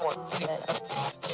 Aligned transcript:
Hello, 0.00 1.27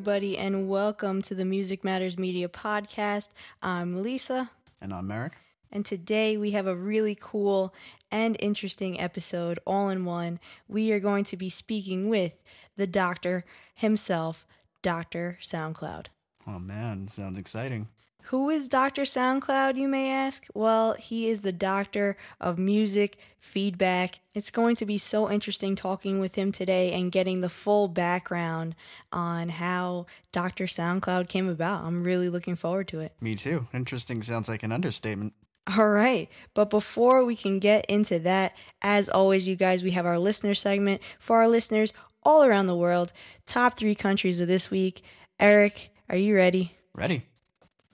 everybody, 0.00 0.38
and 0.38 0.66
welcome 0.66 1.20
to 1.20 1.34
the 1.34 1.44
Music 1.44 1.84
Matters 1.84 2.16
Media 2.18 2.48
podcast. 2.48 3.28
I'm 3.60 4.00
Lisa, 4.02 4.50
And 4.80 4.94
I'm 4.94 5.10
Eric. 5.10 5.34
and 5.70 5.84
today 5.84 6.38
we 6.38 6.52
have 6.52 6.66
a 6.66 6.74
really 6.74 7.14
cool 7.20 7.74
and 8.10 8.34
interesting 8.40 8.98
episode 8.98 9.58
all 9.66 9.90
in 9.90 10.06
one. 10.06 10.40
We 10.66 10.90
are 10.92 11.00
going 11.00 11.24
to 11.24 11.36
be 11.36 11.50
speaking 11.50 12.08
with 12.08 12.42
the 12.78 12.86
doctor 12.86 13.44
himself, 13.74 14.46
Dr. 14.80 15.36
SoundCloud. 15.42 16.06
Oh 16.46 16.58
man, 16.58 17.06
sounds 17.08 17.38
exciting. 17.38 17.88
Who 18.30 18.48
is 18.48 18.68
Dr. 18.68 19.02
SoundCloud, 19.02 19.74
you 19.74 19.88
may 19.88 20.08
ask? 20.08 20.46
Well, 20.54 20.92
he 20.92 21.28
is 21.28 21.40
the 21.40 21.50
doctor 21.50 22.16
of 22.40 22.60
music 22.60 23.18
feedback. 23.40 24.20
It's 24.36 24.50
going 24.50 24.76
to 24.76 24.86
be 24.86 24.98
so 24.98 25.28
interesting 25.28 25.74
talking 25.74 26.20
with 26.20 26.36
him 26.36 26.52
today 26.52 26.92
and 26.92 27.10
getting 27.10 27.40
the 27.40 27.48
full 27.48 27.88
background 27.88 28.76
on 29.12 29.48
how 29.48 30.06
Dr. 30.30 30.66
SoundCloud 30.66 31.28
came 31.28 31.48
about. 31.48 31.82
I'm 31.82 32.04
really 32.04 32.28
looking 32.28 32.54
forward 32.54 32.86
to 32.88 33.00
it. 33.00 33.16
Me 33.20 33.34
too. 33.34 33.66
Interesting 33.74 34.22
sounds 34.22 34.48
like 34.48 34.62
an 34.62 34.70
understatement. 34.70 35.32
All 35.76 35.88
right. 35.88 36.28
But 36.54 36.70
before 36.70 37.24
we 37.24 37.34
can 37.34 37.58
get 37.58 37.84
into 37.86 38.20
that, 38.20 38.56
as 38.80 39.08
always, 39.08 39.48
you 39.48 39.56
guys, 39.56 39.82
we 39.82 39.90
have 39.90 40.06
our 40.06 40.20
listener 40.20 40.54
segment 40.54 41.02
for 41.18 41.38
our 41.38 41.48
listeners 41.48 41.92
all 42.22 42.44
around 42.44 42.68
the 42.68 42.76
world. 42.76 43.12
Top 43.44 43.76
three 43.76 43.96
countries 43.96 44.38
of 44.38 44.46
this 44.46 44.70
week. 44.70 45.02
Eric, 45.40 45.90
are 46.08 46.16
you 46.16 46.36
ready? 46.36 46.76
Ready? 46.94 47.24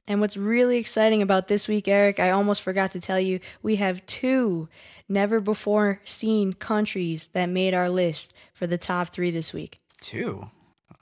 And 0.09 0.21
what's 0.21 0.37
really 0.37 0.79
exciting 0.79 1.21
about 1.21 1.49
this 1.49 1.67
week, 1.67 1.89
Eric, 1.89 2.21
I 2.21 2.31
almost 2.31 2.62
forgot 2.62 2.93
to 2.93 3.01
tell 3.01 3.19
you, 3.19 3.41
we 3.62 3.77
have 3.77 4.07
two 4.07 4.69
never 5.09 5.41
before 5.41 6.01
seen 6.05 6.53
countries 6.53 7.29
that 7.33 7.48
made 7.48 7.75
our 7.75 7.89
list 7.89 8.33
for 8.53 8.67
the 8.67 8.79
top 8.79 9.09
three 9.09 9.31
this 9.31 9.53
week. 9.53 9.81
Two. 10.01 10.51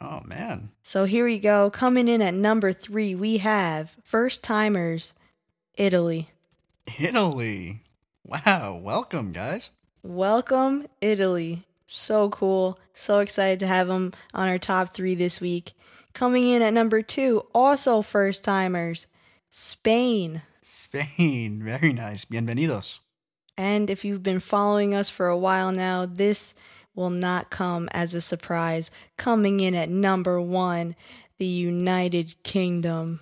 Oh 0.00 0.20
man. 0.24 0.70
So 0.82 1.04
here 1.04 1.24
we 1.24 1.38
go. 1.38 1.70
Coming 1.70 2.08
in 2.08 2.22
at 2.22 2.34
number 2.34 2.72
three, 2.72 3.14
we 3.14 3.38
have 3.38 3.96
first 4.04 4.42
timers, 4.42 5.14
Italy. 5.76 6.30
Italy. 6.98 7.82
Wow. 8.24 8.80
Welcome, 8.82 9.32
guys. 9.32 9.70
Welcome, 10.02 10.86
Italy. 11.00 11.64
So 11.86 12.30
cool. 12.30 12.78
So 12.92 13.20
excited 13.20 13.60
to 13.60 13.66
have 13.66 13.88
them 13.88 14.12
on 14.32 14.48
our 14.48 14.58
top 14.58 14.94
three 14.94 15.14
this 15.14 15.40
week. 15.40 15.72
Coming 16.14 16.48
in 16.48 16.62
at 16.62 16.72
number 16.72 17.02
two, 17.02 17.44
also 17.52 18.00
first 18.00 18.44
timers, 18.44 19.08
Spain. 19.50 20.42
Spain. 20.62 21.60
Very 21.64 21.92
nice. 21.92 22.24
Bienvenidos. 22.24 23.00
And 23.58 23.90
if 23.90 24.04
you've 24.04 24.22
been 24.22 24.38
following 24.38 24.94
us 24.94 25.08
for 25.08 25.26
a 25.26 25.36
while 25.36 25.72
now, 25.72 26.06
this 26.06 26.54
will 26.94 27.10
not 27.10 27.50
come 27.50 27.88
as 27.90 28.14
a 28.14 28.20
surprise. 28.20 28.92
Coming 29.16 29.58
in 29.58 29.74
at 29.74 29.90
number 29.90 30.40
one, 30.40 30.94
the 31.38 31.46
United 31.46 32.40
Kingdom. 32.44 33.18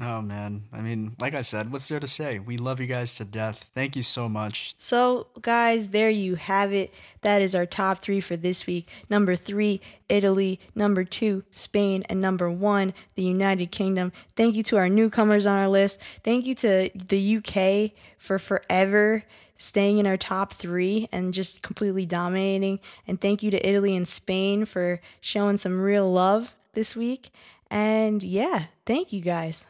Oh 0.00 0.20
man. 0.20 0.64
I 0.72 0.80
mean, 0.80 1.14
like 1.20 1.34
I 1.34 1.42
said, 1.42 1.70
what's 1.70 1.88
there 1.88 2.00
to 2.00 2.08
say? 2.08 2.38
We 2.38 2.56
love 2.56 2.80
you 2.80 2.86
guys 2.86 3.14
to 3.16 3.24
death. 3.24 3.70
Thank 3.74 3.96
you 3.96 4.02
so 4.02 4.28
much. 4.28 4.74
So, 4.76 5.28
guys, 5.40 5.90
there 5.90 6.10
you 6.10 6.34
have 6.34 6.72
it. 6.72 6.92
That 7.20 7.42
is 7.42 7.54
our 7.54 7.66
top 7.66 7.98
three 7.98 8.20
for 8.20 8.36
this 8.36 8.66
week. 8.66 8.88
Number 9.08 9.36
three, 9.36 9.80
Italy. 10.08 10.58
Number 10.74 11.04
two, 11.04 11.44
Spain. 11.50 12.02
And 12.08 12.20
number 12.20 12.50
one, 12.50 12.92
the 13.14 13.22
United 13.22 13.70
Kingdom. 13.70 14.12
Thank 14.36 14.56
you 14.56 14.62
to 14.64 14.76
our 14.78 14.88
newcomers 14.88 15.46
on 15.46 15.58
our 15.58 15.68
list. 15.68 16.00
Thank 16.22 16.46
you 16.46 16.54
to 16.56 16.90
the 16.94 17.36
UK 17.36 17.92
for 18.18 18.38
forever 18.38 19.24
staying 19.56 19.98
in 19.98 20.06
our 20.06 20.16
top 20.16 20.52
three 20.52 21.08
and 21.12 21.32
just 21.32 21.62
completely 21.62 22.04
dominating. 22.04 22.80
And 23.06 23.20
thank 23.20 23.42
you 23.42 23.50
to 23.52 23.66
Italy 23.66 23.96
and 23.96 24.06
Spain 24.06 24.64
for 24.64 25.00
showing 25.20 25.56
some 25.56 25.80
real 25.80 26.10
love 26.12 26.54
this 26.74 26.96
week. 26.96 27.30
And 27.70 28.22
yeah, 28.22 28.64
thank 28.84 29.12
you 29.12 29.20
guys. 29.20 29.64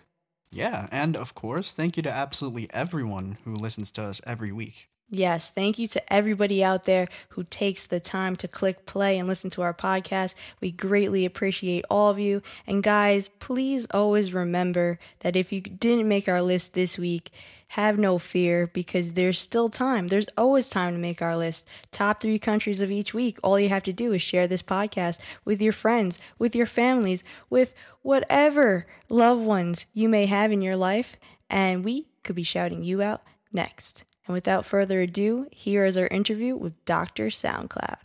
Yeah, 0.54 0.86
and 0.92 1.16
of 1.16 1.34
course, 1.34 1.72
thank 1.72 1.96
you 1.96 2.02
to 2.04 2.10
absolutely 2.10 2.72
everyone 2.72 3.38
who 3.44 3.54
listens 3.54 3.90
to 3.92 4.02
us 4.04 4.20
every 4.24 4.52
week. 4.52 4.88
Yes, 5.10 5.50
thank 5.50 5.78
you 5.78 5.86
to 5.88 6.12
everybody 6.12 6.64
out 6.64 6.84
there 6.84 7.08
who 7.30 7.44
takes 7.44 7.86
the 7.86 8.00
time 8.00 8.36
to 8.36 8.48
click 8.48 8.86
play 8.86 9.18
and 9.18 9.28
listen 9.28 9.50
to 9.50 9.62
our 9.62 9.74
podcast. 9.74 10.34
We 10.60 10.72
greatly 10.72 11.24
appreciate 11.24 11.84
all 11.90 12.10
of 12.10 12.18
you. 12.18 12.42
And 12.66 12.82
guys, 12.82 13.28
please 13.38 13.86
always 13.92 14.32
remember 14.32 14.98
that 15.20 15.36
if 15.36 15.52
you 15.52 15.60
didn't 15.60 16.08
make 16.08 16.26
our 16.26 16.40
list 16.40 16.72
this 16.72 16.98
week, 16.98 17.30
have 17.68 17.98
no 17.98 18.18
fear 18.18 18.66
because 18.68 19.12
there's 19.12 19.38
still 19.38 19.68
time. 19.68 20.08
There's 20.08 20.28
always 20.38 20.68
time 20.68 20.94
to 20.94 20.98
make 20.98 21.20
our 21.20 21.36
list. 21.36 21.66
Top 21.92 22.20
three 22.20 22.38
countries 22.38 22.80
of 22.80 22.90
each 22.90 23.12
week. 23.12 23.38
All 23.42 23.60
you 23.60 23.68
have 23.68 23.82
to 23.84 23.92
do 23.92 24.12
is 24.12 24.22
share 24.22 24.46
this 24.46 24.62
podcast 24.62 25.18
with 25.44 25.60
your 25.60 25.72
friends, 25.72 26.18
with 26.38 26.56
your 26.56 26.66
families, 26.66 27.22
with 27.50 27.74
whatever 28.02 28.86
loved 29.08 29.42
ones 29.42 29.86
you 29.92 30.08
may 30.08 30.26
have 30.26 30.50
in 30.50 30.62
your 30.62 30.76
life. 30.76 31.16
And 31.50 31.84
we 31.84 32.08
could 32.22 32.36
be 32.36 32.42
shouting 32.42 32.82
you 32.82 33.02
out 33.02 33.22
next. 33.52 34.04
And 34.26 34.34
without 34.34 34.64
further 34.64 35.00
ado, 35.00 35.48
here 35.50 35.84
is 35.84 35.96
our 35.96 36.06
interview 36.06 36.56
with 36.56 36.82
Dr. 36.84 37.26
SoundCloud. 37.26 38.04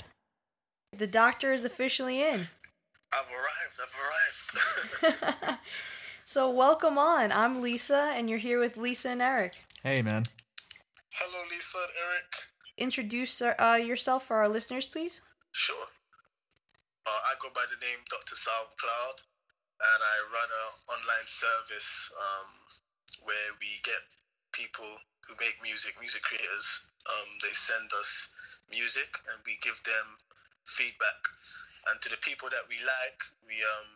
The 0.96 1.08
doctor 1.08 1.54
is 1.54 1.64
officially 1.64 2.22
in. 2.22 2.48
I've 3.14 3.32
arrived. 3.32 3.80
I've 3.82 5.14
arrived. 5.16 5.60
so, 6.26 6.50
welcome 6.50 6.98
on. 6.98 7.32
I'm 7.32 7.62
Lisa, 7.62 8.12
and 8.16 8.30
you're 8.30 8.40
here 8.40 8.60
with 8.60 8.76
Lisa 8.76 9.10
and 9.10 9.22
Eric. 9.22 9.64
Hey 9.82 10.02
man. 10.02 10.26
Hello, 11.12 11.40
Lisa 11.50 11.78
and 11.78 11.96
Eric. 12.04 12.32
Introduce 12.78 13.42
uh, 13.42 13.80
yourself 13.82 14.28
for 14.28 14.38
our 14.38 14.50
listeners, 14.50 14.88
please. 14.88 15.22
Sure. 15.52 15.88
Uh, 17.08 17.22
I 17.32 17.34
go 17.42 17.50
by 17.56 17.64
the 17.72 17.80
name 17.80 18.00
Dr. 18.10 18.36
SoundCloud, 18.36 19.18
and 19.80 20.00
I 20.04 20.16
run 20.30 20.50
an 20.52 20.72
online 20.94 21.28
service 21.28 22.12
um, 22.20 22.48
where 23.24 23.56
we 23.60 23.80
get 23.84 24.04
people 24.52 24.88
who 25.26 25.34
make 25.38 25.58
music, 25.62 25.96
music 26.00 26.22
creators. 26.24 26.90
Um, 27.06 27.30
they 27.42 27.54
send 27.54 27.90
us 27.98 28.10
music, 28.70 29.10
and 29.30 29.38
we 29.46 29.58
give 29.62 29.78
them 29.86 30.08
feedback. 30.66 31.22
And 31.90 32.02
to 32.02 32.10
the 32.10 32.22
people 32.22 32.50
that 32.50 32.66
we 32.70 32.78
like, 32.84 33.20
we 33.46 33.58
um, 33.78 33.90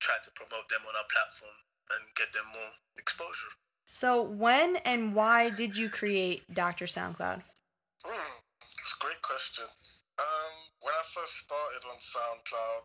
try 0.00 0.16
to 0.24 0.30
promote 0.32 0.68
them 0.68 0.84
on 0.88 0.94
our 0.96 1.08
platform 1.08 1.58
and 1.96 2.02
get 2.16 2.32
them 2.32 2.46
more 2.52 2.72
exposure. 2.96 3.52
So, 3.86 4.22
when 4.22 4.76
and 4.82 5.14
why 5.14 5.50
did 5.50 5.76
you 5.76 5.88
create 5.88 6.42
Dr. 6.52 6.86
SoundCloud? 6.86 7.42
Mm, 8.02 8.34
it's 8.82 8.94
a 8.98 9.00
great 9.02 9.22
question. 9.22 9.66
Um, 10.18 10.54
when 10.82 10.90
I 10.90 11.04
first 11.14 11.38
started 11.46 11.82
on 11.86 11.98
SoundCloud, 12.02 12.84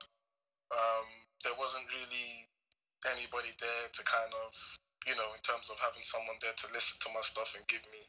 um, 0.71 1.07
there 1.43 1.57
wasn't 1.57 1.89
really 1.89 2.45
anybody 3.09 3.49
there 3.57 3.89
to 3.89 4.01
kind 4.05 4.29
of, 4.45 4.51
you 5.07 5.15
know, 5.17 5.33
in 5.33 5.41
terms 5.41 5.69
of 5.69 5.77
having 5.81 6.05
someone 6.05 6.37
there 6.41 6.55
to 6.55 6.67
listen 6.73 6.97
to 7.01 7.09
my 7.13 7.23
stuff 7.25 7.55
and 7.57 7.65
give 7.67 7.83
me 7.89 8.01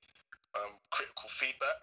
um, 0.59 0.77
critical 0.93 1.29
feedback. 1.33 1.81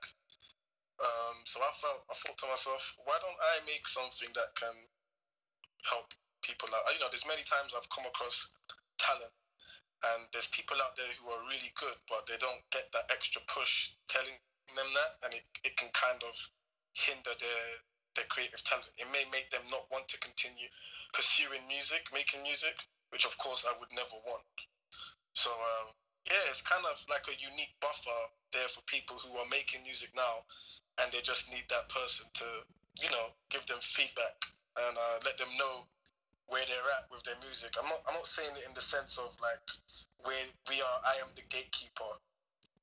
Um, 1.00 1.42
so 1.48 1.64
I 1.64 1.72
felt, 1.80 2.04
I 2.12 2.16
thought 2.16 2.38
to 2.44 2.48
myself, 2.52 2.84
why 3.08 3.18
don't 3.24 3.40
I 3.40 3.64
make 3.66 3.88
something 3.88 4.30
that 4.36 4.52
can 4.60 4.76
help 5.88 6.12
people 6.44 6.70
out? 6.76 6.88
You 6.92 7.00
know, 7.00 7.10
there's 7.10 7.28
many 7.28 7.44
times 7.48 7.72
I've 7.74 7.90
come 7.90 8.06
across 8.06 8.52
talent 9.00 9.32
and 10.06 10.28
there's 10.32 10.48
people 10.56 10.80
out 10.80 10.96
there 10.96 11.12
who 11.20 11.28
are 11.32 11.44
really 11.50 11.72
good, 11.76 11.96
but 12.08 12.24
they 12.28 12.40
don't 12.40 12.64
get 12.72 12.88
that 12.96 13.12
extra 13.12 13.42
push 13.52 13.92
telling 14.08 14.40
them 14.76 14.88
that, 14.96 15.20
and 15.26 15.34
it, 15.36 15.44
it 15.66 15.76
can 15.76 15.90
kind 15.92 16.22
of 16.24 16.36
hinder 16.94 17.36
their 17.40 17.66
their 18.16 18.26
creative 18.32 18.64
talent. 18.64 18.90
It 18.98 19.08
may 19.12 19.24
make 19.32 19.52
them 19.52 19.64
not 19.72 19.86
want 19.92 20.08
to 20.10 20.18
continue 20.20 20.68
pursuing 21.14 21.68
music, 21.68 22.08
making 22.14 22.44
music, 22.44 22.76
which 23.12 23.26
of 23.26 23.38
course 23.38 23.64
I 23.68 23.76
would 23.80 23.92
never 23.94 24.18
want. 24.26 24.44
So 25.40 25.56
um, 25.56 25.96
yeah, 26.28 26.52
it's 26.52 26.60
kind 26.60 26.84
of 26.84 27.00
like 27.08 27.24
a 27.32 27.36
unique 27.40 27.72
buffer 27.80 28.20
there 28.52 28.68
for 28.68 28.84
people 28.92 29.16
who 29.24 29.40
are 29.40 29.48
making 29.48 29.88
music 29.88 30.12
now, 30.12 30.44
and 31.00 31.08
they 31.16 31.24
just 31.24 31.48
need 31.48 31.64
that 31.72 31.88
person 31.88 32.28
to, 32.44 32.48
you 33.00 33.08
know, 33.08 33.32
give 33.48 33.64
them 33.72 33.80
feedback 33.80 34.36
and 34.84 35.00
uh, 35.00 35.24
let 35.24 35.40
them 35.40 35.48
know 35.56 35.88
where 36.52 36.68
they're 36.68 36.92
at 36.92 37.08
with 37.08 37.24
their 37.24 37.40
music. 37.40 37.72
I'm 37.80 37.88
not, 37.88 38.04
I'm 38.04 38.20
not 38.20 38.28
saying 38.28 38.52
it 38.60 38.68
in 38.68 38.76
the 38.76 38.84
sense 38.84 39.16
of 39.16 39.32
like 39.40 39.64
where 40.28 40.44
we 40.68 40.84
are. 40.84 41.00
I 41.08 41.16
am 41.24 41.32
the 41.40 41.48
gatekeeper 41.48 42.20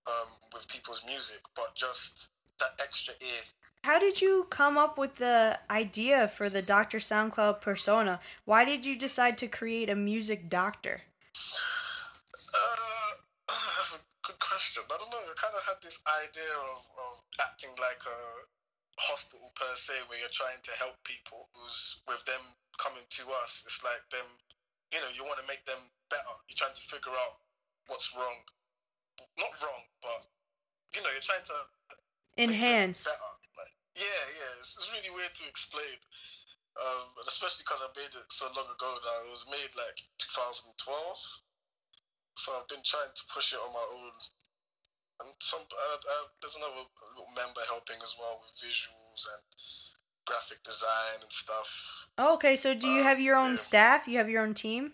um, 0.08 0.32
with 0.56 0.64
people's 0.73 1.05
music, 1.05 1.44
but 1.53 1.76
just 1.76 2.32
that 2.56 2.73
extra 2.81 3.12
ear. 3.20 3.44
How 3.85 4.00
did 4.00 4.25
you 4.25 4.49
come 4.49 4.79
up 4.79 4.97
with 4.97 5.17
the 5.17 5.61
idea 5.69 6.26
for 6.26 6.49
the 6.49 6.62
Dr. 6.62 7.05
SoundCloud 7.05 7.61
persona? 7.61 8.19
Why 8.49 8.64
did 8.64 8.87
you 8.87 8.99
decide 8.99 9.37
to 9.44 9.47
create 9.47 9.91
a 9.91 9.94
music 9.94 10.49
doctor? 10.49 11.03
That's 14.46 14.70
a 14.70 14.78
good 14.78 14.87
question. 14.87 14.87
I 14.87 14.96
don't 15.02 15.10
know. 15.10 15.26
I 15.26 15.34
kind 15.34 15.54
of 15.58 15.64
had 15.66 15.82
this 15.82 15.98
idea 16.06 16.54
of, 16.54 16.78
of 17.02 17.12
acting 17.43 17.75
like 17.82 17.98
a 18.06 18.19
hospital 18.94 19.50
per 19.58 19.75
se, 19.75 20.06
where 20.06 20.22
you're 20.22 20.32
trying 20.32 20.62
to 20.62 20.72
help 20.78 20.94
people 21.02 21.50
who's 21.50 21.98
with 22.06 22.22
them 22.31 22.40
coming 22.78 23.02
to 23.19 23.22
us. 23.43 23.66
It's 23.66 23.82
like 23.82 24.06
them, 24.14 24.26
you 24.94 25.02
know, 25.02 25.10
you 25.19 25.26
want 25.26 25.43
to 25.43 25.48
make 25.50 25.66
them 25.66 25.82
better. 26.14 26.31
You're 26.46 26.58
trying 26.58 26.78
to 26.78 26.87
figure 26.87 27.10
out 27.10 27.43
what's 27.90 28.14
wrong. 28.14 28.38
Not 29.34 29.52
wrong, 29.58 29.84
but 29.98 30.31
you 30.94 31.02
know, 31.02 31.10
you're 31.10 31.26
trying 31.26 31.44
to 31.50 31.58
enhance. 32.38 33.10
Like, 33.10 33.75
yeah, 33.98 34.22
yeah. 34.31 34.52
It's, 34.62 34.76
it's, 34.78 34.93
really 34.93 35.10
weird 35.12 35.32
to 35.43 35.44
explain. 35.48 35.98
Um, 36.76 37.08
especially 37.25 37.64
because 37.64 37.81
I 37.81 37.88
made 37.96 38.12
it 38.12 38.28
so 38.31 38.46
long 38.52 38.69
ago 38.69 38.90
now. 39.00 39.26
It 39.26 39.32
was 39.32 39.48
made 39.48 39.72
like 39.75 39.98
2012. 40.20 40.76
So 42.37 42.52
I've 42.52 42.69
been 42.69 42.84
trying 42.84 43.08
to 43.08 43.25
push 43.32 43.56
it 43.56 43.60
on 43.64 43.72
my 43.72 43.81
own. 43.96 44.12
And 45.21 45.33
some, 45.41 45.65
uh, 45.65 45.97
uh, 45.97 46.27
there's 46.41 46.57
another 46.57 46.85
little 47.17 47.33
member 47.33 47.65
helping 47.67 47.97
as 48.05 48.15
well 48.21 48.41
with 48.45 48.53
visuals 48.61 49.25
and 49.33 49.45
graphic 50.29 50.61
design 50.63 51.25
and 51.25 51.33
stuff. 51.33 51.69
Oh, 52.19 52.35
okay, 52.37 52.57
so 52.57 52.75
do 52.75 52.89
you 52.89 53.01
um, 53.01 53.09
have 53.09 53.21
your 53.21 53.37
own 53.37 53.57
yeah. 53.57 53.67
staff? 53.69 54.09
You 54.09 54.19
have 54.19 54.29
your 54.29 54.45
own 54.45 54.53
team? 54.53 54.93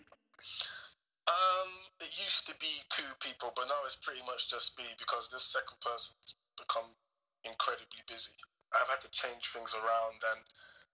Um, 1.27 1.71
it 1.99 2.11
used 2.15 2.47
to 2.47 2.55
be 2.59 2.83
two 2.91 3.07
people, 3.19 3.51
but 3.55 3.67
now 3.67 3.83
it's 3.83 3.99
pretty 3.99 4.23
much 4.23 4.47
just 4.47 4.77
me 4.79 4.87
because 4.99 5.27
this 5.31 5.43
second 5.51 5.79
person's 5.83 6.39
become 6.55 6.87
incredibly 7.43 8.03
busy. 8.07 8.35
I've 8.71 8.87
had 8.87 9.03
to 9.03 9.11
change 9.11 9.51
things 9.51 9.75
around 9.75 10.17
and 10.35 10.41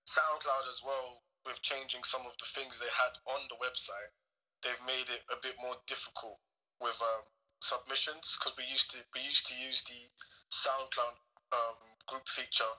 SoundCloud 0.10 0.66
as 0.70 0.82
well 0.82 1.22
with 1.46 1.62
changing 1.62 2.02
some 2.04 2.26
of 2.26 2.34
the 2.42 2.50
things 2.50 2.82
they 2.82 2.90
had 2.94 3.14
on 3.30 3.46
the 3.50 3.62
website 3.62 4.14
they've 4.64 4.86
made 4.86 5.08
it 5.08 5.24
a 5.32 5.38
bit 5.40 5.56
more 5.60 5.76
difficult 5.88 6.40
with 6.84 6.96
um, 7.00 7.24
submissions 7.62 8.38
because 8.40 8.56
we 8.58 8.66
used 8.68 8.92
to 8.92 8.98
we 9.16 9.22
used 9.22 9.48
to 9.48 9.56
use 9.56 9.84
the 9.84 10.00
SoundCloud 10.52 11.16
um, 11.54 11.78
group 12.08 12.28
feature 12.28 12.74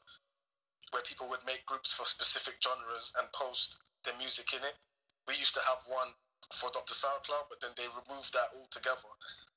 where 0.91 1.03
people 1.07 1.29
would 1.31 1.45
make 1.47 1.65
groups 1.67 1.93
for 1.93 2.05
specific 2.05 2.59
genres 2.59 3.13
and 3.19 3.31
post 3.33 3.79
their 4.05 4.17
music 4.19 4.51
in 4.53 4.63
it. 4.67 4.75
We 5.29 5.39
used 5.39 5.55
to 5.55 5.63
have 5.63 5.87
one 5.87 6.11
for 6.55 6.71
Dr. 6.75 6.95
SoundCloud, 6.99 7.47
but 7.47 7.61
then 7.63 7.71
they 7.77 7.87
removed 7.87 8.35
that 8.35 8.51
altogether. 8.59 9.07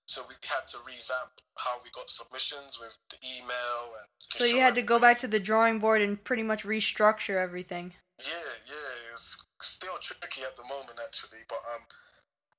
So 0.05 0.21
we 0.29 0.35
had 0.45 0.67
to 0.75 0.77
revamp 0.85 1.33
how 1.57 1.79
we 1.81 1.89
got 1.95 2.09
submissions 2.09 2.77
with 2.77 2.93
the 3.09 3.17
email 3.25 3.97
and. 3.97 4.07
So 4.29 4.43
you 4.43 4.59
had 4.59 4.75
to 4.75 4.81
go 4.83 4.99
back 4.99 5.17
to 5.19 5.27
the 5.27 5.39
drawing 5.39 5.79
board 5.79 6.01
and 6.01 6.21
pretty 6.21 6.43
much 6.43 6.65
restructure 6.65 7.37
everything. 7.41 7.93
Yeah, 8.19 8.51
yeah, 8.67 9.13
it's 9.13 9.37
still 9.61 9.97
tricky 10.01 10.43
at 10.43 10.55
the 10.55 10.63
moment 10.63 10.99
actually, 11.01 11.47
but 11.49 11.63
um, 11.73 11.81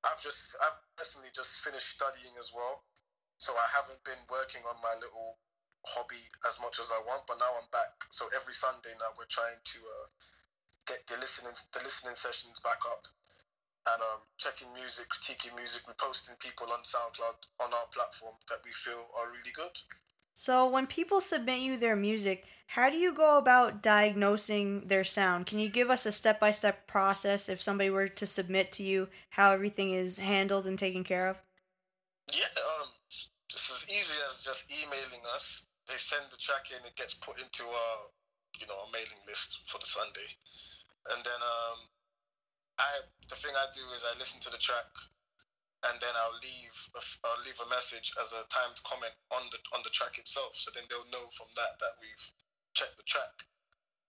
I've 0.05 0.21
just 0.23 0.55
I've 0.61 0.79
personally 0.97 1.33
just 1.35 1.65
finished 1.65 1.89
studying 1.97 2.37
as 2.39 2.53
well, 2.55 2.85
so 3.41 3.57
I 3.57 3.67
haven't 3.73 4.05
been 4.05 4.21
working 4.31 4.63
on 4.69 4.77
my 4.85 4.95
little 5.01 5.41
hobby 5.85 6.21
as 6.49 6.61
much 6.61 6.79
as 6.81 6.93
I 6.93 7.01
want. 7.09 7.25
But 7.27 7.41
now 7.41 7.53
I'm 7.57 7.69
back. 7.73 7.93
So 8.13 8.29
every 8.37 8.55
Sunday 8.55 8.93
now 9.01 9.17
we're 9.17 9.31
trying 9.33 9.59
to 9.59 9.79
uh, 9.81 10.07
get 10.87 11.01
the 11.09 11.17
listening 11.19 11.57
the 11.73 11.81
listening 11.81 12.17
sessions 12.17 12.61
back 12.61 12.85
up 12.85 13.05
and 13.85 14.01
um, 14.01 14.21
checking 14.41 14.73
music, 14.73 15.05
critiquing 15.13 15.53
music, 15.57 15.85
we're 15.85 15.99
people 16.41 16.73
on 16.73 16.81
SoundCloud 16.89 17.37
on 17.61 17.71
our 17.73 17.89
platform 17.93 18.33
that 18.49 18.65
we 18.65 18.73
feel 18.73 19.13
are 19.13 19.29
really 19.29 19.53
good. 19.53 19.77
So, 20.35 20.67
when 20.69 20.89
people 20.89 21.21
submit 21.21 21.61
you 21.61 21.77
their 21.77 21.95
music, 21.95 22.47
how 22.67 22.91
do 22.91 22.97
you 22.97 23.15
go 23.15 23.39
about 23.39 23.83
diagnosing 23.83 24.89
their 24.89 25.05
sound? 25.05 25.47
Can 25.47 25.61
you 25.61 25.69
give 25.69 25.91
us 25.91 26.07
a 26.07 26.13
step 26.13 26.41
by 26.41 26.51
step 26.51 26.89
process 26.89 27.49
if 27.49 27.63
somebody 27.63 27.89
were 27.89 28.09
to 28.09 28.27
submit 28.27 28.73
to 28.73 28.83
you 28.83 29.09
how 29.31 29.53
everything 29.53 29.93
is 29.93 30.19
handled 30.19 30.67
and 30.67 30.77
taken 30.77 31.05
care 31.05 31.29
of? 31.29 31.41
Yeah, 32.33 32.51
um, 32.81 32.89
just 33.49 33.71
as 33.71 33.87
easy 33.89 34.15
as 34.29 34.43
just 34.43 34.67
emailing 34.73 35.23
us. 35.35 35.63
They 35.87 35.95
send 35.99 36.25
the 36.33 36.37
track 36.39 36.73
in, 36.73 36.85
it 36.85 36.97
gets 36.97 37.15
put 37.15 37.39
into 37.39 37.63
our, 37.63 37.97
you 38.59 38.67
know, 38.67 38.75
our 38.75 38.91
mailing 38.91 39.23
list 39.29 39.61
for 39.69 39.79
the 39.79 39.87
Sunday, 39.87 40.27
and 41.15 41.23
then 41.23 41.41
um, 41.45 41.79
I 42.79 43.07
the 43.29 43.37
thing 43.37 43.53
I 43.55 43.67
do 43.75 43.85
is 43.95 44.03
I 44.03 44.19
listen 44.19 44.41
to 44.43 44.51
the 44.51 44.59
track 44.59 44.89
and 45.91 45.97
then 46.01 46.15
I'll 46.17 46.41
leave 46.41 46.77
a, 46.97 47.03
I'll 47.29 47.45
leave 47.45 47.61
a 47.61 47.69
message 47.69 48.13
as 48.21 48.33
a 48.33 48.47
timed 48.49 48.81
comment 48.89 49.15
on 49.33 49.45
the 49.53 49.61
on 49.77 49.85
the 49.85 49.93
track 49.93 50.17
itself. 50.17 50.57
So 50.57 50.73
then 50.73 50.89
they'll 50.89 51.09
know 51.13 51.29
from 51.37 51.49
that 51.59 51.77
that 51.81 52.01
we've 52.01 52.27
checked 52.73 52.97
the 52.97 53.07
track. 53.07 53.45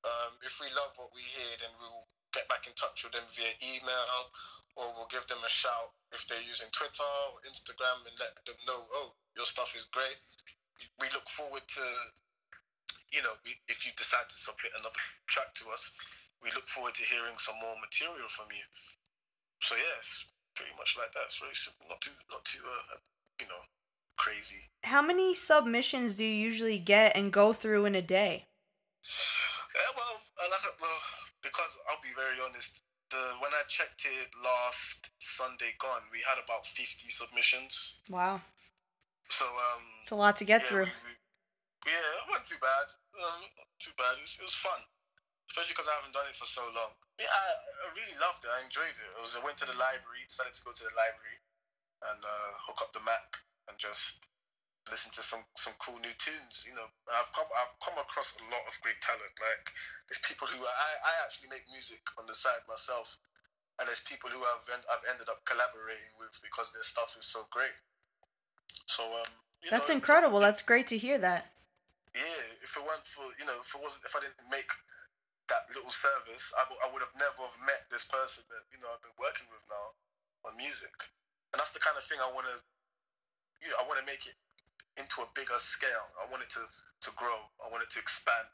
Um, 0.05 0.37
if 0.45 0.61
we 0.61 0.69
love 0.77 0.93
what 1.01 1.09
we 1.11 1.25
hear, 1.25 1.53
then 1.57 1.73
we'll 1.81 2.05
get 2.29 2.45
back 2.51 2.69
in 2.69 2.75
touch 2.77 3.01
with 3.01 3.15
them 3.15 3.25
via 3.33 3.57
email, 3.63 4.29
or 4.75 4.91
we'll 4.93 5.09
give 5.09 5.25
them 5.31 5.39
a 5.41 5.49
shout 5.49 5.95
if 6.11 6.27
they're 6.27 6.43
using 6.43 6.67
Twitter 6.75 7.07
or 7.31 7.39
Instagram 7.47 8.03
and 8.05 8.15
let 8.19 8.35
them 8.43 8.59
know, 8.67 8.85
oh, 9.01 9.15
your 9.33 9.47
stuff 9.47 9.71
is 9.73 9.87
great. 9.95 10.19
We 10.99 11.07
look 11.15 11.27
forward 11.31 11.63
to, 11.63 11.85
you 13.11 13.23
know, 13.23 13.33
we, 13.47 13.55
if 13.71 13.87
you 13.87 13.95
decide 13.95 14.27
to 14.27 14.35
submit 14.35 14.75
another 14.75 14.99
track 15.31 15.55
to 15.63 15.71
us, 15.71 15.91
we 16.43 16.51
look 16.51 16.67
forward 16.67 16.93
to 16.99 17.07
hearing 17.07 17.39
some 17.39 17.55
more 17.63 17.75
material 17.79 18.27
from 18.27 18.51
you. 18.51 18.67
So 19.63 19.79
yes, 19.79 20.27
pretty 20.55 20.71
much 20.77 20.95
like 20.97 21.11
that. 21.13 21.27
It's 21.27 21.39
very 21.39 21.55
simple, 21.55 21.85
not 21.87 22.01
too, 22.01 22.11
not 22.31 22.43
too, 22.45 22.63
uh, 22.63 22.97
you 23.39 23.47
know, 23.47 23.61
crazy. 24.17 24.71
How 24.83 25.01
many 25.01 25.35
submissions 25.35 26.15
do 26.15 26.25
you 26.25 26.33
usually 26.33 26.79
get 26.79 27.15
and 27.15 27.31
go 27.31 27.53
through 27.53 27.85
in 27.85 27.95
a 27.95 28.01
day? 28.01 28.47
Yeah, 29.75 29.91
well, 29.95 30.23
well, 30.81 30.99
because 31.43 31.71
I'll 31.89 32.01
be 32.01 32.15
very 32.15 32.39
honest. 32.41 32.81
The 33.11 33.37
when 33.37 33.53
I 33.53 33.61
checked 33.69 34.01
it 34.09 34.29
last 34.41 35.13
Sunday 35.19 35.77
gone, 35.77 36.01
we 36.11 36.25
had 36.25 36.41
about 36.41 36.65
fifty 36.65 37.09
submissions. 37.09 38.01
Wow. 38.09 38.41
So 39.29 39.45
um. 39.45 39.83
It's 40.01 40.11
a 40.11 40.15
lot 40.15 40.37
to 40.37 40.45
get 40.45 40.61
yeah, 40.61 40.67
through. 40.67 40.89
We, 40.89 41.05
we, 41.05 41.91
yeah, 41.93 42.01
it 42.17 42.25
wasn't 42.29 42.47
too 42.49 42.61
bad. 42.61 42.87
Um, 43.13 43.41
not 43.45 43.69
too 43.77 43.93
bad. 43.93 44.17
It 44.17 44.25
was, 44.25 44.33
it 44.41 44.43
was 44.43 44.57
fun 44.57 44.81
especially 45.49 45.75
because 45.77 45.89
I 45.89 45.95
haven't 45.99 46.15
done 46.15 46.27
it 46.27 46.37
for 46.37 46.47
so 46.49 46.65
long. 46.73 46.93
Yeah, 47.21 47.31
I, 47.31 47.43
I 47.85 47.87
really 47.95 48.17
loved 48.19 48.43
it. 48.43 48.51
I 48.51 48.65
enjoyed 48.65 48.95
it. 48.95 49.07
it 49.07 49.21
was, 49.21 49.37
I 49.37 49.41
went 49.45 49.59
to 49.63 49.67
the 49.69 49.77
library, 49.77 50.25
decided 50.27 50.57
to 50.57 50.63
go 50.65 50.75
to 50.75 50.85
the 50.85 50.95
library 50.95 51.39
and 52.11 52.19
uh, 52.19 52.51
hook 52.67 52.83
up 52.83 52.91
the 52.91 53.03
Mac 53.07 53.39
and 53.71 53.75
just 53.79 54.25
listen 54.91 55.09
to 55.17 55.23
some, 55.25 55.41
some 55.57 55.73
cool 55.81 55.97
new 56.01 56.13
tunes. 56.21 56.65
You 56.65 56.77
know, 56.77 56.85
I've 57.09 57.31
come 57.33 57.49
I've 57.57 57.73
come 57.81 57.97
across 57.97 58.33
a 58.37 58.45
lot 58.53 58.65
of 58.69 58.73
great 58.85 58.99
talent. 59.01 59.33
Like 59.41 59.73
there's 60.09 60.21
people 60.25 60.45
who 60.49 60.61
I, 60.61 60.89
I 61.01 61.13
actually 61.25 61.49
make 61.49 61.65
music 61.73 62.01
on 62.21 62.29
the 62.29 62.37
side 62.37 62.61
myself, 62.69 63.17
and 63.81 63.89
there's 63.89 64.05
people 64.05 64.29
who 64.29 64.41
I've 64.41 64.65
I've 64.69 65.05
ended 65.09 65.29
up 65.29 65.41
collaborating 65.49 66.13
with 66.21 66.37
because 66.45 66.69
their 66.73 66.85
stuff 66.85 67.17
is 67.17 67.25
so 67.25 67.45
great. 67.49 67.75
So 68.85 69.05
um, 69.17 69.31
that's 69.73 69.89
know, 69.89 69.97
incredible. 69.97 70.37
That's 70.37 70.61
great 70.61 70.87
to 70.93 70.97
hear 70.97 71.17
that. 71.17 71.49
Yeah, 72.13 72.43
if 72.63 72.77
it 72.77 72.83
weren't 72.85 73.05
for 73.09 73.25
you 73.41 73.45
know, 73.49 73.57
if 73.59 73.73
it 73.73 73.81
wasn't 73.81 74.05
if 74.05 74.13
I 74.13 74.21
didn't 74.21 74.49
make 74.53 74.69
that 75.49 75.69
little 75.73 75.93
service, 75.93 76.49
I, 76.57 76.65
w- 76.65 76.81
I 76.81 76.89
would 76.89 77.03
have 77.05 77.13
never 77.17 77.45
have 77.45 77.59
met 77.65 77.85
this 77.93 78.05
person 78.05 78.45
that 78.49 78.65
you 78.73 78.81
know 78.81 78.89
I've 78.89 79.03
been 79.05 79.15
working 79.21 79.45
with 79.53 79.61
now 79.69 79.93
on 80.49 80.57
music, 80.57 80.93
and 81.53 81.57
that's 81.61 81.73
the 81.73 81.81
kind 81.81 81.97
of 81.97 82.03
thing 82.05 82.17
I 82.21 82.29
want 82.29 82.49
to, 82.49 82.57
you 83.61 83.69
know, 83.73 83.77
I 83.81 83.85
want 83.85 84.01
to 84.01 84.07
make 84.07 84.25
it 84.25 84.37
into 84.97 85.21
a 85.21 85.29
bigger 85.37 85.57
scale. 85.61 86.07
I 86.17 86.25
want 86.29 86.41
it 86.41 86.51
to 86.57 86.63
to 86.65 87.09
grow. 87.13 87.37
I 87.61 87.69
want 87.69 87.85
it 87.85 87.91
to 87.93 87.99
expand, 88.01 88.49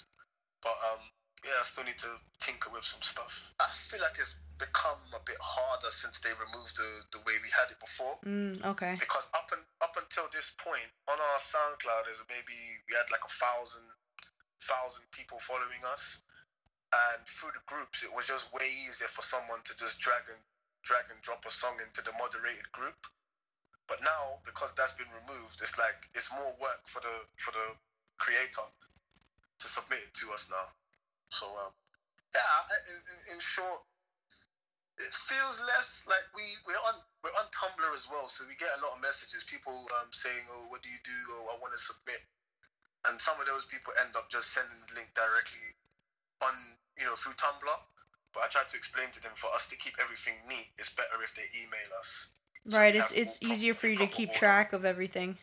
but 0.60 0.76
um, 0.92 1.08
yeah, 1.48 1.58
I 1.58 1.64
still 1.66 1.88
need 1.88 1.98
to 2.06 2.12
tinker 2.44 2.70
with 2.70 2.86
some 2.86 3.02
stuff. 3.02 3.32
I 3.58 3.70
feel 3.90 4.02
like 4.04 4.20
it's 4.20 4.36
become 4.62 5.02
a 5.18 5.22
bit 5.26 5.42
harder 5.42 5.90
since 5.90 6.22
they 6.22 6.30
removed 6.38 6.78
the, 6.78 7.18
the 7.18 7.22
way 7.26 7.34
we 7.42 7.50
had 7.50 7.74
it 7.74 7.82
before. 7.82 8.14
Mm, 8.22 8.62
okay. 8.62 8.94
Because 9.02 9.26
up 9.34 9.50
and 9.50 9.66
up 9.82 9.98
until 9.98 10.30
this 10.30 10.54
point, 10.62 10.86
on 11.10 11.18
our 11.18 11.40
SoundCloud, 11.42 12.14
is 12.14 12.22
maybe 12.30 12.54
we 12.86 12.94
had 12.94 13.10
like 13.10 13.26
a 13.26 13.34
thousand 13.34 13.82
thousand 14.62 15.10
people 15.10 15.42
following 15.42 15.82
us, 15.90 16.22
and 16.92 17.24
through 17.24 17.52
the 17.56 17.64
groups 17.68 18.04
it 18.04 18.12
was 18.12 18.28
just 18.28 18.52
way 18.52 18.68
easier 18.84 19.08
for 19.08 19.24
someone 19.24 19.64
to 19.64 19.72
just 19.80 20.00
drag 20.00 20.24
and 20.28 20.42
drag 20.84 21.08
and 21.08 21.20
drop 21.24 21.44
a 21.48 21.52
song 21.52 21.76
into 21.80 22.04
the 22.04 22.12
moderated 22.20 22.68
group 22.76 23.08
but 23.88 24.00
now 24.04 24.40
because 24.44 24.76
that's 24.76 24.94
been 25.00 25.10
removed 25.24 25.60
it's 25.64 25.78
like 25.80 26.08
it's 26.16 26.32
more 26.36 26.52
work 26.60 26.84
for 26.86 27.00
the 27.00 27.16
for 27.40 27.52
the 27.56 27.72
creator 28.20 28.68
to 29.60 29.68
submit 29.68 30.04
it 30.04 30.14
to 30.14 30.32
us 30.36 30.52
now 30.52 30.68
so 31.32 31.48
um, 31.64 31.72
yeah 32.36 32.60
in, 32.92 33.36
in, 33.36 33.40
short 33.40 33.84
it 35.00 35.14
feels 35.14 35.64
less 35.66 36.06
like 36.06 36.26
we 36.36 36.44
we're 36.68 36.84
on 36.92 37.00
we're 37.24 37.34
on 37.38 37.50
Tumblr 37.54 37.90
as 37.94 38.10
well, 38.10 38.28
so 38.28 38.46
we 38.50 38.58
get 38.58 38.70
a 38.78 38.82
lot 38.82 38.98
of 38.98 39.02
messages. 39.02 39.46
People 39.46 39.74
um, 39.98 40.10
saying, 40.10 40.42
"Oh, 40.50 40.70
what 40.70 40.82
do 40.82 40.90
you 40.90 41.02
do?" 41.06 41.18
or 41.38 41.54
"I 41.54 41.56
want 41.58 41.74
to 41.74 41.82
submit," 41.82 42.22
and 43.10 43.18
some 43.22 43.38
of 43.42 43.46
those 43.46 43.66
people 43.66 43.94
end 44.02 44.14
up 44.18 44.30
just 44.30 44.54
sending 44.54 44.78
the 44.78 44.94
link 44.94 45.10
directly 45.14 45.74
on 46.44 46.54
you 46.98 47.06
know 47.06 47.16
through 47.16 47.34
Tumblr. 47.34 47.78
But 48.34 48.44
I 48.44 48.48
tried 48.48 48.70
to 48.70 48.78
explain 48.78 49.12
to 49.12 49.22
them 49.22 49.34
for 49.36 49.52
us 49.54 49.68
to 49.68 49.76
keep 49.76 49.96
everything 50.02 50.36
neat, 50.48 50.72
it's 50.78 50.90
better 50.90 51.22
if 51.22 51.36
they 51.36 51.44
email 51.52 51.92
us. 52.00 52.30
Right, 52.66 52.94
we 52.94 53.00
it's 53.00 53.12
it's 53.12 53.44
easier 53.44 53.74
for 53.74 53.88
you 53.88 53.98
to 53.98 54.08
keep 54.08 54.30
order. 54.30 54.40
track 54.40 54.74
of 54.74 54.86
everything. 54.86 55.38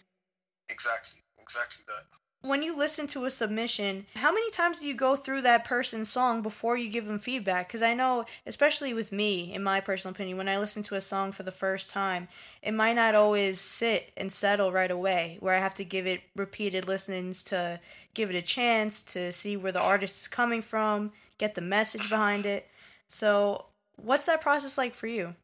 Exactly, 0.70 1.20
exactly 1.40 1.84
that. 1.88 2.04
When 2.42 2.62
you 2.62 2.78
listen 2.78 3.08
to 3.08 3.24
a 3.24 3.32
submission, 3.32 4.06
how 4.14 4.32
many 4.32 4.48
times 4.52 4.78
do 4.78 4.86
you 4.86 4.94
go 4.94 5.16
through 5.16 5.42
that 5.42 5.64
person's 5.64 6.08
song 6.08 6.40
before 6.40 6.76
you 6.76 6.88
give 6.88 7.04
them 7.04 7.18
feedback? 7.18 7.66
Because 7.66 7.82
I 7.82 7.94
know, 7.94 8.26
especially 8.46 8.94
with 8.94 9.10
me, 9.10 9.52
in 9.52 9.60
my 9.64 9.80
personal 9.80 10.14
opinion, 10.14 10.36
when 10.38 10.48
I 10.48 10.56
listen 10.56 10.84
to 10.84 10.94
a 10.94 11.00
song 11.00 11.32
for 11.32 11.42
the 11.42 11.50
first 11.50 11.90
time, 11.90 12.28
it 12.62 12.70
might 12.70 12.92
not 12.94 13.16
always 13.16 13.60
sit 13.60 14.12
and 14.16 14.32
settle 14.32 14.70
right 14.70 14.90
away, 14.90 15.38
where 15.40 15.52
I 15.52 15.58
have 15.58 15.74
to 15.74 15.84
give 15.84 16.06
it 16.06 16.20
repeated 16.36 16.86
listenings 16.86 17.42
to 17.44 17.80
give 18.14 18.30
it 18.30 18.36
a 18.36 18.42
chance 18.42 19.02
to 19.04 19.32
see 19.32 19.56
where 19.56 19.72
the 19.72 19.82
artist 19.82 20.20
is 20.22 20.28
coming 20.28 20.62
from, 20.62 21.10
get 21.38 21.56
the 21.56 21.60
message 21.60 22.08
behind 22.08 22.46
it. 22.46 22.68
So, 23.08 23.66
what's 23.96 24.26
that 24.26 24.40
process 24.40 24.78
like 24.78 24.94
for 24.94 25.08
you? 25.08 25.26
Um, 25.26 25.34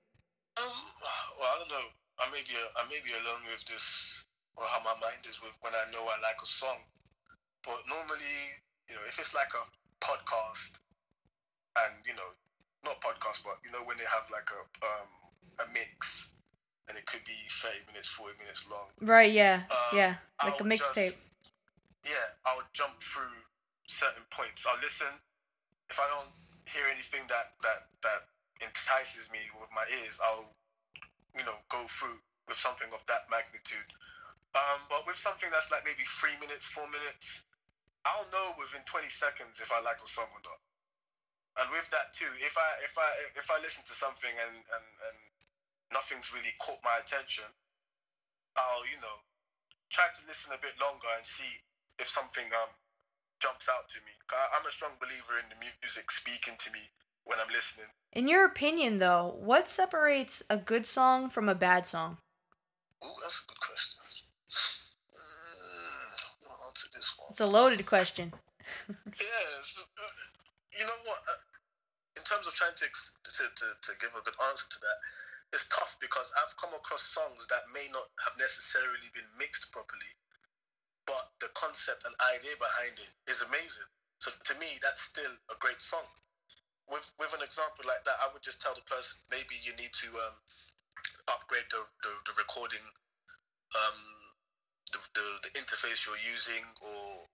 well, 1.40 1.50
I 1.52 1.58
don't 1.58 1.68
know. 1.70 1.88
I 2.20 2.30
may 2.30 2.42
be 2.42 2.54
I 2.76 2.88
may 2.88 3.00
be 3.04 3.10
alone 3.10 3.42
with 3.50 3.64
this, 3.64 4.13
or 4.56 4.64
how 4.70 4.80
my 4.86 4.94
mind 5.02 5.22
is 5.28 5.40
with 5.42 5.54
when 5.60 5.74
I 5.74 5.84
know 5.90 6.02
I 6.06 6.16
like 6.22 6.38
a 6.42 6.46
song. 6.46 6.78
But 7.64 7.80
normally, 7.88 8.38
you 8.88 8.94
know, 8.94 9.04
if 9.08 9.18
it's 9.18 9.34
like 9.34 9.50
a 9.56 9.64
podcast, 10.04 10.78
and 11.80 11.94
you 12.06 12.14
know, 12.14 12.30
not 12.84 13.00
podcast, 13.00 13.42
but 13.42 13.58
you 13.64 13.72
know, 13.72 13.82
when 13.86 13.96
they 13.98 14.06
have 14.06 14.28
like 14.30 14.46
a 14.52 14.62
um 14.84 15.10
a 15.62 15.66
mix, 15.72 16.30
and 16.88 16.98
it 16.98 17.06
could 17.06 17.24
be 17.24 17.36
thirty 17.50 17.80
minutes, 17.88 18.08
forty 18.10 18.36
minutes 18.38 18.68
long. 18.70 18.88
Right, 19.00 19.32
yeah, 19.32 19.62
Um, 19.70 19.96
yeah, 19.98 20.14
like 20.44 20.60
a 20.60 20.64
I'll 20.64 20.70
mixtape. 20.70 21.16
Yeah, 22.04 22.26
I'll 22.46 22.66
jump 22.76 23.00
through 23.00 23.32
certain 23.88 24.22
points. 24.30 24.66
I'll 24.68 24.80
listen. 24.80 25.08
If 25.88 25.98
I 25.98 26.06
don't 26.12 26.32
hear 26.68 26.84
anything 26.92 27.24
that 27.28 27.56
that 27.64 27.88
that 28.04 28.20
entices 28.60 29.32
me 29.32 29.40
with 29.58 29.70
my 29.74 29.84
ears, 29.88 30.20
I'll 30.22 30.52
you 31.34 31.44
know 31.44 31.56
go 31.72 31.80
through 31.88 32.20
with 32.46 32.58
something 32.60 32.88
of 32.92 33.00
that 33.08 33.24
magnitude. 33.32 33.88
Um, 34.54 34.86
but 34.86 35.02
with 35.06 35.18
something 35.18 35.50
that's 35.50 35.70
like 35.74 35.82
maybe 35.82 36.06
three 36.06 36.34
minutes, 36.38 36.70
four 36.70 36.86
minutes, 36.86 37.42
I'll 38.06 38.26
know 38.30 38.54
within 38.54 38.86
20 38.86 39.10
seconds 39.10 39.58
if 39.58 39.74
I 39.74 39.82
like 39.82 39.98
a 39.98 40.06
song 40.06 40.30
or 40.30 40.42
not. 40.46 40.60
And 41.58 41.66
with 41.70 41.86
that 41.94 42.10
too, 42.14 42.30
if 42.42 42.54
I 42.58 42.68
if 42.82 42.94
I 42.98 43.08
if 43.38 43.46
I 43.50 43.58
listen 43.62 43.86
to 43.86 43.94
something 43.94 44.30
and 44.30 44.56
and, 44.58 44.86
and 45.10 45.18
nothing's 45.94 46.34
really 46.34 46.50
caught 46.58 46.82
my 46.82 46.98
attention, 46.98 47.46
I'll 48.58 48.82
you 48.90 48.98
know 48.98 49.22
try 49.90 50.10
to 50.10 50.22
listen 50.26 50.50
a 50.50 50.58
bit 50.58 50.74
longer 50.82 51.06
and 51.14 51.22
see 51.22 51.62
if 51.98 52.10
something 52.10 52.46
um 52.58 52.70
jumps 53.38 53.70
out 53.70 53.86
to 53.94 53.98
me. 54.02 54.10
I- 54.30 54.58
I'm 54.58 54.66
a 54.66 54.70
strong 54.70 54.98
believer 54.98 55.38
in 55.38 55.46
the 55.50 55.58
music 55.62 56.10
speaking 56.10 56.54
to 56.58 56.70
me 56.74 56.90
when 57.22 57.38
I'm 57.38 57.50
listening. 57.54 57.86
In 58.12 58.26
your 58.26 58.44
opinion, 58.46 58.98
though, 58.98 59.34
what 59.38 59.68
separates 59.68 60.42
a 60.50 60.56
good 60.56 60.86
song 60.86 61.30
from 61.30 61.48
a 61.48 61.54
bad 61.54 61.86
song? 61.86 62.18
Ooh, 63.04 63.18
that's 63.22 63.42
a 63.42 63.46
good 63.46 63.60
question. 63.60 64.03
It's 67.30 67.40
a 67.40 67.46
loaded 67.46 67.84
question. 67.86 68.32
Yes. 69.20 69.78
uh, 69.78 69.84
You 70.78 70.86
know 70.86 71.00
what? 71.06 71.20
uh, 71.28 71.38
In 72.16 72.22
terms 72.24 72.46
of 72.48 72.54
trying 72.54 72.74
to, 72.74 72.86
to, 72.88 73.42
to, 73.46 73.66
to 73.78 73.90
give 74.00 74.10
a 74.16 74.22
good 74.24 74.34
answer 74.50 74.66
to 74.70 74.78
that, 74.80 74.98
it's 75.52 75.68
tough 75.70 75.94
because 76.02 76.32
I've 76.42 76.56
come 76.58 76.74
across 76.74 77.04
songs 77.14 77.46
that 77.52 77.68
may 77.70 77.86
not 77.94 78.10
have 78.26 78.34
necessarily 78.42 79.06
been 79.14 79.28
mixed 79.38 79.70
properly, 79.70 80.10
but 81.06 81.30
the 81.38 81.52
concept 81.54 82.02
and 82.08 82.14
idea 82.34 82.58
behind 82.58 82.96
it 82.98 83.12
is 83.30 83.44
amazing. 83.46 83.86
So 84.18 84.32
to 84.34 84.54
me, 84.58 84.80
that's 84.82 85.04
still 85.04 85.30
a 85.52 85.56
great 85.62 85.78
song. 85.78 86.08
With 86.90 87.06
with 87.20 87.30
an 87.38 87.44
example 87.44 87.86
like 87.86 88.02
that, 88.08 88.18
I 88.24 88.32
would 88.34 88.42
just 88.42 88.58
tell 88.60 88.74
the 88.74 88.84
person 88.88 89.14
maybe 89.30 89.54
you 89.62 89.76
need 89.78 89.94
to 90.04 90.08
um, 90.26 90.34
upgrade 91.28 91.68
the, 91.70 91.80
the, 92.02 92.12
the 92.28 92.34
recording, 92.36 92.82
um, 93.78 93.98
the, 94.92 94.98
the, 95.16 95.26
the 95.48 95.50
interface 95.56 96.04
you're 96.04 96.20
using, 96.20 96.64
or 96.84 97.24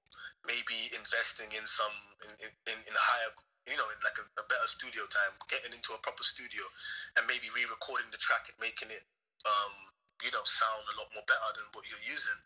maybe 0.47 0.89
investing 0.97 1.51
in 1.53 1.65
some 1.67 1.93
in, 2.25 2.49
in, 2.71 2.79
in 2.89 2.95
higher 2.97 3.33
you 3.69 3.77
know 3.77 3.89
in 3.93 3.99
like 4.01 4.17
a, 4.17 4.25
a 4.41 4.45
better 4.49 4.65
studio 4.65 5.05
time 5.13 5.37
getting 5.53 5.73
into 5.77 5.93
a 5.93 6.01
proper 6.01 6.25
studio 6.25 6.65
and 7.21 7.29
maybe 7.29 7.53
re-recording 7.53 8.09
the 8.09 8.17
track 8.17 8.49
and 8.49 8.57
making 8.57 8.89
it 8.89 9.05
um 9.45 9.75
you 10.25 10.33
know 10.33 10.41
sound 10.49 10.81
a 10.89 10.97
lot 10.97 11.13
more 11.13 11.25
better 11.29 11.51
than 11.57 11.69
what 11.77 11.85
you're 11.89 12.05
using. 12.05 12.37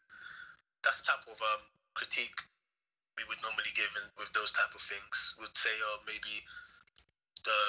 That's 0.82 0.98
the 1.02 1.06
type 1.06 1.24
of 1.30 1.38
um 1.42 1.62
critique 1.94 2.38
we 3.14 3.22
would 3.30 3.38
normally 3.46 3.70
give 3.78 3.90
in, 3.94 4.10
with 4.18 4.34
those 4.34 4.50
type 4.50 4.74
of 4.74 4.82
things. 4.82 5.38
Would 5.38 5.54
say 5.54 5.70
uh, 5.70 6.02
maybe 6.02 6.42
the 7.46 7.60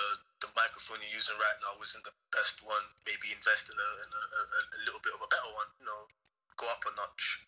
the 0.41 0.49
microphone 0.57 1.01
you're 1.05 1.13
using 1.13 1.37
right 1.37 1.57
now 1.61 1.77
isn't 1.81 2.01
the 2.01 2.13
best 2.33 2.65
one. 2.65 2.81
Maybe 3.05 3.29
invest 3.29 3.69
in 3.69 3.77
a, 3.77 3.89
in 4.01 4.09
a, 4.09 4.23
a, 4.25 4.41
a 4.77 4.79
little 4.89 5.01
bit 5.05 5.13
of 5.13 5.21
a 5.21 5.29
better 5.29 5.51
one 5.53 5.69
you 5.77 5.85
know 5.85 6.01
go 6.57 6.67
up 6.67 6.83
a 6.87 6.91
notch 6.95 7.45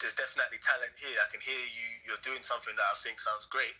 there's 0.00 0.14
definitely 0.20 0.58
talent 0.60 0.92
here. 0.98 1.16
I 1.16 1.28
can 1.30 1.40
hear 1.40 1.56
you. 1.56 1.88
You're 2.04 2.24
doing 2.26 2.42
something 2.42 2.74
that 2.74 2.84
I 2.84 2.96
think 3.00 3.16
sounds 3.16 3.46
great, 3.46 3.72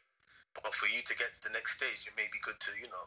but 0.55 0.73
for 0.75 0.87
you 0.87 1.03
to 1.03 1.15
get 1.21 1.35
to 1.35 1.41
the 1.45 1.53
next 1.53 1.77
stage, 1.77 2.07
it 2.07 2.15
may 2.17 2.31
be 2.31 2.39
good 2.41 2.57
to 2.57 2.71
you 2.79 2.89
know 2.89 3.07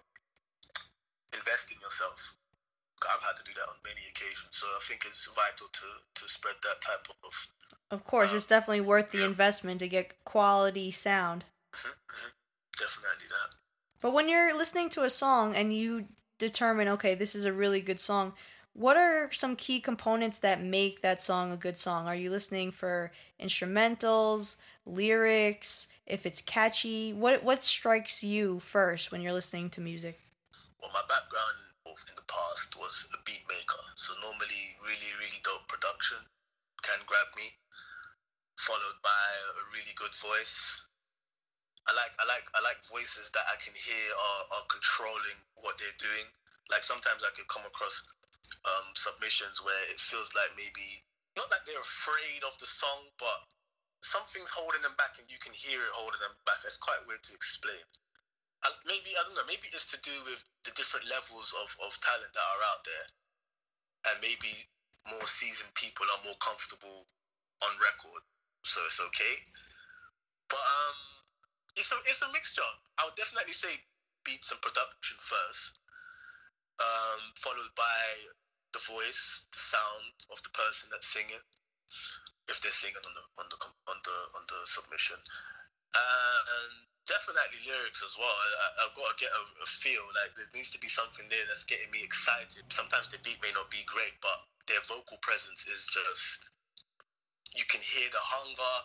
invest 1.34 1.72
in 1.72 1.80
yourself. 1.80 2.38
I've 3.06 3.24
had 3.24 3.38
to 3.38 3.46
do 3.46 3.54
that 3.58 3.68
on 3.70 3.78
many 3.86 4.06
occasions, 4.10 4.54
so 4.54 4.68
I 4.70 4.82
think 4.84 5.06
it's 5.10 5.26
vital 5.34 5.66
to 5.72 5.90
to 6.04 6.24
spread 6.30 6.62
that 6.62 6.84
type 6.84 7.08
of. 7.24 7.34
Of 7.90 8.04
course, 8.04 8.34
it's 8.34 8.46
definitely 8.46 8.84
worth 8.84 9.12
the 9.12 9.24
investment 9.24 9.80
to 9.80 9.88
get 9.88 10.26
quality 10.26 10.92
sound. 10.92 11.46
Mhm, 11.74 11.90
mhm. 11.90 12.32
Definitely 12.78 13.28
that. 13.34 13.56
But 14.02 14.12
when 14.12 14.28
you're 14.28 14.56
listening 14.56 14.90
to 14.92 15.04
a 15.04 15.10
song 15.10 15.56
and 15.56 15.74
you 15.74 16.08
determine, 16.38 16.88
okay, 16.90 17.16
this 17.16 17.34
is 17.34 17.46
a 17.46 17.54
really 17.54 17.82
good 17.82 18.00
song, 18.00 18.34
what 18.78 18.96
are 18.96 19.34
some 19.34 19.56
key 19.56 19.80
components 19.80 20.40
that 20.42 20.62
make 20.62 21.02
that 21.02 21.20
song 21.20 21.52
a 21.52 21.58
good 21.58 21.78
song? 21.78 22.06
Are 22.06 22.16
you 22.16 22.30
listening 22.30 22.70
for 22.70 23.12
instrumentals, 23.42 24.58
lyrics, 24.86 25.88
if 26.06 26.28
it's 26.28 26.46
catchy? 26.46 27.12
What 27.12 27.44
what 27.44 27.64
strikes 27.64 28.24
you 28.24 28.60
first 28.62 29.12
when 29.12 29.22
you're 29.22 29.34
listening 29.34 29.72
to 29.72 29.82
music? 29.82 30.22
Well, 30.80 30.94
my 30.94 31.02
background 31.10 31.58
in 31.90 32.14
the 32.14 32.30
past 32.30 32.78
was 32.78 33.10
a 33.18 33.20
beat 33.26 33.42
maker, 33.50 33.82
so 33.98 34.14
normally 34.22 34.78
really 34.86 35.10
really 35.18 35.42
dope 35.42 35.66
production 35.66 36.22
can 36.86 37.02
grab 37.10 37.34
me, 37.34 37.50
followed 38.62 39.02
by 39.02 39.26
a 39.58 39.64
really 39.74 39.98
good 39.98 40.14
voice. 40.22 40.54
I 41.90 41.98
like 41.98 42.14
I 42.22 42.30
like 42.30 42.46
I 42.54 42.62
like 42.62 42.78
voices 42.86 43.34
that 43.34 43.50
I 43.50 43.58
can 43.58 43.74
hear 43.74 44.06
are, 44.14 44.62
are 44.62 44.66
controlling 44.70 45.42
what 45.58 45.82
they're 45.82 45.98
doing. 45.98 46.30
Like 46.70 46.86
sometimes 46.86 47.26
I 47.26 47.34
could 47.34 47.50
come 47.50 47.66
across 47.66 48.06
um, 48.66 48.88
submissions 48.96 49.64
where 49.64 49.84
it 49.92 50.00
feels 50.00 50.32
like 50.36 50.52
maybe 50.56 51.04
not 51.38 51.50
that 51.54 51.64
they're 51.70 51.80
afraid 51.80 52.42
of 52.42 52.58
the 52.58 52.66
song, 52.66 53.14
but 53.22 53.46
something's 54.02 54.50
holding 54.50 54.82
them 54.82 54.98
back, 54.98 55.22
and 55.22 55.30
you 55.30 55.38
can 55.38 55.54
hear 55.54 55.78
it 55.82 55.94
holding 55.94 56.22
them 56.22 56.34
back. 56.50 56.58
It's 56.66 56.82
quite 56.82 57.02
weird 57.06 57.22
to 57.30 57.34
explain. 57.38 57.86
And 58.66 58.74
maybe 58.90 59.14
I 59.14 59.22
don't 59.22 59.38
know. 59.38 59.46
Maybe 59.46 59.70
it's 59.70 59.86
to 59.94 60.02
do 60.02 60.16
with 60.26 60.42
the 60.66 60.74
different 60.74 61.06
levels 61.14 61.54
of, 61.62 61.70
of 61.86 61.94
talent 62.02 62.34
that 62.34 62.42
are 62.42 62.64
out 62.74 62.82
there, 62.82 63.08
and 64.10 64.18
maybe 64.18 64.66
more 65.06 65.30
seasoned 65.30 65.72
people 65.78 66.10
are 66.10 66.26
more 66.26 66.38
comfortable 66.42 67.06
on 67.62 67.72
record, 67.78 68.22
so 68.66 68.82
it's 68.90 69.00
okay. 69.00 69.36
But 70.50 70.62
um, 70.62 71.00
it's 71.78 71.94
a 71.94 71.98
it's 72.10 72.26
a 72.26 72.34
mixture. 72.34 72.66
I 72.98 73.06
would 73.06 73.18
definitely 73.18 73.54
say 73.54 73.78
beats 74.26 74.50
and 74.50 74.60
production 74.60 75.22
first, 75.22 75.78
um, 76.80 77.22
followed 77.36 77.74
by 77.76 78.04
the 78.74 78.82
voice, 78.86 79.48
the 79.52 79.62
sound 79.62 80.14
of 80.30 80.42
the 80.44 80.54
person 80.54 80.90
that's 80.92 81.08
singing, 81.10 81.42
if 82.48 82.62
they're 82.62 82.76
singing 82.76 83.02
on 83.04 83.14
the 83.16 83.24
on 83.42 83.48
the 83.50 83.58
on 83.90 83.98
the 84.04 84.18
on 84.38 84.44
the 84.48 84.60
submission, 84.68 85.18
uh, 85.96 86.40
and 86.62 86.74
definitely 87.08 87.60
lyrics 87.66 88.04
as 88.04 88.16
well. 88.20 88.36
I, 88.36 88.86
I've 88.86 88.96
got 88.96 89.10
to 89.12 89.18
get 89.18 89.32
a, 89.34 89.44
a 89.64 89.68
feel 89.68 90.04
like 90.14 90.36
there 90.36 90.50
needs 90.54 90.72
to 90.76 90.80
be 90.80 90.92
something 90.92 91.26
there 91.32 91.44
that's 91.48 91.66
getting 91.66 91.90
me 91.90 92.04
excited. 92.04 92.68
Sometimes 92.70 93.08
the 93.10 93.20
beat 93.24 93.40
may 93.42 93.52
not 93.56 93.72
be 93.72 93.84
great, 93.88 94.16
but 94.22 94.44
their 94.68 94.84
vocal 94.86 95.18
presence 95.24 95.66
is 95.68 95.88
just 95.88 96.52
you 97.56 97.66
can 97.66 97.82
hear 97.82 98.08
the 98.12 98.22
hunger. 98.22 98.76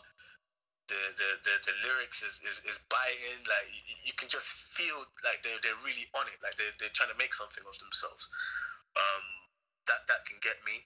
The, 0.90 0.98
the, 1.14 1.30
the, 1.46 1.54
the 1.62 1.74
lyrics 1.86 2.20
is, 2.20 2.36
is, 2.42 2.58
is 2.68 2.76
biting 2.90 3.40
like 3.48 3.70
you, 4.04 4.12
can 4.18 4.28
just 4.28 4.44
feel 4.44 4.98
like 5.24 5.40
they're, 5.40 5.56
they're 5.62 5.78
really 5.80 6.10
on 6.12 6.26
it 6.28 6.36
like 6.42 6.58
they're, 6.58 6.74
they're 6.76 6.92
trying 6.92 7.08
to 7.08 7.16
make 7.16 7.32
something 7.32 7.64
of 7.64 7.78
themselves 7.80 8.28
um, 8.98 9.24
that 9.88 10.04
that 10.10 10.26
can 10.28 10.36
get 10.44 10.58
me 10.68 10.84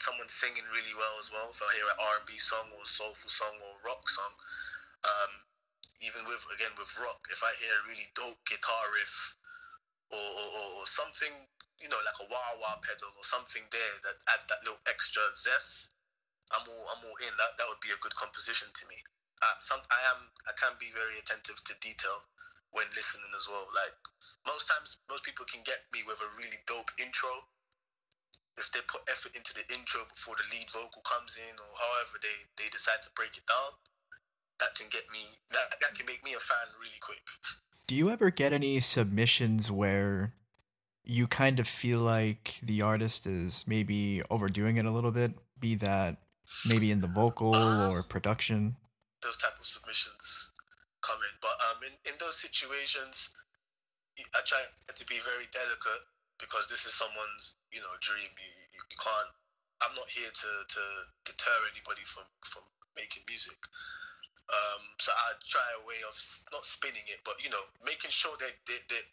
someone 0.00 0.30
singing 0.30 0.64
really 0.72 0.94
well 0.96 1.18
as 1.20 1.28
well 1.34 1.50
if 1.52 1.58
I 1.60 1.68
hear 1.74 1.90
an 1.90 2.00
R&B 2.22 2.38
song 2.38 2.70
or 2.72 2.80
a 2.80 2.88
soulful 2.88 3.28
song 3.28 3.60
or 3.60 3.76
a 3.76 3.82
rock 3.84 4.06
song 4.08 4.32
um, 5.04 5.32
even 6.00 6.22
with 6.24 6.40
again 6.54 6.72
with 6.78 6.88
rock 6.96 7.20
if 7.28 7.42
I 7.42 7.50
hear 7.60 7.74
a 7.74 7.86
really 7.90 8.08
dope 8.16 8.40
guitar 8.46 8.88
riff 8.94 9.36
or, 10.10 10.18
or, 10.18 10.66
or 10.82 10.86
something, 10.86 11.32
you 11.82 11.88
know, 11.90 11.98
like 12.06 12.18
a 12.22 12.26
wah 12.30 12.54
wah 12.62 12.78
pedal 12.82 13.10
or 13.16 13.26
something 13.26 13.62
there 13.74 13.94
that 14.06 14.16
adds 14.30 14.46
that 14.48 14.62
little 14.62 14.80
extra 14.86 15.22
zest, 15.34 15.90
I'm 16.54 16.62
all 16.66 16.84
I'm 16.94 17.02
all 17.02 17.18
in. 17.26 17.32
That 17.38 17.58
that 17.58 17.66
would 17.66 17.82
be 17.82 17.90
a 17.90 17.98
good 18.02 18.14
composition 18.14 18.70
to 18.70 18.84
me. 18.86 18.98
Uh, 19.42 19.56
some 19.60 19.80
I 19.92 20.00
am 20.16 20.32
I 20.48 20.52
can 20.56 20.72
be 20.80 20.88
very 20.96 21.20
attentive 21.20 21.60
to 21.68 21.72
detail 21.84 22.24
when 22.72 22.88
listening 22.96 23.28
as 23.36 23.48
well. 23.48 23.68
Like 23.72 23.92
most 24.48 24.64
times, 24.68 24.96
most 25.08 25.24
people 25.24 25.44
can 25.44 25.60
get 25.64 25.84
me 25.92 26.00
with 26.08 26.20
a 26.24 26.30
really 26.40 26.60
dope 26.64 26.88
intro. 26.96 27.44
If 28.56 28.72
they 28.72 28.80
put 28.88 29.04
effort 29.12 29.36
into 29.36 29.52
the 29.52 29.68
intro 29.68 30.08
before 30.08 30.40
the 30.40 30.48
lead 30.48 30.72
vocal 30.72 31.04
comes 31.04 31.36
in, 31.36 31.52
or 31.60 31.72
however 31.76 32.16
they, 32.24 32.36
they 32.56 32.72
decide 32.72 33.04
to 33.04 33.12
break 33.12 33.36
it 33.36 33.44
down, 33.44 33.76
that 34.60 34.72
can 34.74 34.88
get 34.88 35.04
me 35.12 35.20
that, 35.52 35.76
that 35.80 35.92
can 35.92 36.06
make 36.06 36.24
me 36.24 36.32
a 36.32 36.40
fan 36.40 36.72
really 36.80 37.00
quick. 37.04 37.20
Do 37.86 37.94
you 37.94 38.08
ever 38.08 38.30
get 38.30 38.52
any 38.52 38.80
submissions 38.80 39.70
where 39.70 40.32
you 41.04 41.26
kind 41.26 41.60
of 41.60 41.68
feel 41.68 42.00
like 42.00 42.54
the 42.62 42.82
artist 42.82 43.26
is 43.26 43.64
maybe 43.68 44.22
overdoing 44.30 44.76
it 44.76 44.86
a 44.86 44.90
little 44.90 45.12
bit? 45.12 45.32
Be 45.60 45.74
that 45.76 46.16
maybe 46.64 46.90
in 46.90 47.00
the 47.00 47.08
vocal 47.08 47.52
um, 47.54 47.90
or 47.90 48.02
production? 48.02 48.76
Those 49.22 49.36
type 49.38 49.58
of 49.58 49.66
submissions 49.66 50.52
come 51.02 51.18
in. 51.22 51.34
But 51.40 51.56
um, 51.70 51.82
in, 51.86 51.94
in 52.08 52.14
those 52.18 52.36
situations, 52.36 53.30
I 54.20 54.40
try 54.44 54.60
to 54.92 55.04
be 55.06 55.20
very 55.24 55.48
delicate 55.52 56.04
because 56.40 56.68
this 56.68 56.84
is 56.84 56.92
someone's, 56.96 57.56
you 57.72 57.80
know, 57.80 57.92
dream. 58.00 58.28
You, 58.28 58.52
you, 58.72 58.98
can't, 59.00 59.32
I'm 59.84 59.92
not 59.96 60.08
here 60.08 60.28
to, 60.28 60.50
to 60.64 60.82
deter 61.24 61.56
anybody 61.72 62.04
from, 62.04 62.28
from 62.44 62.64
making 62.96 63.24
music. 63.28 63.56
Um, 64.46 64.82
so 65.02 65.10
I 65.10 65.34
try 65.42 65.64
a 65.76 65.82
way 65.84 65.98
of 66.06 66.14
not 66.54 66.62
spinning 66.62 67.02
it, 67.10 67.18
but 67.26 67.34
you 67.42 67.50
know, 67.50 67.66
making 67.82 68.14
sure 68.14 68.38
that, 68.38 68.54
that, 68.54 68.82
that 68.94 69.06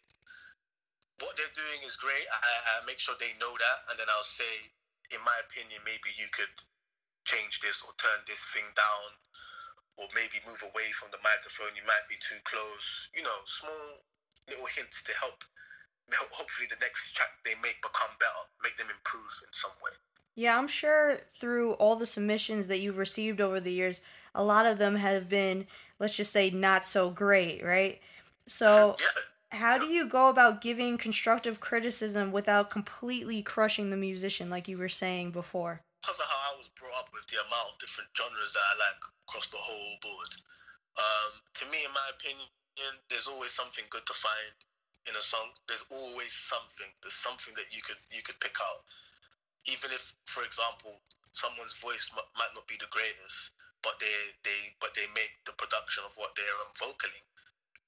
what 1.18 1.34
they're 1.34 1.58
doing 1.58 1.82
is 1.82 1.98
great. 1.98 2.26
I, 2.30 2.38
I 2.78 2.86
make 2.86 3.02
sure 3.02 3.18
they 3.18 3.34
know 3.42 3.50
that, 3.50 3.78
and 3.90 3.98
then 3.98 4.06
I'll 4.14 4.26
say, 4.26 4.70
in 5.10 5.20
my 5.26 5.36
opinion, 5.46 5.82
maybe 5.82 6.14
you 6.14 6.30
could 6.30 6.54
change 7.26 7.58
this 7.60 7.82
or 7.82 7.90
turn 7.98 8.22
this 8.26 8.42
thing 8.54 8.66
down, 8.78 9.08
or 9.96 10.06
maybe 10.14 10.42
move 10.46 10.62
away 10.62 10.90
from 10.94 11.10
the 11.14 11.22
microphone. 11.22 11.74
You 11.78 11.86
might 11.86 12.06
be 12.10 12.18
too 12.18 12.40
close. 12.44 13.08
You 13.14 13.22
know, 13.22 13.38
small 13.44 14.02
little 14.48 14.66
hints 14.66 15.02
to 15.04 15.12
help. 15.20 15.42
Hopefully, 16.30 16.68
the 16.68 16.76
next 16.80 17.16
track 17.16 17.32
they 17.44 17.54
make 17.62 17.80
become 17.80 18.12
better, 18.20 18.44
make 18.62 18.76
them 18.76 18.86
improve 18.92 19.32
in 19.42 19.52
some 19.52 19.72
way. 19.82 19.90
Yeah, 20.36 20.58
I'm 20.58 20.68
sure 20.68 21.16
through 21.28 21.72
all 21.74 21.96
the 21.96 22.06
submissions 22.06 22.68
that 22.68 22.80
you've 22.80 22.98
received 22.98 23.40
over 23.40 23.60
the 23.60 23.72
years, 23.72 24.00
a 24.34 24.42
lot 24.42 24.66
of 24.66 24.78
them 24.78 24.96
have 24.96 25.28
been, 25.28 25.66
let's 25.98 26.14
just 26.14 26.32
say, 26.32 26.50
not 26.50 26.84
so 26.84 27.08
great, 27.08 27.64
right? 27.64 28.00
So, 28.46 28.96
yeah. 29.00 29.58
how 29.58 29.78
do 29.78 29.86
you 29.86 30.08
go 30.08 30.28
about 30.28 30.60
giving 30.60 30.98
constructive 30.98 31.60
criticism 31.60 32.32
without 32.32 32.70
completely 32.70 33.42
crushing 33.42 33.90
the 33.90 33.96
musician, 33.96 34.50
like 34.50 34.66
you 34.66 34.76
were 34.76 34.88
saying 34.88 35.30
before? 35.30 35.82
Because 36.04 36.20
of 36.20 36.28
how 36.28 36.52
I 36.52 36.56
was 36.60 36.68
brought 36.76 37.00
up 37.00 37.08
with 37.16 37.24
the 37.32 37.40
amount 37.40 37.72
of 37.72 37.80
different 37.80 38.12
genres 38.12 38.52
that 38.52 38.60
I 38.60 38.74
like 38.76 39.00
across 39.24 39.48
the 39.48 39.56
whole 39.56 39.96
board. 40.04 40.28
Um, 41.00 41.40
to 41.62 41.64
me, 41.72 41.80
in 41.88 41.92
my 41.96 42.08
opinion, 42.12 42.44
there's 43.08 43.24
always 43.26 43.56
something 43.56 43.88
good 43.88 44.04
to 44.04 44.12
find 44.12 44.52
in 45.08 45.16
a 45.16 45.24
song. 45.24 45.56
There's 45.64 45.84
always 45.88 46.28
something. 46.36 46.92
There's 47.00 47.16
something 47.16 47.56
that 47.56 47.72
you 47.72 47.80
could 47.80 47.96
you 48.12 48.20
could 48.20 48.36
pick 48.44 48.60
out 48.60 48.84
even 49.66 49.90
if, 49.92 50.14
for 50.26 50.44
example, 50.44 51.00
someone's 51.32 51.74
voice 51.80 52.08
m- 52.12 52.24
might 52.36 52.52
not 52.54 52.68
be 52.68 52.76
the 52.76 52.90
greatest, 52.92 53.56
but 53.82 53.96
they 54.00 54.12
they 54.44 54.76
but 54.80 54.92
they 54.96 55.08
make 55.16 55.32
the 55.48 55.56
production 55.56 56.04
of 56.04 56.12
what 56.20 56.36
they're 56.36 56.60
um, 56.64 56.72
vocaling, 56.76 57.24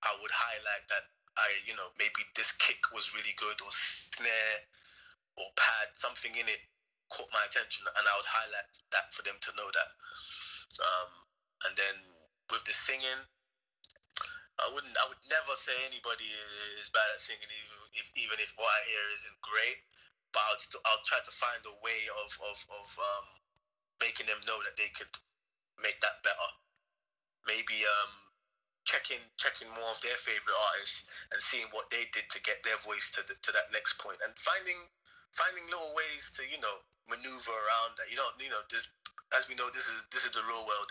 I 0.05 0.17
would 0.23 0.33
highlight 0.33 0.87
that 0.89 1.05
I 1.37 1.49
you 1.67 1.77
know 1.77 1.93
maybe 1.99 2.25
this 2.37 2.53
kick 2.61 2.81
was 2.95 3.13
really 3.15 3.35
good 3.37 3.61
or 3.61 3.73
snare 3.73 4.61
or 5.37 5.49
pad 5.57 5.93
something 5.97 6.33
in 6.37 6.49
it 6.49 6.63
caught 7.11 7.31
my 7.33 7.45
attention, 7.47 7.87
and 7.87 8.05
I 8.05 8.15
would 8.17 8.29
highlight 8.29 8.71
that 8.93 9.13
for 9.15 9.23
them 9.23 9.39
to 9.41 9.51
know 9.57 9.69
that. 9.71 9.91
Um, 10.83 11.11
and 11.69 11.73
then 11.79 11.97
with 12.51 12.65
the 12.67 12.75
singing, 12.75 13.23
I 14.61 14.67
wouldn't. 14.73 14.97
I 14.97 15.07
would 15.09 15.21
never 15.29 15.55
say 15.61 15.77
anybody 15.85 16.27
is 16.81 16.89
bad 16.93 17.13
at 17.13 17.21
singing, 17.21 17.49
even 17.49 17.81
if 17.97 18.07
even 18.17 18.39
if 18.41 18.53
what 18.57 18.73
I 18.73 18.81
hear 18.89 19.05
isn't 19.13 19.39
great 19.45 19.81
but 20.37 20.45
I'll, 20.53 20.61
I'll 20.93 21.07
try 21.09 21.21
to 21.25 21.33
find 21.33 21.65
a 21.65 21.77
way 21.81 22.05
of 22.13 22.31
of, 22.45 22.59
of 22.69 22.89
um, 23.01 23.27
making 24.05 24.29
them 24.29 24.41
know 24.45 24.61
that 24.69 24.77
they 24.77 24.93
could 24.93 25.11
make 25.81 25.97
that 26.05 26.21
better. 26.21 26.51
Maybe 27.49 27.81
um, 28.05 28.13
checking 28.85 29.25
checking 29.41 29.73
more 29.73 29.93
of 29.97 30.01
their 30.05 30.21
favorite 30.21 30.61
artists 30.77 31.09
and 31.33 31.41
seeing 31.41 31.73
what 31.73 31.89
they 31.89 32.05
did 32.13 32.29
to 32.37 32.41
get 32.45 32.61
their 32.69 32.77
voice 32.85 33.09
to 33.17 33.25
the, 33.25 33.33
to 33.49 33.51
that 33.57 33.73
next 33.73 33.97
point, 33.97 34.21
and 34.21 34.37
finding 34.37 34.77
finding 35.33 35.65
little 35.73 35.97
ways 35.97 36.29
to 36.37 36.45
you 36.45 36.61
know 36.61 36.85
maneuver 37.09 37.55
around 37.55 37.99
that. 37.99 38.11
You 38.11 38.19
don't 38.19 38.35
you 38.39 38.51
know 38.51 38.63
this 38.71 38.89
as 39.35 39.49
we 39.51 39.59
know 39.59 39.67
this 39.75 39.87
is 39.87 39.99
this 40.15 40.25
is 40.27 40.33
the 40.33 40.45
real 40.47 40.65
world, 40.67 40.91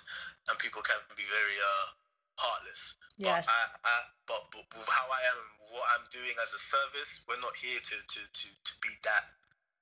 and 0.50 0.56
people 0.60 0.84
can 0.84 1.00
be 1.16 1.24
very 1.28 1.58
uh, 1.60 1.88
heartless. 2.36 2.96
Yes. 3.16 3.48
But, 3.48 3.56
I, 3.56 3.64
I, 3.88 3.96
but, 4.28 4.42
but 4.52 4.66
with 4.76 4.92
how 4.92 5.08
I 5.08 5.22
am 5.32 5.38
and 5.40 5.52
what 5.72 5.88
I'm 5.96 6.06
doing 6.12 6.36
as 6.44 6.52
a 6.52 6.60
service, 6.60 7.24
we're 7.28 7.40
not 7.40 7.56
here 7.56 7.80
to 7.80 7.96
to 7.96 8.22
to, 8.22 8.48
to 8.52 8.74
be 8.84 8.92
that 9.08 9.32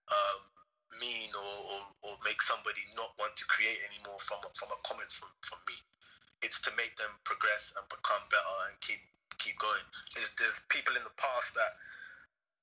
um, 0.10 0.42
mean 1.02 1.34
or, 1.34 1.56
or, 1.74 1.82
or 2.06 2.14
make 2.22 2.42
somebody 2.46 2.86
not 2.94 3.18
want 3.18 3.34
to 3.34 3.46
create 3.50 3.82
anymore 3.90 4.22
from 4.22 4.38
a, 4.46 4.50
from 4.54 4.70
a 4.70 4.80
comment 4.86 5.10
from, 5.10 5.34
from 5.42 5.58
me. 5.66 5.78
It's 6.46 6.62
to 6.68 6.72
make 6.78 6.94
them 7.00 7.10
progress 7.24 7.74
and 7.74 7.86
become 7.90 8.22
better 8.30 8.56
and 8.70 8.76
keep 8.84 9.02
keep 9.42 9.58
going. 9.58 9.82
There's, 10.14 10.30
there's 10.38 10.62
people 10.70 10.94
in 10.94 11.04
the 11.04 11.16
past 11.18 11.58
that 11.58 11.74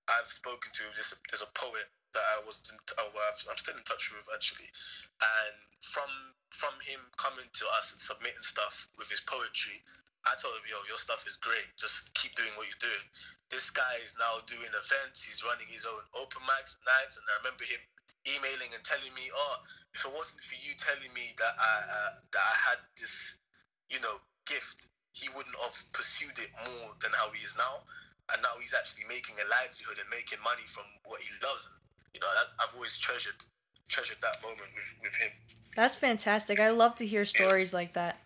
I've 0.06 0.30
spoken 0.30 0.70
to. 0.70 0.84
There's 0.94 1.12
a, 1.12 1.18
there's 1.28 1.42
a 1.44 1.52
poet 1.58 1.90
that 2.12 2.26
I 2.36 2.42
was 2.44 2.62
in, 2.70 2.76
I'm 2.76 3.60
still 3.60 3.76
in 3.76 3.86
touch 3.86 4.10
with 4.10 4.26
actually, 4.34 4.68
and 5.20 5.56
from 5.80 6.10
from 6.50 6.74
him 6.82 7.00
coming 7.16 7.46
to 7.46 7.64
us 7.78 7.94
and 7.94 8.00
submitting 8.02 8.42
stuff 8.42 8.90
with 8.98 9.06
his 9.08 9.22
poetry, 9.22 9.78
I 10.26 10.36
told 10.36 10.58
him, 10.60 10.66
yo, 10.68 10.82
your 10.90 11.00
stuff 11.00 11.24
is 11.24 11.40
great. 11.40 11.64
Just 11.80 12.12
keep 12.18 12.34
doing 12.36 12.52
what 12.58 12.68
you're 12.68 12.84
doing. 12.84 13.06
This 13.48 13.70
guy 13.72 13.96
is 14.04 14.12
now 14.20 14.42
doing 14.44 14.68
events. 14.68 15.24
He's 15.24 15.40
running 15.40 15.70
his 15.70 15.88
own 15.88 16.04
open 16.12 16.42
mics 16.44 16.76
nights, 16.84 17.16
and 17.16 17.24
I 17.30 17.40
remember 17.40 17.64
him 17.64 17.80
emailing 18.28 18.68
and 18.76 18.84
telling 18.84 19.10
me, 19.16 19.32
oh, 19.32 19.56
if 19.96 20.04
it 20.04 20.12
wasn't 20.12 20.44
for 20.44 20.58
you 20.60 20.76
telling 20.76 21.08
me 21.16 21.32
that 21.40 21.54
I 21.56 21.72
uh, 21.88 22.12
that 22.36 22.44
I 22.44 22.56
had 22.68 22.80
this, 23.00 23.40
you 23.88 23.98
know, 24.04 24.20
gift, 24.44 24.92
he 25.16 25.32
wouldn't 25.32 25.56
have 25.56 25.76
pursued 25.96 26.36
it 26.36 26.52
more 26.68 26.92
than 27.00 27.10
how 27.16 27.32
he 27.32 27.40
is 27.40 27.56
now. 27.56 27.82
And 28.30 28.38
now 28.46 28.54
he's 28.62 28.76
actually 28.76 29.10
making 29.10 29.34
a 29.42 29.46
livelihood 29.50 29.98
and 29.98 30.06
making 30.06 30.38
money 30.46 30.62
from 30.70 30.86
what 31.02 31.18
he 31.18 31.32
loves. 31.42 31.66
You 32.14 32.20
know, 32.20 32.26
I've 32.58 32.74
always 32.74 32.96
treasured 32.96 33.44
treasured 33.88 34.18
that 34.22 34.40
moment 34.42 34.70
with, 34.74 35.02
with 35.02 35.14
him. 35.16 35.30
That's 35.76 35.96
fantastic. 35.96 36.60
I 36.60 36.70
love 36.70 36.94
to 36.96 37.06
hear 37.06 37.24
stories 37.24 37.72
yeah. 37.72 37.78
like 37.78 37.92
that. 37.94 38.18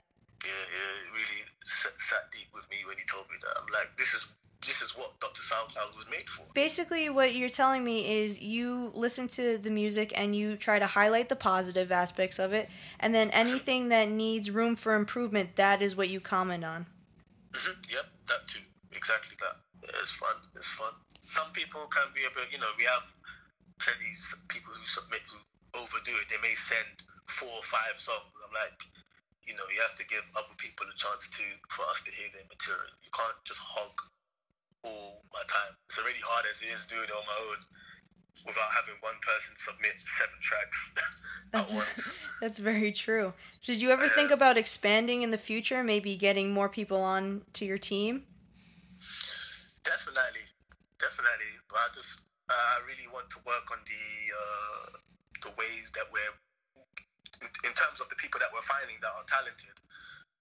Yeah, 0.44 0.50
yeah, 0.50 1.08
it 1.08 1.12
really 1.12 1.40
sat, 1.64 1.96
sat 1.96 2.30
deep 2.32 2.48
with 2.52 2.68
me 2.70 2.78
when 2.86 2.96
he 2.96 3.04
told 3.10 3.26
me 3.30 3.36
that. 3.40 3.60
I'm 3.60 3.72
like, 3.72 3.96
this 3.96 4.12
is 4.12 4.26
this 4.64 4.80
is 4.80 4.96
what 4.96 5.18
Dr. 5.20 5.42
SoundCloud 5.42 5.94
was 5.94 6.06
made 6.10 6.28
for. 6.28 6.44
Basically, 6.54 7.10
what 7.10 7.34
you're 7.34 7.50
telling 7.50 7.84
me 7.84 8.22
is 8.22 8.40
you 8.40 8.90
listen 8.94 9.28
to 9.28 9.58
the 9.58 9.70
music 9.70 10.12
and 10.18 10.34
you 10.34 10.56
try 10.56 10.78
to 10.78 10.86
highlight 10.86 11.28
the 11.28 11.36
positive 11.36 11.92
aspects 11.92 12.38
of 12.38 12.52
it, 12.52 12.70
and 13.00 13.14
then 13.14 13.30
anything 13.30 13.88
that 13.90 14.08
needs 14.08 14.50
room 14.50 14.74
for 14.74 14.94
improvement, 14.94 15.56
that 15.56 15.82
is 15.82 15.96
what 15.96 16.08
you 16.08 16.20
comment 16.20 16.64
on. 16.64 16.86
Mm-hmm. 17.52 17.92
Yep, 17.92 18.06
that 18.28 18.48
too. 18.48 18.60
Exactly 18.92 19.36
that. 19.40 19.56
Yeah, 19.82 20.00
it's 20.00 20.12
fun. 20.12 20.34
It's 20.56 20.66
fun. 20.66 20.92
Some 21.20 21.52
people 21.52 21.82
can 21.86 22.08
be 22.14 22.20
a 22.24 22.30
bit, 22.34 22.52
you 22.52 22.58
know, 22.58 22.70
we 22.78 22.84
have 22.84 23.12
plenty 23.84 24.10
people 24.48 24.72
who 24.72 24.84
submit 24.88 25.20
who 25.28 25.38
overdo 25.76 26.16
it. 26.16 26.26
They 26.32 26.40
may 26.40 26.56
send 26.56 27.04
four 27.28 27.52
or 27.52 27.66
five 27.68 28.00
songs. 28.00 28.32
I'm 28.40 28.54
like, 28.56 28.80
you 29.44 29.52
know, 29.54 29.66
you 29.68 29.78
have 29.84 29.94
to 30.00 30.06
give 30.08 30.24
other 30.32 30.56
people 30.56 30.88
a 30.88 30.96
chance 30.96 31.28
to 31.28 31.44
for 31.68 31.84
us 31.92 32.00
to 32.08 32.10
hear 32.10 32.32
their 32.32 32.48
material. 32.48 32.88
You 33.04 33.12
can't 33.12 33.36
just 33.44 33.60
hog 33.60 33.92
all 34.88 35.20
my 35.36 35.44
time. 35.46 35.76
It's 35.92 36.00
already 36.00 36.24
hard 36.24 36.48
as 36.48 36.64
it 36.64 36.72
is 36.72 36.88
doing 36.88 37.04
it 37.04 37.12
on 37.12 37.24
my 37.28 37.38
own 37.52 37.60
without 38.48 38.72
having 38.72 38.96
one 39.00 39.14
person 39.22 39.54
submit 39.56 39.94
seven 39.94 40.34
tracks 40.42 40.90
that's, 41.52 42.16
That's 42.40 42.58
very 42.58 42.90
true. 42.90 43.32
Did 43.64 43.80
you 43.80 43.90
ever 43.90 44.08
think 44.08 44.30
about 44.30 44.58
expanding 44.58 45.22
in 45.22 45.30
the 45.30 45.38
future, 45.38 45.84
maybe 45.84 46.16
getting 46.16 46.52
more 46.52 46.68
people 46.68 47.00
on 47.00 47.42
to 47.54 47.64
your 47.64 47.78
team? 47.78 48.24
Definitely, 49.84 50.42
definitely. 50.98 51.54
But 51.68 51.76
I 51.78 51.88
just, 51.94 52.20
I 52.54 52.86
really 52.86 53.10
want 53.10 53.28
to 53.34 53.38
work 53.42 53.66
on 53.74 53.80
the 53.82 54.06
uh, 54.32 54.86
the 55.42 55.52
way 55.58 55.72
that 55.98 56.06
we're 56.08 56.34
in 57.66 57.74
terms 57.76 58.00
of 58.00 58.08
the 58.08 58.16
people 58.16 58.40
that 58.40 58.48
we're 58.54 58.64
finding 58.64 58.96
that 59.04 59.12
are 59.12 59.26
talented, 59.28 59.76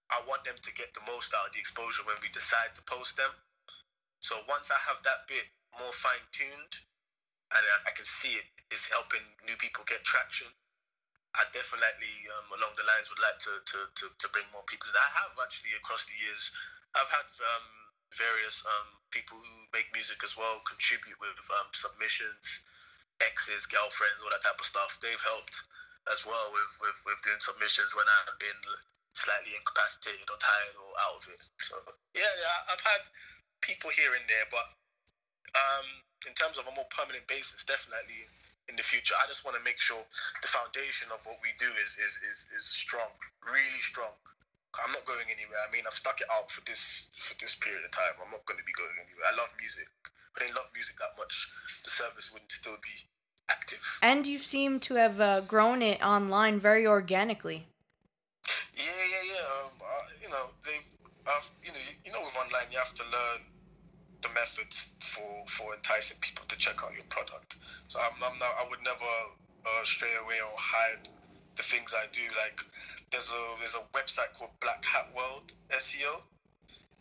I 0.08 0.20
want 0.24 0.44
them 0.46 0.56
to 0.56 0.70
get 0.72 0.94
the 0.94 1.04
most 1.04 1.34
out 1.36 1.50
of 1.50 1.52
the 1.52 1.60
exposure 1.60 2.04
when 2.06 2.16
we 2.24 2.32
decide 2.32 2.72
to 2.76 2.82
post 2.88 3.16
them. 3.16 3.32
So 4.20 4.40
once 4.48 4.72
I 4.72 4.80
have 4.88 5.04
that 5.04 5.28
bit 5.28 5.44
more 5.76 5.92
fine 5.92 6.24
tuned, 6.32 6.74
and 7.52 7.62
I, 7.86 7.92
can 7.92 8.08
see 8.08 8.40
it 8.40 8.48
is 8.72 8.88
helping 8.88 9.22
new 9.44 9.54
people 9.60 9.84
get 9.84 10.02
traction, 10.02 10.48
I 11.36 11.44
definitely 11.52 12.14
um, 12.38 12.56
along 12.56 12.74
the 12.78 12.88
lines 12.88 13.10
would 13.12 13.20
like 13.20 13.36
to, 13.42 13.52
to, 13.60 13.78
to, 14.00 14.04
to, 14.08 14.26
bring 14.32 14.46
more 14.54 14.64
people. 14.64 14.88
I 14.94 15.10
have 15.22 15.34
actually 15.38 15.76
across 15.76 16.06
the 16.06 16.16
years, 16.16 16.50
I've 16.94 17.10
had 17.10 17.26
um, 17.26 17.66
various 18.14 18.62
um, 18.64 18.88
people 19.10 19.38
who 19.38 19.54
make 19.74 19.90
music 19.94 20.22
as 20.22 20.34
well 20.38 20.62
contribute 20.66 21.18
with 21.18 21.36
um, 21.58 21.68
submissions, 21.74 22.62
exes, 23.22 23.66
girlfriends, 23.66 24.22
all 24.22 24.32
that 24.32 24.42
type 24.42 24.58
of 24.58 24.66
stuff. 24.66 24.98
They've 24.98 25.20
helped 25.22 25.54
as 26.10 26.26
well 26.26 26.52
with, 26.52 26.72
with, 26.84 26.98
with 27.08 27.18
doing 27.24 27.40
submissions 27.40 27.96
when 27.96 28.06
I've 28.06 28.38
been 28.38 28.60
slightly 29.14 29.54
incapacitated 29.54 30.26
or 30.26 30.38
tired 30.42 30.76
or 30.76 30.90
out 31.00 31.22
of 31.22 31.24
it. 31.30 31.42
So 31.62 31.78
yeah, 32.12 32.32
yeah, 32.34 32.58
I've 32.68 32.82
had 32.82 33.06
people 33.62 33.88
here 33.94 34.12
and 34.12 34.26
there, 34.26 34.46
but 34.50 34.66
um, 35.54 35.86
in 36.26 36.34
terms 36.34 36.58
of 36.58 36.66
a 36.66 36.74
more 36.74 36.88
permanent 36.90 37.24
basis, 37.30 37.62
definitely 37.64 38.26
in 38.68 38.76
the 38.76 38.84
future. 38.84 39.14
I 39.20 39.28
just 39.28 39.44
want 39.44 39.56
to 39.56 39.64
make 39.64 39.76
sure 39.76 40.00
the 40.40 40.48
foundation 40.48 41.12
of 41.12 41.20
what 41.28 41.36
we 41.44 41.52
do 41.60 41.68
is 41.84 41.96
is, 42.00 42.16
is, 42.24 42.38
is 42.56 42.64
strong, 42.64 43.12
really 43.44 43.80
strong. 43.80 44.16
I'm 44.82 44.92
not 44.92 45.04
going 45.06 45.26
anywhere. 45.30 45.60
I 45.62 45.70
mean, 45.70 45.84
I've 45.86 45.94
stuck 45.94 46.20
it 46.20 46.28
out 46.32 46.50
for 46.50 46.62
this 46.66 47.08
for 47.18 47.34
this 47.38 47.54
period 47.54 47.84
of 47.84 47.90
time. 47.90 48.18
I'm 48.18 48.30
not 48.30 48.44
going 48.46 48.58
to 48.58 48.66
be 48.66 48.74
going 48.74 48.96
anywhere. 48.98 49.26
I 49.30 49.34
love 49.36 49.52
music, 49.60 49.88
but 50.34 50.42
I 50.42 50.46
didn't 50.46 50.58
love 50.58 50.70
music 50.74 50.96
that 50.98 51.14
much. 51.18 51.48
The 51.84 51.90
service 51.90 52.32
wouldn't 52.32 52.52
still 52.52 52.78
be 52.82 52.94
active. 53.48 53.82
And 54.02 54.26
you 54.26 54.38
seem 54.38 54.80
to 54.88 54.94
have 54.94 55.20
uh, 55.20 55.40
grown 55.42 55.82
it 55.82 56.04
online 56.04 56.58
very 56.58 56.86
organically. 56.86 57.66
Yeah, 58.76 58.84
yeah, 58.84 59.24
yeah. 59.32 59.46
Um, 59.64 59.72
you 60.22 60.28
know, 60.28 60.50
they, 60.64 60.82
uh, 61.26 61.40
you 61.62 61.72
know, 61.72 61.78
you, 61.78 61.94
you 62.06 62.12
know, 62.12 62.22
with 62.24 62.36
online, 62.36 62.68
you 62.70 62.78
have 62.78 62.94
to 62.94 63.04
learn 63.04 63.40
the 64.22 64.28
methods 64.34 64.90
for 65.00 65.44
for 65.46 65.74
enticing 65.74 66.16
people 66.20 66.44
to 66.48 66.56
check 66.56 66.82
out 66.82 66.92
your 66.94 67.04
product. 67.08 67.56
So 67.88 68.00
I'm, 68.00 68.16
I'm 68.24 68.38
not, 68.38 68.52
I 68.58 68.66
would 68.68 68.82
never 68.82 69.12
uh, 69.64 69.84
stray 69.84 70.16
away 70.24 70.40
or 70.40 70.52
hide 70.56 71.08
the 71.56 71.62
things 71.62 71.92
I 71.94 72.06
do. 72.12 72.24
Like 72.36 72.58
there's 73.10 73.28
a 73.28 73.42
there's 73.60 73.74
a 73.76 73.84
website 73.96 74.32
called 74.36 74.50
Black 74.60 74.84
Hat 74.84 75.08
World 75.14 75.52
SEO, 75.70 76.22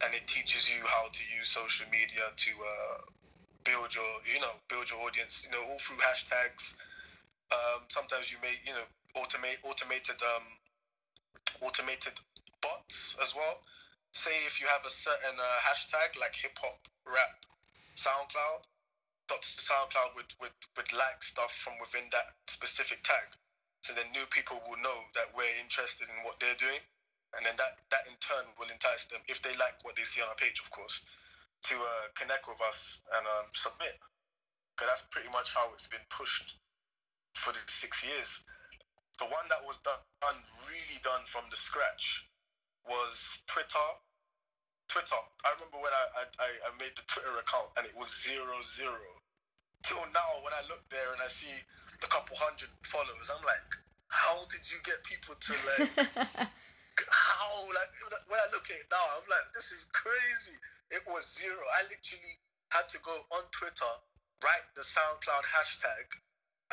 and 0.03 0.13
it 0.13 0.25
teaches 0.27 0.69
you 0.69 0.83
how 0.85 1.07
to 1.11 1.21
use 1.37 1.49
social 1.49 1.85
media 1.91 2.31
to 2.35 2.51
uh, 2.51 2.97
build 3.63 3.93
your 3.95 4.11
you 4.27 4.39
know 4.39 4.55
build 4.69 4.89
your 4.89 4.99
audience. 5.01 5.43
You 5.45 5.51
know 5.51 5.63
all 5.63 5.79
through 5.79 6.01
hashtags. 6.03 6.75
Um, 7.51 7.85
sometimes 7.89 8.31
you 8.31 8.37
may 8.41 8.55
you 8.65 8.73
know 8.73 8.87
automate 9.15 9.61
automated 9.63 10.17
um, 10.21 10.45
automated 11.61 12.13
bots 12.61 13.15
as 13.21 13.35
well. 13.35 13.61
Say 14.13 14.45
if 14.45 14.61
you 14.61 14.67
have 14.67 14.85
a 14.85 14.93
certain 14.93 15.37
uh, 15.39 15.57
hashtag 15.65 16.19
like 16.19 16.35
hip 16.35 16.53
hop, 16.61 16.77
rap, 17.05 17.33
SoundCloud, 17.97 18.61
SoundCloud 19.29 20.15
would, 20.15 20.29
would, 20.41 20.57
would 20.77 20.93
like 20.93 21.23
stuff 21.23 21.51
from 21.51 21.73
within 21.81 22.09
that 22.11 22.37
specific 22.47 23.01
tag. 23.03 23.25
So 23.83 23.91
then 23.91 24.07
new 24.15 24.23
people 24.31 24.63
will 24.63 24.79
know 24.79 24.99
that 25.11 25.27
we're 25.35 25.59
interested 25.59 26.07
in 26.07 26.23
what 26.23 26.39
they're 26.39 26.55
doing. 26.55 26.79
And 27.35 27.43
then 27.43 27.59
that, 27.59 27.83
that 27.91 28.07
in 28.07 28.15
turn 28.23 28.47
will 28.55 28.71
entice 28.71 29.09
them, 29.11 29.19
if 29.27 29.43
they 29.43 29.51
like 29.59 29.75
what 29.83 29.99
they 29.99 30.07
see 30.07 30.23
on 30.23 30.31
our 30.31 30.39
page, 30.39 30.63
of 30.63 30.71
course, 30.71 31.03
to 31.67 31.75
uh, 31.75 32.07
connect 32.15 32.47
with 32.47 32.61
us 32.63 33.03
and 33.17 33.23
um, 33.27 33.51
submit. 33.51 33.99
Because 34.73 34.87
that's 34.87 35.05
pretty 35.11 35.29
much 35.35 35.51
how 35.51 35.67
it's 35.75 35.89
been 35.89 36.03
pushed 36.07 36.55
for 37.35 37.51
the 37.51 37.59
six 37.67 38.05
years. 38.05 38.29
The 39.19 39.27
one 39.27 39.45
that 39.49 39.61
was 39.65 39.77
done, 39.83 39.99
really 40.69 40.99
done 41.03 41.25
from 41.25 41.45
the 41.51 41.57
scratch 41.57 42.25
was 42.87 43.43
Twitter. 43.51 43.87
Twitter. 44.87 45.21
I 45.43 45.57
remember 45.57 45.81
when 45.81 45.93
I, 45.93 46.23
I, 46.39 46.49
I 46.69 46.71
made 46.77 46.93
the 46.95 47.05
Twitter 47.09 47.33
account 47.41 47.73
and 47.77 47.85
it 47.85 47.97
was 47.97 48.13
zero 48.13 48.61
zero. 48.63 49.01
Till 49.81 50.05
now, 50.13 50.39
when 50.45 50.53
I 50.53 50.63
look 50.69 50.85
there 50.89 51.11
and 51.11 51.21
I 51.21 51.27
see 51.27 51.51
a 52.03 52.11
couple 52.11 52.35
hundred 52.37 52.69
followers. 52.83 53.31
I'm 53.31 53.43
like, 53.47 53.69
how 54.11 54.43
did 54.51 54.63
you 54.67 54.77
get 54.83 54.99
people 55.07 55.35
to 55.35 55.51
like? 55.65 55.89
how 57.09 57.49
like 57.73 57.91
when 58.29 58.37
I 58.37 58.47
look 58.53 58.69
at 58.69 58.77
it 58.77 58.89
now, 58.91 59.01
I'm 59.17 59.25
like, 59.25 59.47
this 59.55 59.71
is 59.71 59.89
crazy. 59.95 60.57
It 60.91 61.01
was 61.09 61.25
zero. 61.39 61.57
I 61.79 61.87
literally 61.89 62.35
had 62.69 62.85
to 62.93 62.99
go 63.01 63.15
on 63.33 63.43
Twitter, 63.49 63.93
write 64.43 64.67
the 64.75 64.85
SoundCloud 64.85 65.45
hashtag, 65.49 66.05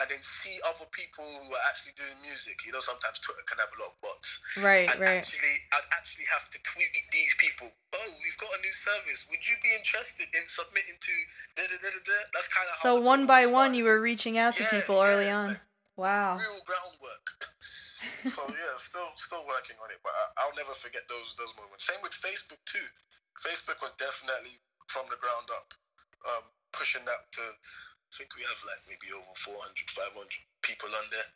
and 0.01 0.09
then 0.09 0.23
see 0.25 0.57
other 0.65 0.89
people 0.97 1.23
who 1.29 1.53
are 1.53 1.65
actually 1.69 1.93
doing 1.95 2.17
music. 2.25 2.65
You 2.65 2.73
know, 2.73 2.81
sometimes 2.81 3.21
Twitter 3.21 3.45
can 3.45 3.61
have 3.61 3.69
a 3.69 3.79
lot 3.79 3.93
of 3.93 3.99
bots. 4.01 4.41
Right, 4.57 4.89
and 4.89 4.97
right. 4.97 5.21
Actually, 5.21 5.61
I'd 5.77 5.89
actually 5.93 6.25
have 6.33 6.49
to 6.49 6.59
tweet 6.65 6.89
these 7.13 7.37
people. 7.37 7.69
Oh, 7.93 8.11
we've 8.25 8.41
got 8.41 8.49
a 8.57 8.61
new 8.65 8.73
service. 8.73 9.29
Would 9.29 9.45
you 9.45 9.61
be 9.61 9.77
interested 9.77 10.27
in 10.33 10.45
submitting 10.49 10.97
to? 10.97 11.15
Da, 11.61 11.69
da, 11.69 11.77
da, 11.77 11.89
da, 11.93 12.01
da? 12.01 12.19
That's 12.33 12.49
kind 12.49 12.67
of 12.69 12.75
so 12.81 12.97
one 12.97 13.29
by 13.29 13.45
one, 13.45 13.77
you 13.77 13.85
were 13.85 14.01
reaching 14.01 14.41
out 14.41 14.57
to 14.57 14.65
Yeah, 14.65 14.73
people 14.73 14.97
early 15.05 15.29
yeah, 15.29 15.45
on. 15.45 15.49
like, 15.61 15.69
Wow. 16.01 16.41
Real 16.41 16.65
groundwork. 16.65 17.27
so 18.25 18.41
yeah, 18.49 18.73
still 18.81 19.13
still 19.21 19.45
working 19.45 19.77
on 19.85 19.93
it, 19.93 20.01
but 20.01 20.17
I, 20.17 20.49
I'll 20.49 20.57
never 20.57 20.73
forget 20.73 21.05
those 21.13 21.37
those 21.37 21.53
moments. 21.61 21.85
Same 21.85 22.01
with 22.01 22.17
Facebook 22.17 22.61
too. 22.65 22.89
Facebook 23.37 23.85
was 23.85 23.93
definitely 24.01 24.57
from 24.89 25.05
the 25.13 25.21
ground 25.21 25.53
up, 25.53 25.69
um, 26.25 26.45
pushing 26.73 27.05
that 27.05 27.29
to. 27.37 27.45
I 28.11 28.17
think 28.19 28.35
we 28.35 28.43
have 28.43 28.59
like 28.67 28.83
maybe 28.91 29.15
over 29.15 29.31
400, 29.39 29.71
500 29.87 30.27
people 30.63 30.89
on 30.89 31.07
there. 31.13 31.31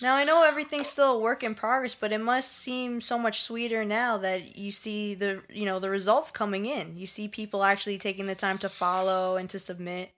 Now 0.00 0.14
I 0.14 0.22
know 0.22 0.46
everything's 0.46 0.88
still 0.88 1.16
a 1.16 1.18
work 1.18 1.42
in 1.42 1.56
progress, 1.56 1.94
but 1.94 2.12
it 2.12 2.20
must 2.20 2.52
seem 2.52 3.00
so 3.00 3.18
much 3.18 3.42
sweeter 3.42 3.84
now 3.84 4.16
that 4.18 4.56
you 4.56 4.70
see 4.70 5.14
the 5.14 5.42
you 5.50 5.66
know 5.66 5.80
the 5.80 5.90
results 5.90 6.30
coming 6.30 6.66
in. 6.66 6.96
You 6.96 7.06
see 7.06 7.26
people 7.26 7.64
actually 7.64 7.98
taking 7.98 8.26
the 8.26 8.36
time 8.36 8.58
to 8.58 8.68
follow 8.68 9.36
and 9.36 9.50
to 9.50 9.58
submit. 9.58 10.14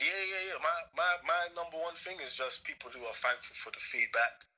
Yeah, 0.00 0.08
yeah, 0.08 0.56
yeah. 0.56 0.58
My, 0.64 0.76
my, 0.96 1.12
my 1.28 1.42
number 1.52 1.76
one 1.76 1.92
thing 1.92 2.16
is 2.24 2.32
just 2.32 2.64
people 2.64 2.88
who 2.88 3.04
are 3.04 3.20
thankful 3.20 3.52
for 3.60 3.68
the 3.68 3.84
feedback. 3.84 4.48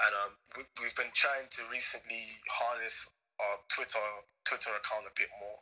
And 0.00 0.12
um, 0.24 0.32
we, 0.56 0.64
we've 0.80 0.96
been 0.96 1.12
trying 1.12 1.44
to 1.52 1.60
recently 1.68 2.24
harness 2.48 2.96
our 3.36 3.60
Twitter 3.68 4.00
Twitter 4.48 4.72
account 4.72 5.04
a 5.04 5.12
bit 5.12 5.28
more 5.36 5.60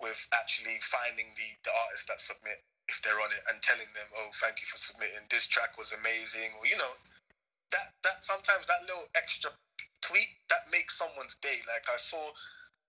with 0.00 0.20
actually 0.36 0.76
finding 0.84 1.28
the, 1.36 1.48
the 1.64 1.72
artists 1.72 2.08
that 2.08 2.20
submit 2.20 2.60
if 2.90 3.00
they're 3.06 3.22
on 3.22 3.30
it 3.30 3.42
and 3.48 3.62
telling 3.62 3.88
them, 3.94 4.08
oh, 4.18 4.30
thank 4.42 4.58
you 4.58 4.66
for 4.66 4.78
submitting. 4.82 5.22
This 5.30 5.46
track 5.46 5.78
was 5.78 5.94
amazing. 5.94 6.50
Or, 6.58 6.66
you 6.66 6.76
know, 6.76 6.94
that, 7.72 7.94
that 8.02 8.26
sometimes 8.26 8.66
that 8.66 8.82
little 8.90 9.06
extra 9.14 9.54
tweet 10.02 10.30
that 10.50 10.66
makes 10.74 10.98
someone's 10.98 11.38
day. 11.40 11.62
Like 11.70 11.86
I 11.86 11.96
saw 11.96 12.34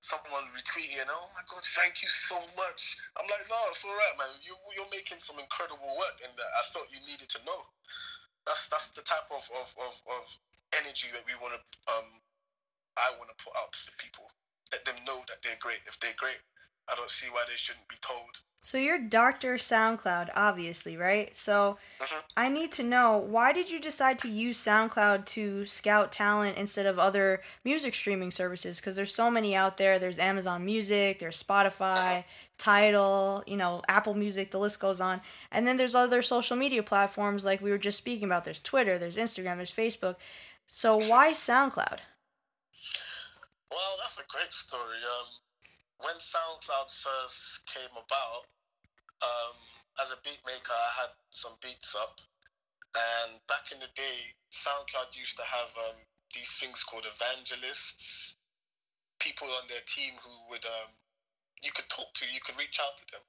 someone 0.01 0.49
retweeting, 0.57 1.05
oh 1.05 1.27
my 1.37 1.45
god, 1.45 1.61
thank 1.77 2.01
you 2.01 2.09
so 2.09 2.41
much. 2.57 2.97
I'm 3.17 3.29
like, 3.29 3.45
no, 3.45 3.59
it's 3.69 3.85
all 3.85 3.93
right, 3.93 4.17
man. 4.17 4.33
You 4.41 4.57
you're 4.73 4.89
making 4.89 5.21
some 5.21 5.37
incredible 5.37 5.93
work, 5.97 6.17
and 6.25 6.33
I 6.33 6.61
thought 6.73 6.89
you 6.89 6.97
needed 7.05 7.29
to 7.37 7.41
know. 7.45 7.61
That's 8.49 8.65
that's 8.73 8.89
the 8.97 9.05
type 9.05 9.29
of 9.29 9.45
of, 9.53 9.69
of, 9.77 9.95
of 10.09 10.25
energy 10.73 11.13
that 11.13 11.21
we 11.29 11.37
want 11.37 11.53
to 11.53 11.61
um 11.93 12.09
I 12.97 13.13
want 13.17 13.31
to 13.31 13.37
put 13.39 13.53
out 13.55 13.73
to 13.73 13.91
people. 14.01 14.27
Let 14.71 14.83
them 14.85 14.97
know 15.05 15.21
that 15.29 15.43
they're 15.43 15.59
great. 15.61 15.83
If 15.87 15.99
they're 16.01 16.17
great, 16.17 16.41
I 16.89 16.95
don't 16.95 17.09
see 17.09 17.27
why 17.27 17.43
they 17.47 17.55
shouldn't 17.55 17.87
be 17.87 17.95
told. 18.01 18.41
So 18.63 18.77
you're 18.77 18.99
Dr. 18.99 19.55
SoundCloud, 19.55 20.29
obviously, 20.35 20.95
right? 20.95 21.35
So 21.35 21.79
Mhm. 21.99 22.23
I 22.37 22.47
need 22.47 22.71
to 22.73 22.83
know 22.83 23.17
why 23.17 23.53
did 23.53 23.71
you 23.71 23.79
decide 23.79 24.19
to 24.19 24.29
use 24.29 24.63
SoundCloud 24.63 25.25
to 25.27 25.65
scout 25.65 26.11
talent 26.11 26.59
instead 26.59 26.85
of 26.85 26.99
other 26.99 27.41
music 27.63 27.95
streaming 27.95 28.29
services? 28.29 28.79
Because 28.79 28.95
there's 28.95 29.15
so 29.15 29.31
many 29.31 29.55
out 29.55 29.77
there. 29.77 29.97
There's 29.97 30.19
Amazon 30.19 30.63
Music, 30.63 31.17
there's 31.17 31.41
Spotify, 31.41 32.23
Tidal, 32.59 33.43
you 33.47 33.57
know, 33.57 33.81
Apple 33.87 34.13
Music. 34.13 34.51
The 34.51 34.59
list 34.59 34.79
goes 34.79 35.01
on. 35.01 35.21
And 35.51 35.65
then 35.65 35.77
there's 35.77 35.95
other 35.95 36.21
social 36.21 36.55
media 36.55 36.83
platforms 36.83 37.43
like 37.43 37.61
we 37.61 37.71
were 37.71 37.79
just 37.79 37.97
speaking 37.97 38.25
about. 38.25 38.43
There's 38.43 38.59
Twitter, 38.59 38.99
there's 38.99 39.17
Instagram, 39.17 39.55
there's 39.57 39.71
Facebook. 39.71 40.17
So 40.67 40.97
why 40.97 41.31
SoundCloud? 41.31 41.99
Well, 43.71 43.97
that's 44.01 44.19
a 44.19 44.23
great 44.29 44.53
story. 44.53 44.97
Um, 44.97 45.27
when 46.01 46.17
SoundCloud 46.17 46.89
first 46.89 47.65
came 47.69 47.93
about, 47.93 48.43
um, 49.21 49.57
as 50.01 50.09
a 50.09 50.17
beat 50.25 50.41
maker, 50.45 50.73
I 50.73 50.91
had 51.05 51.13
some 51.29 51.53
beats 51.61 51.93
up, 51.93 52.17
and 52.95 53.39
back 53.47 53.71
in 53.71 53.79
the 53.79 53.91
day, 53.95 54.19
SoundCloud 54.51 55.15
used 55.15 55.37
to 55.37 55.45
have 55.45 55.69
um, 55.89 55.97
these 56.33 56.49
things 56.59 56.83
called 56.83 57.05
evangelists, 57.05 58.35
people 59.19 59.47
on 59.47 59.69
their 59.69 59.83
team 59.85 60.17
who 60.19 60.33
would 60.49 60.65
um, 60.65 60.91
you 61.61 61.71
could 61.71 61.87
talk 61.89 62.09
to, 62.17 62.25
you 62.25 62.41
could 62.41 62.57
reach 62.57 62.81
out 62.81 62.97
to 62.97 63.05
them. 63.13 63.25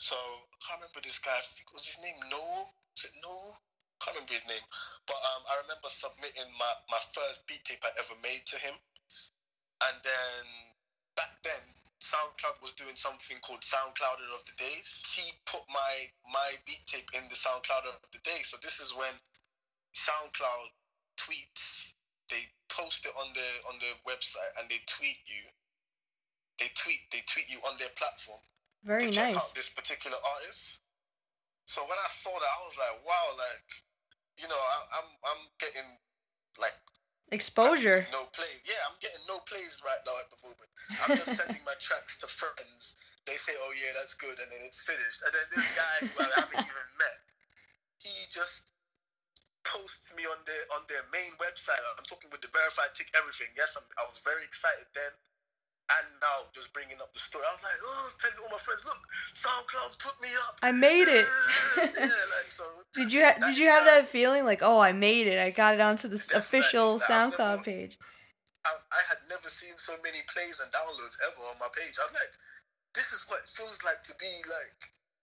So 0.00 0.16
I 0.16 0.56
can't 0.64 0.80
remember 0.80 1.04
this 1.04 1.20
guy. 1.20 1.36
I 1.36 1.44
think 1.52 1.68
was 1.76 1.84
his 1.84 2.00
name 2.00 2.16
Noel. 2.32 2.72
Is 2.96 3.04
it 3.04 3.14
Noel? 3.20 3.60
Can't 4.00 4.16
remember 4.16 4.32
his 4.32 4.48
name, 4.48 4.64
but 5.04 5.20
um, 5.20 5.44
I 5.44 5.60
remember 5.60 5.92
submitting 5.92 6.48
my, 6.56 6.72
my 6.88 7.02
first 7.12 7.44
beat 7.44 7.60
tape 7.68 7.84
I 7.84 7.92
ever 8.00 8.16
made 8.24 8.48
to 8.48 8.56
him. 8.56 8.72
And 9.84 9.96
then 10.00 10.44
back 11.20 11.36
then, 11.44 11.60
SoundCloud 12.00 12.56
was 12.64 12.72
doing 12.80 12.96
something 12.96 13.36
called 13.44 13.60
SoundCloud 13.60 14.24
of 14.32 14.40
the 14.48 14.56
Days. 14.56 14.88
He 15.12 15.36
put 15.44 15.60
my 15.68 16.08
my 16.24 16.56
beat 16.64 16.80
tape 16.88 17.08
in 17.12 17.28
the 17.28 17.36
SoundCloud 17.36 17.84
of 17.84 18.00
the 18.12 18.20
Day. 18.24 18.40
So 18.42 18.56
this 18.64 18.80
is 18.80 18.96
when 18.96 19.12
SoundCloud 19.92 20.72
tweets. 21.20 21.92
They 22.32 22.48
post 22.72 23.04
it 23.04 23.12
on 23.20 23.28
the 23.36 23.48
on 23.68 23.76
the 23.84 23.92
website 24.08 24.52
and 24.56 24.64
they 24.72 24.80
tweet 24.88 25.20
you. 25.28 25.44
They 26.56 26.72
tweet 26.72 27.04
they 27.12 27.20
tweet 27.28 27.52
you 27.52 27.60
on 27.68 27.76
their 27.76 27.92
platform 28.00 28.40
Very 28.84 29.08
to 29.08 29.12
check 29.12 29.34
nice. 29.36 29.52
out 29.52 29.52
this 29.54 29.68
particular 29.68 30.16
artist. 30.16 30.80
So 31.68 31.84
when 31.84 32.00
I 32.00 32.08
saw 32.08 32.32
that, 32.32 32.50
I 32.50 32.60
was 32.64 32.74
like, 32.80 32.96
wow, 33.04 33.36
like 33.36 33.68
you 34.40 34.48
know, 34.48 34.56
I, 34.56 35.04
I'm 35.04 35.08
I'm 35.20 35.42
getting 35.60 35.88
like 36.56 36.76
Exposure. 37.30 38.06
no 38.10 38.26
plays. 38.34 38.60
Yeah, 38.66 38.82
I'm 38.90 38.98
getting 38.98 39.22
no 39.28 39.38
plays 39.46 39.78
right 39.86 40.02
now 40.02 40.18
at 40.18 40.28
the 40.30 40.40
moment. 40.42 40.70
I'm 41.06 41.16
just 41.16 41.38
sending 41.38 41.62
my 41.64 41.78
tracks 41.78 42.18
to 42.20 42.26
friends 42.26 42.96
they 43.26 43.36
say, 43.36 43.52
"Oh 43.60 43.72
yeah, 43.76 43.92
that's 43.94 44.14
good," 44.14 44.34
and 44.40 44.48
then 44.50 44.62
it's 44.64 44.80
finished. 44.80 45.22
And 45.22 45.32
then 45.32 45.46
this 45.54 45.68
guy 45.76 45.96
who 46.02 46.16
I 46.18 46.28
haven't 46.40 46.66
even 46.66 46.88
met, 46.98 47.18
he 48.00 48.26
just 48.32 48.72
posts 49.62 50.10
me 50.16 50.24
on 50.24 50.40
their 50.48 50.64
on 50.74 50.82
their 50.88 51.04
main 51.12 51.36
website. 51.36 51.80
I'm 51.98 52.06
talking 52.08 52.32
with 52.32 52.40
the 52.40 52.50
verified 52.50 52.90
tick, 52.96 53.12
everything. 53.12 53.52
Yes, 53.56 53.76
I'm, 53.76 53.84
I 54.00 54.04
was 54.08 54.18
very 54.24 54.44
excited 54.44 54.88
then 54.96 55.12
and 55.98 56.06
now 56.22 56.46
just 56.54 56.70
bringing 56.72 56.98
up 57.02 57.10
the 57.12 57.18
story. 57.18 57.42
I 57.48 57.52
was 57.52 57.62
like, 57.66 57.80
oh, 57.82 58.06
telling 58.22 58.38
all 58.44 58.52
my 58.52 58.58
friends, 58.62 58.84
look, 58.86 59.00
SoundCloud's 59.34 59.96
put 59.98 60.14
me 60.22 60.30
up. 60.46 60.54
I 60.62 60.70
made 60.70 61.08
it. 61.08 61.26
yeah, 61.78 62.26
like 62.36 62.50
so. 62.54 62.64
did 62.94 63.10
you 63.12 63.24
ha- 63.26 63.38
did 63.42 63.58
you 63.58 63.66
have 63.68 63.84
that 63.84 64.06
feeling 64.06 64.44
like, 64.44 64.62
oh, 64.62 64.78
I 64.78 64.92
made 64.92 65.26
it? 65.26 65.38
I 65.42 65.50
got 65.50 65.74
it 65.74 65.80
onto 65.80 66.06
the 66.08 66.20
official 66.36 66.98
Like, 66.98 67.08
SoundCloud 67.10 67.62
never- 67.62 67.64
page. 67.66 67.98
I, 68.68 68.76
I 68.92 69.00
had 69.08 69.24
never 69.32 69.48
seen 69.48 69.72
so 69.80 69.96
many 70.04 70.20
plays 70.28 70.60
and 70.60 70.68
downloads 70.68 71.16
ever 71.24 71.40
on 71.48 71.56
my 71.56 71.72
page. 71.72 71.96
I'm 71.96 72.12
like, 72.12 72.28
this 72.92 73.08
is 73.08 73.24
what 73.24 73.40
it 73.40 73.48
feels 73.48 73.80
like 73.88 74.04
to 74.04 74.12
be 74.20 74.28
like 74.44 74.78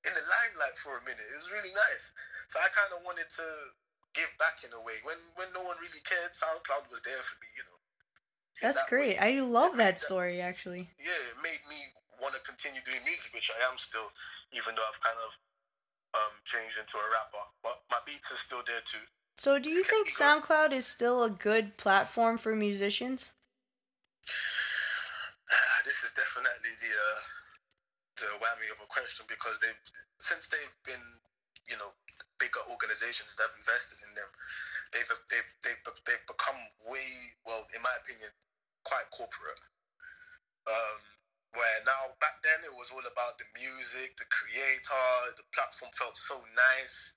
in 0.09 0.13
the 0.17 0.25
limelight 0.25 0.73
for 0.81 0.97
a 0.97 1.03
minute. 1.05 1.21
It 1.21 1.37
was 1.37 1.53
really 1.53 1.69
nice. 1.69 2.11
So 2.49 2.57
I 2.57 2.65
kind 2.73 2.89
of 2.97 3.05
wanted 3.05 3.29
to 3.37 3.45
give 4.17 4.31
back 4.41 4.65
in 4.65 4.73
a 4.73 4.81
way. 4.81 4.97
When 5.05 5.21
when 5.37 5.53
no 5.53 5.61
one 5.61 5.77
really 5.77 6.01
cared, 6.01 6.33
SoundCloud 6.33 6.89
was 6.89 7.05
there 7.05 7.21
for 7.21 7.37
me. 7.37 7.49
You 7.53 7.61
know. 7.69 7.76
That's 8.61 8.81
that 8.81 8.89
great. 8.89 9.17
way. 9.19 9.37
I 9.37 9.41
love 9.41 9.77
that 9.77 9.99
story 10.07 10.41
actually. 10.41 10.89
yeah, 10.99 11.13
it 11.31 11.37
made 11.43 11.61
me 11.69 11.77
want 12.21 12.33
to 12.33 12.41
continue 12.41 12.81
doing 12.81 13.03
music, 13.05 13.33
which 13.33 13.51
I 13.53 13.59
am 13.69 13.77
still, 13.77 14.09
even 14.53 14.73
though 14.75 14.85
I've 14.89 15.01
kind 15.01 15.17
of 15.21 15.31
um, 16.17 16.33
changed 16.45 16.77
into 16.81 16.97
a 16.97 17.07
rapper. 17.13 17.43
But 17.61 17.85
my 17.89 18.01
beats 18.05 18.31
are 18.31 18.41
still 18.41 18.65
there 18.65 18.81
too. 18.85 19.05
So, 19.37 19.61
do 19.61 19.69
you 19.69 19.83
think 19.85 20.09
SoundCloud 20.09 20.73
is 20.73 20.89
still 20.89 21.21
a 21.23 21.29
good 21.29 21.77
platform 21.77 22.41
for 22.41 22.55
musicians? 22.57 23.37
Ah, 25.47 25.77
this 25.85 26.01
is 26.01 26.11
definitely 26.17 26.73
the 26.81 26.89
uh, 26.89 27.19
the 28.17 28.29
whammy 28.41 28.67
of 28.73 28.81
a 28.81 28.89
question 28.89 29.29
because 29.29 29.61
they 29.61 29.69
since 30.17 30.49
they've 30.49 30.77
been 30.83 31.05
you 31.69 31.77
know 31.77 31.93
bigger 32.41 32.65
organizations 32.65 33.37
that 33.37 33.45
have 33.45 33.55
invested 33.61 34.01
in 34.01 34.11
them, 34.17 34.27
they've 34.89 35.07
they've 35.29 35.49
they've, 35.61 35.81
they've 36.09 36.25
become 36.25 36.57
way 36.89 37.37
well 37.45 37.61
in 37.77 37.81
my 37.85 37.93
opinion 38.01 38.33
quite 38.87 39.07
corporate. 39.11 39.59
Um, 40.67 40.99
where 41.55 41.79
now 41.87 42.11
back 42.19 42.39
then 42.43 42.59
it 42.63 42.75
was 42.75 42.91
all 42.91 43.03
about 43.03 43.39
the 43.39 43.47
music, 43.55 44.15
the 44.19 44.27
creator, 44.31 45.07
the 45.39 45.47
platform 45.55 45.91
felt 45.95 46.15
so 46.15 46.39
nice. 46.55 47.15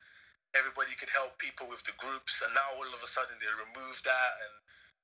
Everybody 0.54 0.94
could 0.98 1.10
help 1.10 1.38
people 1.38 1.70
with 1.70 1.82
the 1.86 1.94
groups, 1.98 2.42
and 2.42 2.50
now 2.54 2.74
all 2.74 2.86
of 2.90 2.98
a 3.02 3.10
sudden 3.10 3.38
they 3.38 3.50
removed 3.54 4.02
that, 4.06 4.32
and 4.42 4.54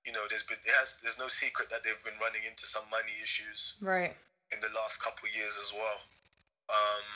you 0.07 0.13
know 0.15 0.27
there's 0.31 0.47
been 0.47 0.59
has 0.79 0.99
there's 1.03 1.19
no 1.19 1.31
secret 1.31 1.71
that 1.71 1.83
they've 1.87 2.03
been 2.07 2.19
running 2.19 2.43
into 2.47 2.67
some 2.67 2.87
money 2.91 3.15
issues 3.23 3.79
Right. 3.83 4.15
in 4.55 4.59
the 4.63 4.71
last 4.75 4.99
couple 5.03 5.27
of 5.27 5.33
years 5.35 5.55
as 5.59 5.71
well. 5.75 6.01
Um, 6.71 7.07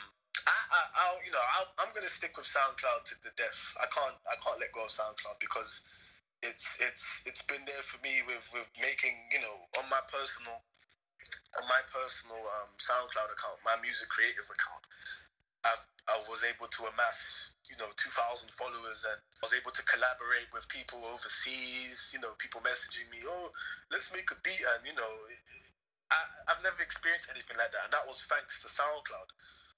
I, 0.47 0.55
I, 0.55 0.79
I'll, 1.03 1.19
you 1.27 1.31
know, 1.31 1.43
I'll, 1.59 1.67
I'm 1.83 1.91
gonna 1.95 2.11
stick 2.11 2.35
with 2.39 2.47
SoundCloud 2.47 3.03
to 3.11 3.15
the 3.23 3.35
death. 3.35 3.59
I 3.79 3.87
can't, 3.91 4.15
I 4.31 4.35
can't 4.39 4.59
let 4.59 4.71
go 4.71 4.87
of 4.87 4.91
SoundCloud 4.91 5.39
because 5.43 5.83
it's, 6.43 6.77
it's, 6.81 7.23
it's 7.25 7.43
been 7.45 7.61
there 7.65 7.85
for 7.85 8.01
me 8.01 8.21
with, 8.25 8.43
with 8.53 8.67
making, 8.81 9.15
you 9.31 9.41
know, 9.41 9.57
on 9.79 9.85
my 9.89 10.01
personal, 10.09 10.57
on 11.57 11.65
my 11.67 11.81
personal 11.89 12.39
um, 12.61 12.71
SoundCloud 12.77 13.29
account, 13.33 13.59
my 13.65 13.77
music 13.81 14.09
creative 14.09 14.47
account. 14.47 14.83
I've, 15.61 15.85
I 16.09 16.17
was 16.25 16.41
able 16.41 16.65
to 16.65 16.81
amass, 16.89 17.53
you 17.69 17.77
know, 17.77 17.89
2,000 17.93 18.49
followers, 18.49 19.05
and 19.05 19.19
I 19.21 19.41
was 19.45 19.53
able 19.53 19.69
to 19.69 19.83
collaborate 19.85 20.49
with 20.49 20.65
people 20.73 21.05
overseas. 21.05 22.09
You 22.09 22.19
know, 22.19 22.33
people 22.41 22.65
messaging 22.65 23.05
me, 23.13 23.21
"Oh, 23.29 23.53
let's 23.93 24.09
make 24.09 24.33
a 24.33 24.37
beat," 24.41 24.57
and 24.57 24.81
you 24.81 24.97
know, 24.97 25.13
I, 26.11 26.17
I've 26.49 26.63
never 26.65 26.81
experienced 26.81 27.29
anything 27.29 27.55
like 27.61 27.71
that, 27.71 27.85
and 27.87 27.93
that 27.93 28.03
was 28.09 28.25
thanks 28.25 28.59
to 28.65 28.67
SoundCloud. 28.67 29.29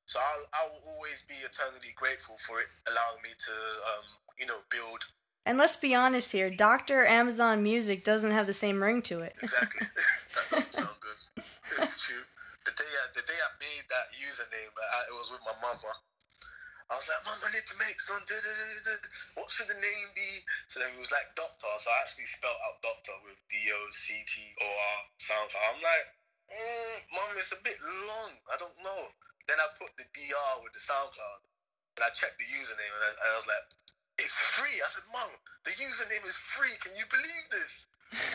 So 0.06 0.20
I'll, 0.20 0.46
I'll 0.56 0.80
always 0.96 1.24
be 1.28 1.36
eternally 1.44 1.96
grateful 1.96 2.36
for 2.44 2.60
it 2.60 2.68
allowing 2.92 3.22
me 3.24 3.32
to, 3.32 3.56
um, 3.96 4.08
you 4.36 4.48
know, 4.48 4.60
build 4.68 5.00
And 5.46 5.58
let's 5.58 5.76
be 5.76 5.92
honest 5.94 6.32
here, 6.32 6.50
Dr. 6.50 7.04
Amazon 7.04 7.64
Music 7.64 8.04
doesn't 8.04 8.32
have 8.32 8.48
the 8.48 8.56
same 8.56 8.82
ring 8.82 9.02
to 9.12 9.20
it. 9.20 9.36
exactly. 9.44 9.88
that 9.92 10.48
doesn't 10.50 10.74
sound 10.74 10.98
good. 11.04 11.44
It's 11.84 12.00
true. 12.00 12.24
The 12.64 12.72
day 12.72 12.88
I, 12.88 13.04
the 13.12 13.28
day 13.28 13.36
I 13.36 13.52
made 13.60 13.84
that 13.92 14.08
username, 14.16 14.72
I, 14.72 15.00
it 15.12 15.16
was 15.20 15.36
with 15.36 15.44
my 15.44 15.56
mother. 15.60 15.92
I 16.88 16.96
was 16.96 17.08
like, 17.12 17.24
Mom, 17.28 17.40
I 17.44 17.52
need 17.52 17.68
to 17.68 17.78
make 17.80 18.00
some. 18.00 18.24
What 19.36 19.52
should 19.52 19.68
the 19.68 19.76
name 19.76 20.08
be? 20.16 20.46
So 20.72 20.80
then 20.80 20.96
it 20.96 21.02
was 21.02 21.12
like 21.12 21.32
Doctor. 21.36 21.68
So 21.80 21.92
I 21.92 22.00
actually 22.04 22.30
spelled 22.30 22.60
out 22.64 22.80
Doctor 22.80 23.16
with 23.28 23.40
D 23.52 23.58
O 23.72 23.80
C 23.92 24.24
T 24.24 24.48
O 24.64 24.68
R 24.68 24.98
SoundCloud. 25.20 25.64
I'm 25.74 25.82
like, 25.84 26.06
mm, 26.54 26.98
Mom, 27.18 27.36
it's 27.36 27.52
a 27.52 27.60
bit 27.66 27.80
long. 28.08 28.32
I 28.48 28.56
don't 28.62 28.78
know. 28.80 29.02
Then 29.50 29.60
I 29.60 29.68
put 29.76 29.92
the 30.00 30.08
DR 30.16 30.64
with 30.64 30.72
the 30.72 30.84
SoundCloud, 30.84 31.40
and 32.00 32.04
I 32.08 32.14
checked 32.16 32.40
the 32.40 32.48
username, 32.48 32.94
and 32.96 33.04
I, 33.04 33.12
and 33.12 33.30
I 33.32 33.38
was 33.42 33.48
like, 33.50 33.66
it's 34.20 34.38
free. 34.58 34.78
I 34.78 34.88
said, 34.94 35.04
Mom, 35.12 35.30
the 35.66 35.72
username 35.72 36.26
is 36.28 36.38
free. 36.38 36.74
Can 36.82 36.94
you 36.98 37.06
believe 37.10 37.46
this? 37.50 37.74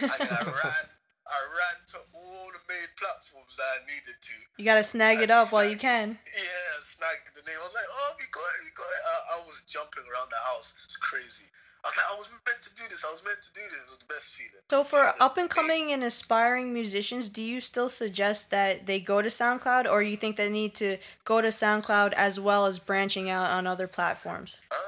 And 0.03 0.11
I 0.11 0.43
ran, 0.65 0.85
I 1.29 1.39
ran 1.55 1.77
to 1.95 1.99
all 2.15 2.47
the 2.51 2.63
main 2.67 2.91
platforms 2.99 3.55
that 3.57 3.69
I 3.69 3.79
needed 3.87 4.17
to. 4.19 4.37
You 4.59 4.65
gotta 4.65 4.83
snag 4.83 5.21
it 5.21 5.31
up 5.31 5.53
while 5.53 5.65
you 5.65 5.77
can. 5.77 6.19
Yeah, 6.35 6.73
snagged 6.83 7.31
the 7.37 7.45
name. 7.47 7.59
I 7.61 7.65
was 7.65 7.75
like, 7.75 7.87
oh, 7.87 8.11
we 8.19 8.27
got 8.35 8.51
it, 8.59 8.61
we 8.67 8.71
got 8.75 8.91
it. 8.91 9.03
I, 9.07 9.17
I 9.37 9.47
was 9.47 9.63
jumping 9.69 10.05
around 10.11 10.31
the 10.31 10.43
house. 10.43 10.75
It's 10.85 10.97
crazy. 10.97 11.47
I 11.85 11.89
was 11.89 11.97
like, 11.97 12.11
I 12.11 12.17
was 12.19 12.29
meant 12.45 12.63
to 12.63 12.75
do 12.75 12.89
this. 12.91 13.05
I 13.07 13.11
was 13.11 13.23
meant 13.25 13.39
to 13.39 13.53
do 13.55 13.61
this. 13.71 13.87
It 13.87 13.91
was 13.91 13.99
the 14.03 14.11
best 14.13 14.27
feeling. 14.35 14.63
So, 14.69 14.83
for 14.83 15.15
up 15.23 15.39
and 15.39 15.49
coming 15.49 15.93
and 15.93 16.03
aspiring 16.03 16.75
musicians, 16.75 17.29
do 17.29 17.41
you 17.41 17.61
still 17.61 17.89
suggest 17.89 18.51
that 18.51 18.87
they 18.87 18.99
go 18.99 19.23
to 19.23 19.29
SoundCloud, 19.29 19.89
or 19.89 20.03
you 20.03 20.17
think 20.17 20.37
they 20.37 20.51
need 20.51 20.75
to 20.77 20.99
go 21.25 21.41
to 21.41 21.49
SoundCloud 21.49 22.15
as 22.15 22.41
well 22.41 22.67
as 22.67 22.81
branching 22.81 23.31
out 23.31 23.51
on 23.51 23.67
other 23.69 23.87
platforms? 23.87 24.61
Um, 24.73 24.79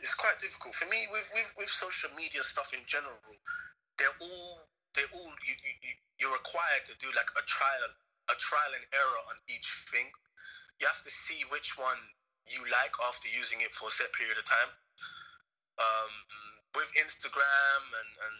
it's 0.00 0.16
quite 0.16 0.36
difficult 0.40 0.74
for 0.74 0.88
me 0.88 1.06
with, 1.12 1.28
with, 1.36 1.48
with 1.60 1.70
social 1.70 2.10
media 2.16 2.42
stuff 2.42 2.72
in 2.72 2.80
general. 2.88 3.20
They're 4.00 4.16
all 4.20 4.64
they're 4.96 5.12
all 5.14 5.32
you, 5.46 5.54
you, 5.64 5.74
you- 5.84 6.02
you're 6.20 6.36
required 6.36 6.84
to 6.84 6.92
do 7.00 7.08
like 7.16 7.32
a 7.40 7.44
trial 7.48 7.80
a 8.28 8.36
trial 8.36 8.72
and 8.76 8.84
error 8.92 9.20
on 9.32 9.36
each 9.48 9.68
thing. 9.88 10.06
You 10.80 10.86
have 10.86 11.00
to 11.04 11.12
see 11.12 11.44
which 11.48 11.76
one 11.80 11.96
you 12.44 12.60
like 12.68 12.92
after 13.08 13.28
using 13.32 13.60
it 13.64 13.72
for 13.72 13.88
a 13.88 13.94
set 13.94 14.12
period 14.12 14.36
of 14.36 14.44
time. 14.44 14.72
Um, 15.80 16.12
with 16.76 16.88
Instagram 17.00 17.82
and, 17.88 18.10
and 18.20 18.36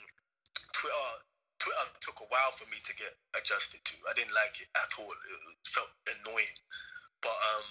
Twitter, 0.76 1.10
Twitter 1.58 1.86
took 2.04 2.20
a 2.20 2.28
while 2.28 2.52
for 2.52 2.68
me 2.68 2.78
to 2.84 2.92
get 2.96 3.16
adjusted 3.36 3.80
to. 3.84 3.94
I 4.08 4.14
didn't 4.14 4.36
like 4.36 4.60
it 4.60 4.68
at 4.76 4.92
all. 5.00 5.10
It 5.12 5.68
felt 5.72 5.90
annoying. 6.08 6.56
But 7.24 7.36
um, 7.36 7.68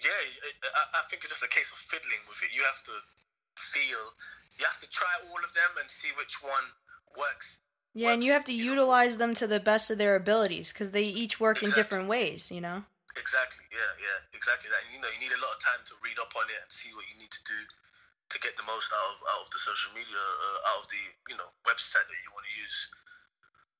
yeah, 0.00 0.22
I, 0.64 1.00
I 1.00 1.02
think 1.08 1.24
it's 1.24 1.32
just 1.36 1.46
a 1.46 1.52
case 1.52 1.68
of 1.70 1.78
fiddling 1.92 2.22
with 2.28 2.40
it. 2.44 2.52
You 2.56 2.64
have 2.64 2.80
to 2.88 2.94
feel, 3.56 4.14
you 4.58 4.64
have 4.64 4.80
to 4.80 4.90
try 4.90 5.10
all 5.28 5.40
of 5.42 5.52
them 5.54 5.70
and 5.80 5.88
see 5.90 6.08
which 6.16 6.42
one 6.42 6.66
works. 7.16 7.58
Yeah, 7.94 8.12
and 8.12 8.24
you 8.24 8.32
have 8.32 8.44
to 8.48 8.54
utilize 8.54 9.18
them 9.18 9.34
to 9.34 9.46
the 9.46 9.60
best 9.60 9.90
of 9.90 9.98
their 9.98 10.16
abilities 10.16 10.72
because 10.72 10.92
they 10.92 11.04
each 11.04 11.38
work 11.38 11.62
in 11.62 11.70
different 11.72 12.08
ways, 12.08 12.50
you 12.50 12.60
know? 12.60 12.84
Exactly. 13.20 13.68
Yeah, 13.68 13.92
yeah, 14.00 14.18
exactly 14.32 14.72
that. 14.72 14.80
And, 14.88 14.96
you 14.96 15.00
know, 15.04 15.12
you 15.12 15.20
need 15.20 15.36
a 15.36 15.42
lot 15.44 15.52
of 15.52 15.60
time 15.60 15.84
to 15.84 15.94
read 16.00 16.16
up 16.16 16.32
on 16.32 16.48
it 16.48 16.56
and 16.64 16.72
see 16.72 16.88
what 16.96 17.04
you 17.12 17.20
need 17.20 17.28
to 17.28 17.44
do 17.44 17.60
to 18.32 18.38
get 18.40 18.56
the 18.56 18.64
most 18.64 18.92
out 18.92 19.12
of 19.12 19.16
out 19.28 19.44
of 19.44 19.50
the 19.52 19.58
social 19.58 19.92
media, 19.92 20.16
uh, 20.16 20.72
out 20.72 20.84
of 20.84 20.88
the 20.88 21.02
you 21.28 21.36
know 21.36 21.52
website 21.68 22.08
that 22.08 22.20
you 22.24 22.32
want 22.32 22.46
to 22.48 22.54
use. 22.60 22.88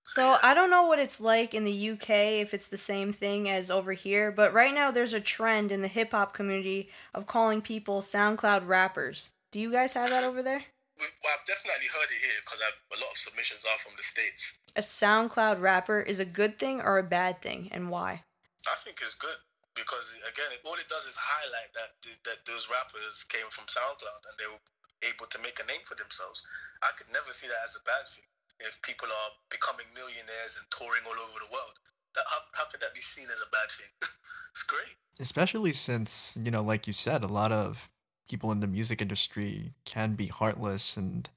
So 0.04 0.36
I 0.42 0.52
don't 0.52 0.70
know 0.70 0.86
what 0.86 0.98
it's 0.98 1.20
like 1.20 1.54
in 1.54 1.64
the 1.64 1.90
UK 1.90 2.10
if 2.42 2.52
it's 2.52 2.68
the 2.68 2.76
same 2.76 3.12
thing 3.12 3.48
as 3.48 3.70
over 3.70 3.92
here, 3.92 4.30
but 4.30 4.52
right 4.52 4.74
now 4.74 4.90
there's 4.90 5.14
a 5.14 5.20
trend 5.20 5.72
in 5.72 5.80
the 5.80 5.88
hip 5.88 6.10
hop 6.10 6.34
community 6.34 6.90
of 7.14 7.26
calling 7.26 7.62
people 7.62 8.00
SoundCloud 8.00 8.66
rappers. 8.66 9.30
Do 9.52 9.60
you 9.60 9.68
guys 9.68 9.92
have 9.92 10.08
that 10.08 10.24
over 10.24 10.40
there? 10.40 10.64
Well, 10.96 11.28
I've 11.28 11.44
definitely 11.44 11.92
heard 11.92 12.08
it 12.08 12.24
here 12.24 12.40
because 12.40 12.64
a 12.64 12.96
lot 12.96 13.12
of 13.12 13.20
submissions 13.20 13.68
are 13.68 13.76
from 13.84 13.92
the 14.00 14.06
states. 14.06 14.56
A 14.80 14.80
SoundCloud 14.80 15.60
rapper 15.60 16.00
is 16.00 16.24
a 16.24 16.24
good 16.24 16.56
thing 16.56 16.80
or 16.80 16.96
a 16.96 17.04
bad 17.04 17.44
thing, 17.44 17.68
and 17.68 17.92
why? 17.92 18.24
I 18.64 18.80
think 18.80 19.04
it's 19.04 19.12
good 19.20 19.36
because 19.76 20.08
again, 20.24 20.48
all 20.64 20.80
it 20.80 20.88
does 20.88 21.04
is 21.04 21.20
highlight 21.20 21.68
that 21.76 22.00
that 22.24 22.40
those 22.48 22.72
rappers 22.72 23.28
came 23.28 23.44
from 23.52 23.68
SoundCloud 23.68 24.24
and 24.24 24.34
they 24.40 24.48
were 24.48 24.62
able 25.04 25.28
to 25.28 25.38
make 25.44 25.60
a 25.60 25.68
name 25.68 25.84
for 25.84 26.00
themselves. 26.00 26.40
I 26.80 26.96
could 26.96 27.12
never 27.12 27.28
see 27.36 27.52
that 27.52 27.60
as 27.60 27.76
a 27.76 27.84
bad 27.84 28.08
thing. 28.08 28.24
If 28.64 28.80
people 28.80 29.12
are 29.12 29.30
becoming 29.52 29.84
millionaires 29.92 30.56
and 30.56 30.64
touring 30.72 31.04
all 31.04 31.18
over 31.28 31.44
the 31.44 31.52
world, 31.52 31.76
that 32.16 32.24
how, 32.24 32.40
how 32.56 32.64
could 32.72 32.80
that 32.80 32.96
be 32.96 33.04
seen 33.04 33.28
as 33.28 33.42
a 33.44 33.50
bad 33.52 33.68
thing? 33.68 33.92
it's 34.56 34.64
great. 34.64 34.96
Especially 35.20 35.76
since, 35.76 36.40
you 36.40 36.48
know, 36.48 36.64
like 36.64 36.86
you 36.86 36.96
said, 36.96 37.20
a 37.20 37.28
lot 37.28 37.52
of 37.52 37.91
people 38.32 38.48
in 38.48 38.60
the 38.64 38.66
music 38.78 39.04
industry 39.04 39.76
can 39.84 40.16
be 40.16 40.28
heartless 40.40 40.96
and, 40.96 41.28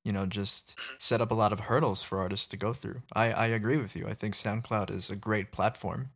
you 0.00 0.12
know, 0.16 0.24
just 0.24 0.72
set 0.96 1.20
up 1.20 1.30
a 1.30 1.36
lot 1.42 1.52
of 1.52 1.68
hurdles 1.68 2.00
for 2.02 2.16
artists 2.24 2.48
to 2.48 2.56
go 2.56 2.72
through. 2.72 3.04
I, 3.12 3.26
I 3.44 3.46
agree 3.52 3.76
with 3.76 3.92
you. 3.92 4.08
I 4.08 4.14
think 4.16 4.32
SoundCloud 4.32 4.88
is 4.88 5.10
a 5.12 5.18
great 5.28 5.52
platform. 5.52 6.08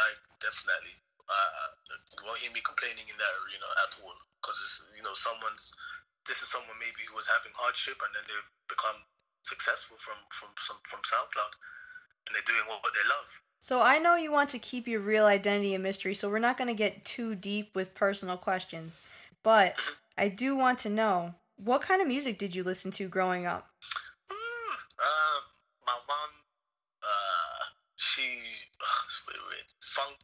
I 0.00 0.08
definitely. 0.40 0.96
Uh, 1.28 1.68
you 2.16 2.24
won't 2.24 2.40
hear 2.40 2.52
me 2.56 2.62
complaining 2.64 3.04
in 3.04 3.18
that 3.20 3.34
arena 3.44 3.68
at 3.84 3.90
all 4.00 4.16
because 4.40 4.58
you 4.96 5.04
know 5.04 5.12
someone's. 5.12 5.64
This 6.24 6.40
is 6.40 6.48
someone 6.48 6.78
maybe 6.80 7.04
who 7.04 7.14
was 7.20 7.28
having 7.28 7.52
hardship 7.52 8.00
and 8.00 8.12
then 8.16 8.24
they've 8.24 8.50
become 8.72 8.96
successful 9.44 10.00
from 10.00 10.16
from 10.32 10.48
some 10.56 10.80
from 10.88 11.04
SoundCloud. 11.04 11.52
and 12.26 12.32
they're 12.34 12.48
doing 12.48 12.64
what, 12.68 12.80
what 12.82 12.92
they 12.96 13.06
love. 13.08 13.28
So 13.60 13.80
I 13.80 13.98
know 13.98 14.16
you 14.16 14.30
want 14.30 14.50
to 14.50 14.58
keep 14.58 14.86
your 14.86 15.00
real 15.00 15.24
identity 15.26 15.74
a 15.74 15.78
mystery, 15.78 16.14
so 16.14 16.28
we're 16.28 16.38
not 16.38 16.58
going 16.58 16.68
to 16.68 16.74
get 16.74 17.04
too 17.04 17.34
deep 17.34 17.74
with 17.74 17.94
personal 17.94 18.36
questions. 18.36 18.98
But. 19.44 19.76
I 20.16 20.28
do 20.28 20.54
want 20.54 20.78
to 20.86 20.90
know 20.90 21.34
what 21.56 21.82
kind 21.82 22.00
of 22.00 22.06
music 22.06 22.38
did 22.38 22.54
you 22.54 22.62
listen 22.62 22.90
to 22.92 23.08
growing 23.08 23.46
up? 23.46 23.66
Ooh, 24.30 24.70
um, 25.02 25.42
my 25.86 25.98
mom, 26.06 26.30
uh, 27.02 27.64
she, 27.96 28.22
uh, 28.78 29.06
it's 29.06 29.22
weird, 29.26 29.42
weird. 29.42 29.66
funk, 29.82 30.18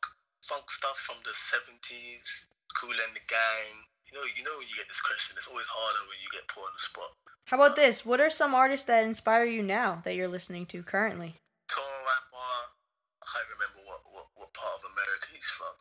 funk 0.47 0.71
stuff 0.71 0.97
from 0.99 1.17
the 1.27 1.35
seventies, 1.35 2.47
Kool 2.79 2.95
and 2.95 3.15
the 3.19 3.25
Gang. 3.27 3.83
You 4.07 4.19
know, 4.19 4.27
you 4.39 4.43
know 4.47 4.55
when 4.59 4.67
you 4.71 4.79
get 4.79 4.87
this 4.87 5.03
question, 5.03 5.35
it's 5.39 5.47
always 5.51 5.67
harder 5.67 6.07
when 6.07 6.19
you 6.23 6.31
get 6.31 6.47
put 6.47 6.63
on 6.63 6.75
the 6.75 6.83
spot. 6.83 7.11
How 7.47 7.59
about 7.59 7.75
this? 7.75 8.07
What 8.07 8.21
are 8.23 8.31
some 8.31 8.55
artists 8.55 8.87
that 8.87 9.03
inspire 9.03 9.45
you 9.45 9.63
now 9.63 10.03
that 10.07 10.15
you're 10.15 10.31
listening 10.31 10.67
to 10.71 10.83
currently? 10.83 11.35
Tom 11.67 11.83
Rapper, 11.83 12.55
I 13.23 13.27
can't 13.27 13.51
remember 13.59 13.83
what, 13.91 14.03
what, 14.07 14.27
what 14.39 14.55
part 14.55 14.79
of 14.79 14.87
America 14.87 15.35
he's 15.35 15.51
from. 15.51 15.75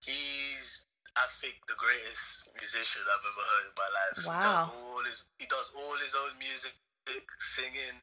He's, 0.00 0.84
I 1.16 1.28
think, 1.44 1.60
the 1.68 1.76
greatest 1.76 2.48
musician 2.56 3.04
I've 3.04 3.20
ever 3.20 3.44
heard 3.44 3.66
in 3.68 3.76
my 3.76 3.90
life. 3.92 4.16
Wow. 4.24 4.32
He 4.32 4.40
does 4.40 4.64
all 4.72 5.02
his, 5.04 5.18
he 5.38 5.46
does 5.46 5.68
all 5.76 5.96
his 6.00 6.14
own 6.16 6.34
music, 6.40 6.74
singing, 7.40 8.00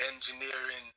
engineering, 0.00 0.92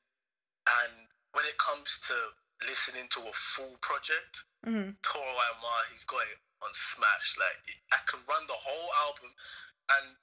and 0.83 1.07
when 1.35 1.43
it 1.45 1.57
comes 1.59 1.99
to 2.07 2.15
listening 2.63 3.07
to 3.15 3.19
a 3.27 3.33
full 3.35 3.75
project, 3.81 4.43
hmm 4.63 4.95
Toro 5.03 5.27
y 5.35 5.51
Moi, 5.59 5.81
he's 5.91 6.07
got 6.07 6.23
it 6.31 6.39
on 6.63 6.71
smash. 6.71 7.35
Like 7.35 7.59
I 7.91 7.99
can 8.07 8.23
run 8.27 8.47
the 8.47 8.55
whole 8.55 8.89
album, 9.07 9.31
and 9.99 10.15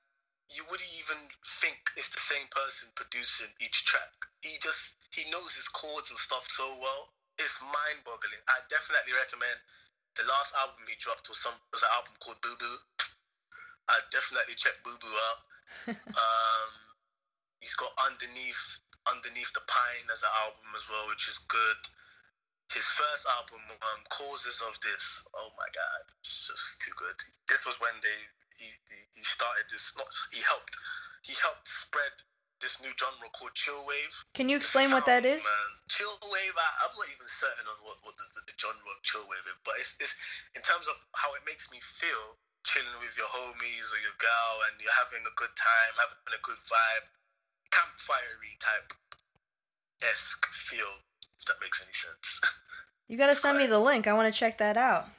you 0.49 0.65
wouldn't 0.73 0.89
even 0.97 1.21
think 1.61 1.77
it's 2.01 2.09
the 2.09 2.25
same 2.25 2.49
person 2.49 2.89
producing 2.97 3.53
each 3.61 3.85
track. 3.85 4.13
He 4.41 4.57
just 4.65 4.97
he 5.13 5.29
knows 5.29 5.53
his 5.53 5.69
chords 5.69 6.09
and 6.09 6.19
stuff 6.19 6.49
so 6.49 6.73
well. 6.81 7.13
It's 7.37 7.57
mind-boggling. 7.61 8.45
I 8.49 8.61
definitely 8.69 9.17
recommend. 9.17 9.57
The 10.21 10.29
last 10.29 10.53
album 10.53 10.85
he 10.85 11.01
dropped 11.01 11.33
was 11.33 11.41
some 11.41 11.57
was 11.73 11.81
an 11.81 11.97
album 11.97 12.13
called 12.21 12.45
Boo 12.45 12.53
Boo. 12.61 12.77
I 13.89 14.05
definitely 14.13 14.53
check 14.61 14.77
Boo 14.85 15.01
Boo 15.01 15.17
out. 15.33 15.41
um, 15.97 16.73
he's 17.65 17.73
got 17.81 17.97
underneath 17.97 18.85
underneath 19.09 19.49
the 19.57 19.65
pine 19.65 20.07
as 20.13 20.21
an 20.21 20.29
album 20.45 20.77
as 20.77 20.85
well, 20.93 21.09
which 21.09 21.25
is 21.25 21.41
good 21.49 21.81
his 22.71 22.87
first 22.95 23.27
album, 23.27 23.63
um, 23.67 24.01
Causers 24.15 24.63
of 24.63 24.79
This. 24.79 25.05
Oh 25.35 25.51
my 25.59 25.67
God, 25.75 26.03
it's 26.23 26.47
just 26.47 26.79
too 26.79 26.95
good. 26.95 27.19
This 27.51 27.67
was 27.67 27.75
when 27.83 27.95
they 27.99 28.19
he, 28.55 28.71
he, 28.87 28.99
he 29.11 29.23
started 29.27 29.67
this. 29.71 29.91
Not 29.99 30.07
he 30.31 30.39
helped 30.47 30.75
he 31.27 31.35
helped 31.43 31.67
spread 31.67 32.15
this 32.61 32.77
new 32.85 32.93
genre 32.97 33.29
called 33.33 33.57
chill 33.57 33.81
wave. 33.89 34.13
Can 34.37 34.49
you 34.53 34.57
explain 34.57 34.93
what 34.93 35.09
that 35.09 35.25
is? 35.25 35.43
Man, 35.43 35.71
chill 35.89 36.17
wave. 36.29 36.55
I, 36.57 36.69
I'm 36.85 36.93
not 36.95 37.09
even 37.09 37.29
certain 37.29 37.65
on 37.67 37.81
what, 37.85 37.97
what 38.05 38.15
the, 38.21 38.25
the, 38.37 38.53
the 38.53 38.57
genre 38.61 38.85
of 38.93 39.01
chill 39.05 39.25
wave 39.25 39.45
is, 39.49 39.59
but 39.65 39.77
it's, 39.81 39.97
it's 40.01 40.15
in 40.55 40.63
terms 40.63 40.85
of 40.87 40.97
how 41.17 41.33
it 41.35 41.43
makes 41.49 41.69
me 41.73 41.81
feel. 41.81 42.39
Chilling 42.69 42.93
with 43.01 43.17
your 43.17 43.29
homies 43.33 43.89
or 43.89 44.01
your 44.05 44.13
gal, 44.21 44.55
and 44.69 44.77
you're 44.85 44.93
having 44.93 45.25
a 45.25 45.33
good 45.33 45.55
time, 45.57 45.93
having 45.97 46.37
a 46.37 46.43
good 46.45 46.61
vibe, 46.69 47.09
campfirey 47.73 48.53
type 48.61 48.93
esque 50.05 50.45
feel. 50.53 50.93
If 51.41 51.49
that 51.49 51.57
makes 51.65 51.81
any 51.81 51.97
sense. 51.97 52.29
You 53.11 53.19
gotta 53.19 53.35
send 53.35 53.59
me 53.59 53.67
the 53.67 53.83
link. 53.83 54.07
I 54.07 54.15
want 54.15 54.31
to 54.31 54.37
check 54.39 54.63
that 54.63 54.79
out. 54.79 55.11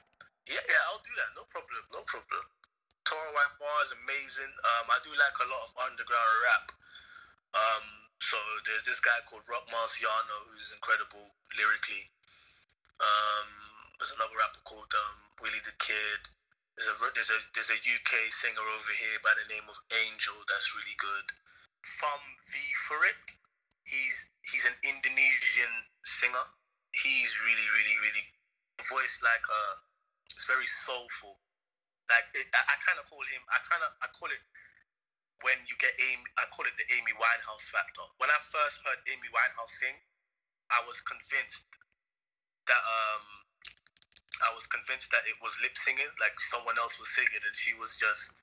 Yeah, 0.47 0.63
yeah, 0.63 0.83
I'll 0.87 1.03
do 1.03 1.11
that. 1.11 1.35
No 1.35 1.43
problem. 1.51 1.83
No 1.91 1.99
problem. 2.07 2.43
Toro 3.03 3.27
y 3.35 3.47
Moi 3.59 3.77
is 3.83 3.91
amazing. 3.99 4.47
Um, 4.47 4.87
I 4.87 4.97
do 5.03 5.11
like 5.11 5.35
a 5.43 5.47
lot 5.51 5.67
of 5.67 5.75
underground 5.75 6.31
rap. 6.47 6.65
Um, 7.51 7.85
so 8.23 8.37
there's 8.63 8.85
this 8.87 9.01
guy 9.03 9.17
called 9.27 9.43
Roc 9.49 9.67
Marciano 9.67 10.37
who's 10.51 10.71
incredible 10.71 11.35
lyrically. 11.57 12.07
Um, 13.01 13.49
there's 13.97 14.13
another 14.15 14.37
rapper 14.37 14.63
called 14.63 14.87
um, 14.87 15.17
Willie 15.41 15.63
the 15.65 15.75
Kid. 15.81 16.21
There's 16.77 16.87
a 16.87 16.95
there's 17.11 17.33
a 17.33 17.39
there's 17.57 17.73
a 17.73 17.79
UK 17.81 18.11
singer 18.31 18.63
over 18.63 18.93
here 18.95 19.19
by 19.25 19.35
the 19.35 19.49
name 19.51 19.67
of 19.67 19.77
Angel 19.91 20.37
that's 20.47 20.71
really 20.77 20.95
good. 20.95 21.27
From 21.81 22.21
V 22.47 22.55
for 22.87 23.01
it. 23.09 23.21
He's 23.83 24.31
he's 24.47 24.63
an 24.69 24.77
Indonesian 24.85 25.73
singer. 26.05 26.45
He's 26.95 27.35
really 27.41 27.67
really 27.75 27.97
really 27.99 28.25
voice 28.87 29.17
like 29.19 29.43
a 29.49 29.63
it's 30.31 30.47
very 30.47 30.69
soulful. 30.87 31.35
Like 32.07 32.31
it, 32.37 32.47
I, 32.55 32.61
I 32.63 32.75
kind 32.85 32.97
of 33.01 33.09
call 33.11 33.21
him. 33.27 33.43
I 33.51 33.59
kind 33.67 33.83
of 33.83 33.91
I 33.99 34.07
call 34.15 34.31
it 34.31 34.41
when 35.43 35.57
you 35.69 35.75
get 35.77 35.93
Amy. 35.99 36.25
I 36.37 36.45
call 36.49 36.65
it 36.65 36.75
the 36.77 36.87
Amy 36.93 37.13
Winehouse 37.17 37.65
factor. 37.69 38.05
When 38.17 38.29
I 38.29 38.39
first 38.49 38.81
heard 38.85 38.99
Amy 39.09 39.29
Winehouse 39.29 39.73
sing, 39.77 39.97
I 40.71 40.81
was 40.87 41.01
convinced 41.03 41.67
that 42.67 42.81
um 42.81 43.23
I 44.41 44.49
was 44.55 44.65
convinced 44.65 45.11
that 45.11 45.27
it 45.27 45.37
was 45.41 45.53
lip 45.61 45.77
singing, 45.77 46.09
like 46.19 46.33
someone 46.39 46.75
else 46.79 46.97
was 46.97 47.09
singing, 47.13 47.41
and 47.45 47.55
she 47.55 47.73
was 47.77 47.95
just 47.95 48.33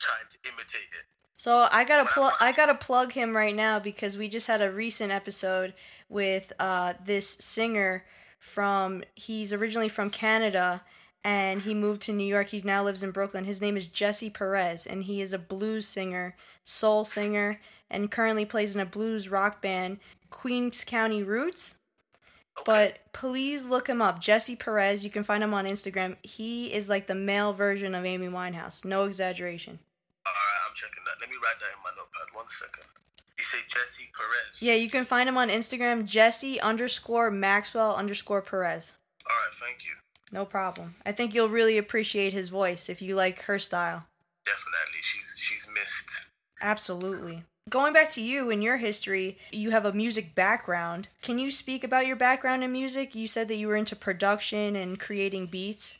trying 0.00 0.28
to 0.30 0.38
imitate 0.48 0.88
it. 0.96 1.06
So 1.32 1.66
I 1.70 1.84
gotta 1.84 2.08
plug. 2.08 2.32
I 2.40 2.52
gotta 2.52 2.74
plug 2.74 3.12
him 3.12 3.34
right 3.36 3.54
now 3.54 3.78
because 3.78 4.18
we 4.18 4.28
just 4.28 4.46
had 4.46 4.60
a 4.60 4.70
recent 4.70 5.10
episode 5.12 5.74
with 6.08 6.52
uh, 6.58 6.94
this 7.04 7.28
singer 7.28 8.04
from. 8.38 9.04
He's 9.14 9.52
originally 9.52 9.88
from 9.88 10.10
Canada, 10.10 10.82
and 11.24 11.62
he 11.62 11.74
moved 11.74 12.02
to 12.02 12.12
New 12.12 12.24
York. 12.24 12.48
He 12.48 12.62
now 12.64 12.82
lives 12.84 13.02
in 13.02 13.10
Brooklyn. 13.10 13.44
His 13.44 13.60
name 13.60 13.76
is 13.76 13.86
Jesse 13.86 14.30
Perez, 14.30 14.86
and 14.86 15.04
he 15.04 15.20
is 15.20 15.32
a 15.32 15.38
blues 15.38 15.86
singer, 15.86 16.36
soul 16.62 17.04
singer, 17.04 17.60
and 17.90 18.10
currently 18.10 18.44
plays 18.44 18.74
in 18.74 18.80
a 18.80 18.86
blues 18.86 19.28
rock 19.28 19.60
band, 19.60 19.98
Queens 20.30 20.84
County 20.84 21.22
Roots. 21.22 21.74
But 22.64 22.98
please 23.12 23.70
look 23.70 23.88
him 23.88 24.02
up, 24.02 24.20
Jesse 24.20 24.56
Perez. 24.56 25.04
You 25.04 25.10
can 25.10 25.22
find 25.22 25.42
him 25.42 25.54
on 25.54 25.66
Instagram. 25.66 26.16
He 26.22 26.72
is 26.72 26.88
like 26.88 27.06
the 27.06 27.14
male 27.14 27.52
version 27.52 27.94
of 27.94 28.04
Amy 28.04 28.28
Winehouse. 28.28 28.84
No 28.84 29.04
exaggeration. 29.04 29.78
All 30.26 30.32
right, 30.32 30.68
I'm 30.68 30.74
checking 30.74 31.02
that. 31.06 31.16
Let 31.20 31.30
me 31.30 31.36
write 31.42 31.58
that 31.60 31.76
in 31.76 31.82
my 31.82 31.90
notepad. 31.96 32.34
One 32.34 32.48
second. 32.48 32.84
You 33.38 33.44
say 33.44 33.58
Jesse 33.68 34.10
Perez. 34.14 34.60
Yeah, 34.60 34.74
you 34.74 34.90
can 34.90 35.06
find 35.06 35.28
him 35.28 35.38
on 35.38 35.48
Instagram, 35.48 36.04
Jesse 36.04 36.60
underscore 36.60 37.30
Maxwell 37.30 37.94
underscore 37.94 38.42
Perez. 38.42 38.92
All 39.26 39.36
right, 39.36 39.54
thank 39.54 39.86
you. 39.86 39.92
No 40.32 40.44
problem. 40.44 40.94
I 41.04 41.12
think 41.12 41.34
you'll 41.34 41.48
really 41.48 41.76
appreciate 41.76 42.32
his 42.32 42.48
voice 42.48 42.88
if 42.88 43.02
you 43.02 43.16
like 43.16 43.42
her 43.42 43.58
style. 43.58 44.06
Definitely, 44.46 45.02
she's 45.02 45.36
she's 45.38 45.66
missed. 45.74 46.10
Absolutely. 46.60 47.44
Going 47.68 47.92
back 47.92 48.10
to 48.12 48.22
you 48.22 48.50
and 48.50 48.62
your 48.62 48.78
history, 48.78 49.38
you 49.52 49.70
have 49.70 49.84
a 49.84 49.92
music 49.92 50.34
background. 50.34 51.08
Can 51.22 51.38
you 51.38 51.50
speak 51.50 51.84
about 51.84 52.06
your 52.06 52.16
background 52.16 52.64
in 52.64 52.72
music? 52.72 53.14
You 53.14 53.26
said 53.26 53.48
that 53.48 53.56
you 53.56 53.68
were 53.68 53.76
into 53.76 53.94
production 53.94 54.76
and 54.76 54.98
creating 54.98 55.46
beats. 55.46 55.98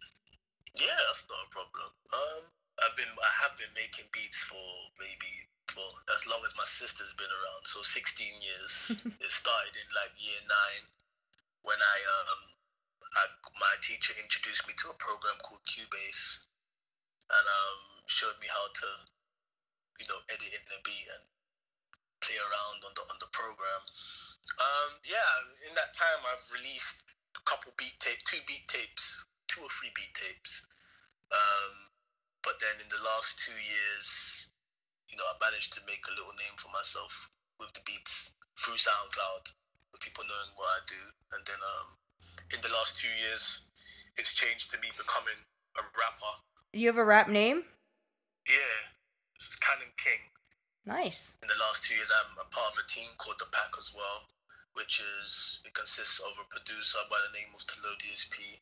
Yeah, 0.74 0.86
that's 1.06 1.26
not 1.28 1.46
a 1.46 1.50
problem. 1.50 1.90
Um, 2.10 2.42
I've 2.82 2.96
been 2.96 3.10
I 3.10 3.32
have 3.42 3.56
been 3.58 3.70
making 3.74 4.06
beats 4.12 4.38
for 4.38 4.62
maybe 4.98 5.30
well 5.76 5.94
as 6.14 6.26
long 6.26 6.40
as 6.44 6.54
my 6.56 6.66
sister's 6.66 7.14
been 7.18 7.30
around. 7.30 7.62
So 7.66 7.82
16 7.82 8.26
years. 8.40 8.72
it 9.20 9.30
started 9.30 9.74
in 9.74 9.88
like 9.94 10.14
year 10.18 10.40
nine 10.46 10.84
when 11.62 11.78
I 11.78 11.96
um 12.18 12.59
I, 13.16 13.22
my 13.58 13.74
teacher 13.82 14.14
introduced 14.18 14.66
me 14.70 14.74
to 14.78 14.94
a 14.94 14.96
program 15.02 15.34
called 15.42 15.64
Cubase 15.66 16.46
and 17.30 17.46
um 17.46 17.80
showed 18.06 18.38
me 18.42 18.46
how 18.50 18.66
to 18.66 18.88
you 20.02 20.06
know 20.10 20.20
edit 20.30 20.50
in 20.50 20.64
the 20.70 20.78
beat 20.82 21.06
and 21.10 21.24
play 22.20 22.38
around 22.38 22.78
on 22.84 22.92
the 22.94 23.04
on 23.10 23.18
the 23.18 23.30
program. 23.32 23.82
Um, 24.60 24.90
yeah, 25.06 25.24
in 25.64 25.72
that 25.78 25.94
time 25.96 26.20
I've 26.26 26.44
released 26.52 27.02
a 27.36 27.42
couple 27.48 27.72
beat 27.80 27.96
tapes, 28.02 28.24
two 28.28 28.42
beat 28.44 28.66
tapes, 28.68 29.24
two 29.48 29.62
or 29.64 29.72
three 29.72 29.92
beat 29.96 30.12
tapes. 30.12 30.66
Um, 31.30 31.88
but 32.42 32.58
then 32.58 32.76
in 32.82 32.88
the 32.90 33.00
last 33.04 33.38
two 33.40 33.56
years, 33.56 34.06
you 35.08 35.16
know, 35.16 35.26
I 35.28 35.36
managed 35.38 35.72
to 35.78 35.84
make 35.86 36.02
a 36.08 36.16
little 36.16 36.34
name 36.36 36.56
for 36.58 36.72
myself 36.72 37.12
with 37.60 37.72
the 37.76 37.84
beats 37.84 38.32
through 38.58 38.80
SoundCloud, 38.80 39.44
with 39.92 40.00
people 40.02 40.24
knowing 40.26 40.52
what 40.56 40.72
I 40.72 40.80
do. 40.88 41.02
And 41.36 41.42
then 41.46 41.60
um, 41.60 41.99
in 42.54 42.60
the 42.62 42.72
last 42.72 42.98
two 42.98 43.12
years, 43.20 43.68
it's 44.16 44.32
changed 44.34 44.70
to 44.72 44.80
me 44.80 44.88
becoming 44.96 45.38
a 45.78 45.82
rapper. 45.94 46.34
You 46.72 46.86
have 46.88 46.98
a 46.98 47.04
rap 47.04 47.28
name? 47.28 47.64
Yeah, 48.48 48.78
this 49.38 49.48
is 49.48 49.56
Cannon 49.60 49.92
King. 49.96 50.22
Nice. 50.86 51.36
In 51.42 51.48
the 51.48 51.60
last 51.60 51.84
two 51.84 51.94
years, 51.94 52.10
I'm 52.10 52.40
a 52.40 52.48
part 52.48 52.72
of 52.72 52.82
a 52.82 52.86
team 52.88 53.12
called 53.20 53.38
The 53.38 53.50
Pack 53.52 53.76
as 53.76 53.92
well, 53.92 54.26
which 54.74 55.02
is, 55.20 55.60
it 55.66 55.74
consists 55.76 56.18
of 56.20 56.32
a 56.40 56.48
producer 56.48 56.98
by 57.12 57.20
the 57.28 57.36
name 57.36 57.52
of 57.52 57.62
Talo 57.68 57.92
DSP. 58.00 58.58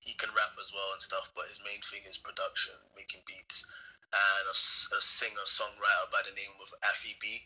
He 0.00 0.16
can 0.16 0.32
rap 0.32 0.56
as 0.56 0.72
well 0.72 0.96
and 0.96 1.02
stuff, 1.02 1.28
but 1.36 1.50
his 1.52 1.60
main 1.62 1.82
thing 1.84 2.02
is 2.08 2.16
production, 2.16 2.74
making 2.96 3.20
beats. 3.28 3.62
And 4.08 4.44
a 4.48 5.00
singer 5.04 5.44
songwriter 5.44 6.08
by 6.08 6.24
the 6.24 6.32
name 6.32 6.56
of 6.64 6.72
Afi 6.80 7.12
B, 7.20 7.44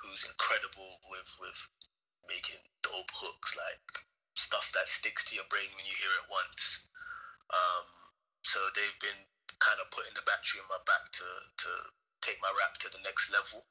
who's 0.00 0.24
incredible 0.24 0.96
with 1.12 1.28
with 1.36 1.60
making 2.24 2.60
dope 2.80 3.12
hooks, 3.12 3.52
like 3.52 3.84
stuff 4.34 4.70
that 4.74 4.90
sticks 4.90 5.24
to 5.30 5.38
your 5.38 5.48
brain 5.50 5.70
when 5.74 5.86
you 5.86 5.96
hear 5.98 6.14
it 6.22 6.28
once. 6.30 6.86
Um, 7.50 7.86
so 8.42 8.60
they've 8.74 9.00
been 9.00 9.22
kind 9.62 9.78
of 9.80 9.88
putting 9.94 10.14
the 10.14 10.26
battery 10.26 10.60
in 10.60 10.68
my 10.68 10.80
back 10.84 11.08
to 11.16 11.26
to 11.64 11.70
take 12.20 12.40
my 12.40 12.50
rap 12.58 12.76
to 12.80 12.88
the 12.90 13.02
next 13.04 13.30
level. 13.30 13.64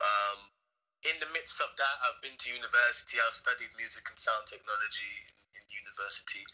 Um, 0.00 0.52
in 1.02 1.18
the 1.18 1.30
midst 1.34 1.58
of 1.58 1.72
that, 1.74 1.96
I've 2.06 2.22
been 2.22 2.36
to 2.36 2.54
university. 2.54 3.18
I've 3.18 3.34
studied 3.34 3.74
music 3.74 4.06
and 4.06 4.18
sound 4.18 4.46
technology 4.46 5.12
in, 5.26 5.58
in 5.58 5.64
university. 5.66 6.46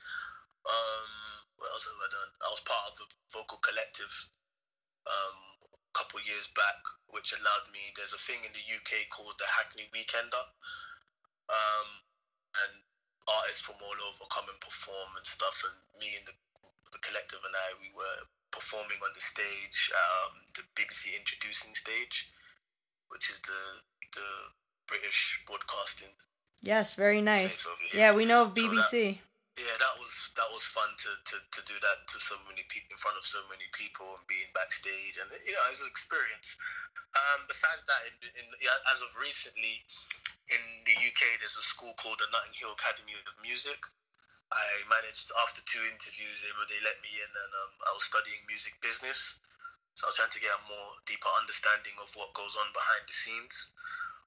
Um, 0.64 1.12
what 1.60 1.68
else 1.74 1.84
have 1.84 2.00
I 2.00 2.08
done? 2.08 2.32
I 2.44 2.48
was 2.48 2.64
part 2.64 2.84
of 2.88 2.94
the 2.96 3.06
vocal 3.34 3.60
collective 3.60 4.12
um, 5.04 5.38
a 5.68 5.92
couple 5.92 6.22
years 6.24 6.48
back, 6.56 6.80
which 7.12 7.36
allowed 7.36 7.68
me. 7.74 7.92
There's 7.92 8.16
a 8.16 8.24
thing 8.24 8.40
in 8.46 8.52
the 8.56 8.64
UK 8.64 9.10
called 9.12 9.36
the 9.36 9.48
Hackney 9.48 9.90
Weekender, 9.92 10.44
um, 11.52 11.88
and 12.64 12.72
artists 13.28 13.60
from 13.60 13.76
all 13.84 13.98
over 14.08 14.24
come 14.32 14.48
and 14.48 14.60
perform 14.60 15.10
and 15.16 15.26
stuff. 15.26 15.56
And 15.68 15.76
me 16.00 16.16
and 16.16 16.24
the, 16.24 16.34
the 16.92 17.02
collective 17.04 17.40
and 17.44 17.54
I, 17.54 17.76
we 17.78 17.92
were 17.92 18.18
performing 18.50 18.98
on 19.04 19.12
the 19.12 19.20
stage, 19.20 19.92
um, 19.92 20.32
the 20.56 20.64
BBC 20.74 21.12
introducing 21.12 21.74
stage, 21.76 22.32
which 23.12 23.28
is 23.30 23.38
the 23.44 23.62
the 24.16 24.28
British 24.88 25.44
broadcasting. 25.46 26.08
Yes, 26.62 26.94
very 26.94 27.22
nice. 27.22 27.66
Yeah, 27.94 28.14
we 28.14 28.24
know 28.24 28.44
of 28.44 28.54
BBC. 28.54 28.82
So 28.90 28.98
that, 29.12 29.27
yeah, 29.58 29.74
that 29.82 29.94
was 29.98 30.10
that 30.38 30.46
was 30.54 30.62
fun 30.70 30.86
to, 31.02 31.10
to, 31.34 31.36
to 31.42 31.60
do 31.66 31.74
that 31.82 32.06
to 32.14 32.16
so 32.22 32.38
many 32.46 32.62
people 32.70 32.94
in 32.94 33.00
front 33.02 33.18
of 33.18 33.26
so 33.26 33.42
many 33.50 33.66
people 33.74 34.06
and 34.14 34.24
being 34.30 34.46
backstage 34.54 35.18
and 35.18 35.26
you 35.42 35.50
know 35.50 35.62
it 35.66 35.74
was 35.74 35.82
an 35.82 35.90
experience. 35.90 36.54
Um, 37.16 37.48
besides 37.50 37.82
that, 37.88 38.00
in, 38.06 38.14
in, 38.36 38.46
as 38.92 39.00
of 39.00 39.10
recently, 39.16 39.80
in 40.52 40.62
the 40.84 40.94
UK, 40.94 41.40
there's 41.40 41.56
a 41.56 41.64
school 41.64 41.96
called 41.96 42.20
the 42.20 42.28
Notting 42.30 42.54
Hill 42.54 42.76
Academy 42.76 43.16
of 43.16 43.34
Music. 43.40 43.80
I 44.52 44.64
managed 44.88 45.32
after 45.44 45.60
two 45.68 45.82
interviews, 45.84 46.40
they, 46.40 46.52
they 46.68 46.80
let 46.84 46.96
me 47.04 47.12
in, 47.12 47.32
and 47.32 47.52
um, 47.64 47.72
I 47.88 47.92
was 47.92 48.04
studying 48.04 48.40
music 48.48 48.76
business. 48.80 49.36
So 49.96 50.06
I 50.06 50.14
was 50.14 50.16
trying 50.16 50.32
to 50.32 50.40
get 50.40 50.54
a 50.54 50.62
more 50.70 50.90
deeper 51.04 51.28
understanding 51.36 51.96
of 52.00 52.08
what 52.14 52.32
goes 52.32 52.54
on 52.56 52.68
behind 52.72 53.02
the 53.08 53.16
scenes. 53.16 53.74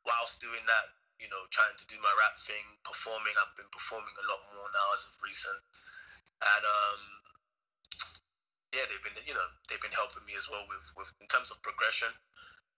Whilst 0.05 0.41
doing 0.41 0.61
that, 0.65 0.85
you 1.21 1.29
know, 1.29 1.45
trying 1.53 1.77
to 1.77 1.85
do 1.85 2.01
my 2.01 2.13
rap 2.17 2.35
thing, 2.41 2.65
performing. 2.81 3.37
I've 3.37 3.53
been 3.53 3.69
performing 3.69 4.15
a 4.17 4.25
lot 4.25 4.41
more 4.51 4.69
now 4.73 4.87
as 4.97 5.05
of 5.07 5.15
recent, 5.21 5.61
and 6.41 6.63
um, 6.65 7.01
yeah, 8.73 8.89
they've 8.89 9.05
been, 9.05 9.15
you 9.23 9.37
know, 9.37 9.47
they've 9.69 9.83
been 9.83 9.93
helping 9.93 10.25
me 10.25 10.33
as 10.33 10.49
well 10.49 10.65
with, 10.65 10.83
with 10.97 11.13
in 11.21 11.29
terms 11.29 11.53
of 11.53 11.61
progression. 11.61 12.09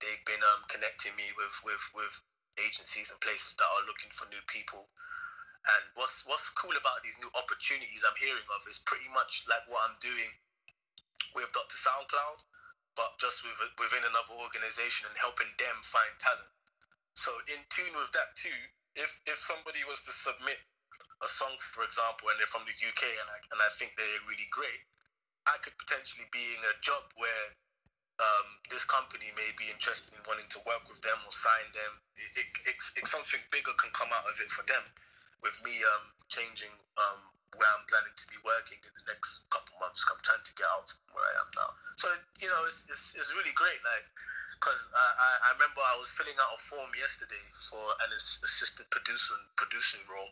They've 0.03 0.25
been 0.27 0.43
um, 0.53 0.67
connecting 0.67 1.15
me 1.15 1.31
with 1.39 1.55
with 1.63 1.83
with 1.95 2.13
agencies 2.59 3.09
and 3.09 3.17
places 3.23 3.55
that 3.57 3.65
are 3.65 3.87
looking 3.87 4.11
for 4.11 4.27
new 4.29 4.43
people. 4.51 4.85
And 5.63 5.83
what's 5.95 6.27
what's 6.27 6.51
cool 6.59 6.75
about 6.75 6.99
these 7.07 7.15
new 7.23 7.31
opportunities 7.39 8.03
I'm 8.03 8.19
hearing 8.19 8.47
of 8.51 8.67
is 8.67 8.83
pretty 8.83 9.07
much 9.15 9.47
like 9.47 9.63
what 9.71 9.79
I'm 9.87 9.95
doing 10.03 10.31
with 11.33 11.49
Dr. 11.55 11.77
SoundCloud, 11.79 12.39
but 12.99 13.15
just 13.17 13.41
with, 13.41 13.57
within 13.79 14.05
another 14.05 14.35
organization 14.37 15.09
and 15.09 15.17
helping 15.17 15.49
them 15.57 15.77
find 15.81 16.13
talent. 16.21 16.51
So 17.13 17.29
in 17.49 17.61
tune 17.69 17.93
with 17.93 18.11
that 18.17 18.33
too, 18.33 18.59
if 18.97 19.09
if 19.25 19.37
somebody 19.37 19.81
was 19.85 20.01
to 20.05 20.11
submit 20.11 20.57
a 21.21 21.29
song, 21.29 21.55
for 21.61 21.85
example, 21.85 22.29
and 22.29 22.37
they're 22.37 22.49
from 22.49 22.67
the 22.67 22.75
UK 22.75 23.03
and 23.05 23.27
I, 23.31 23.37
and 23.55 23.59
I 23.63 23.69
think 23.79 23.95
they're 23.95 24.27
really 24.27 24.49
great, 24.51 24.81
I 25.47 25.55
could 25.63 25.77
potentially 25.79 26.27
be 26.33 26.43
in 26.57 26.61
a 26.67 26.75
job 26.83 27.07
where 27.15 27.45
um, 28.21 28.47
this 28.69 28.83
company 28.85 29.31
may 29.33 29.49
be 29.57 29.71
interested 29.71 30.13
in 30.13 30.21
wanting 30.27 30.47
to 30.53 30.59
work 30.67 30.85
with 30.85 31.01
them 31.01 31.17
or 31.25 31.33
sign 31.33 31.67
them. 31.73 31.91
It, 32.37 32.45
it, 32.69 32.77
something 33.09 33.41
bigger 33.49 33.73
can 33.79 33.89
come 33.95 34.11
out 34.13 34.27
of 34.29 34.37
it 34.37 34.51
for 34.53 34.61
them. 34.69 34.83
With 35.41 35.57
me 35.65 35.75
um, 35.97 36.13
changing 36.31 36.71
um, 36.95 37.19
where 37.57 37.67
I'm 37.67 37.83
planning 37.89 38.15
to 38.15 38.25
be 38.31 38.39
working 38.47 38.79
in 38.79 38.93
the 38.95 39.05
next 39.11 39.43
couple 39.51 39.75
months, 39.81 40.05
I'm 40.07 40.21
trying 40.23 40.45
to 40.45 40.53
get 40.55 40.69
out 40.71 40.87
from 40.87 41.03
where 41.17 41.25
I 41.25 41.33
am 41.43 41.49
now. 41.57 41.69
So 41.99 42.07
you 42.39 42.47
know, 42.47 42.61
it's, 42.63 42.87
it's, 42.87 43.17
it's 43.17 43.31
really 43.35 43.53
great. 43.57 43.79
Like 43.83 44.07
because 44.63 44.87
I, 44.95 45.03
I, 45.03 45.29
I, 45.43 45.59
remember 45.59 45.83
I 45.83 45.99
was 45.99 46.07
filling 46.15 46.39
out 46.39 46.55
a 46.55 46.59
form 46.71 46.87
yesterday 46.95 47.43
for 47.67 47.83
an 48.07 48.15
assistant 48.15 48.87
producer 48.95 49.35
producing 49.59 49.99
role 50.07 50.31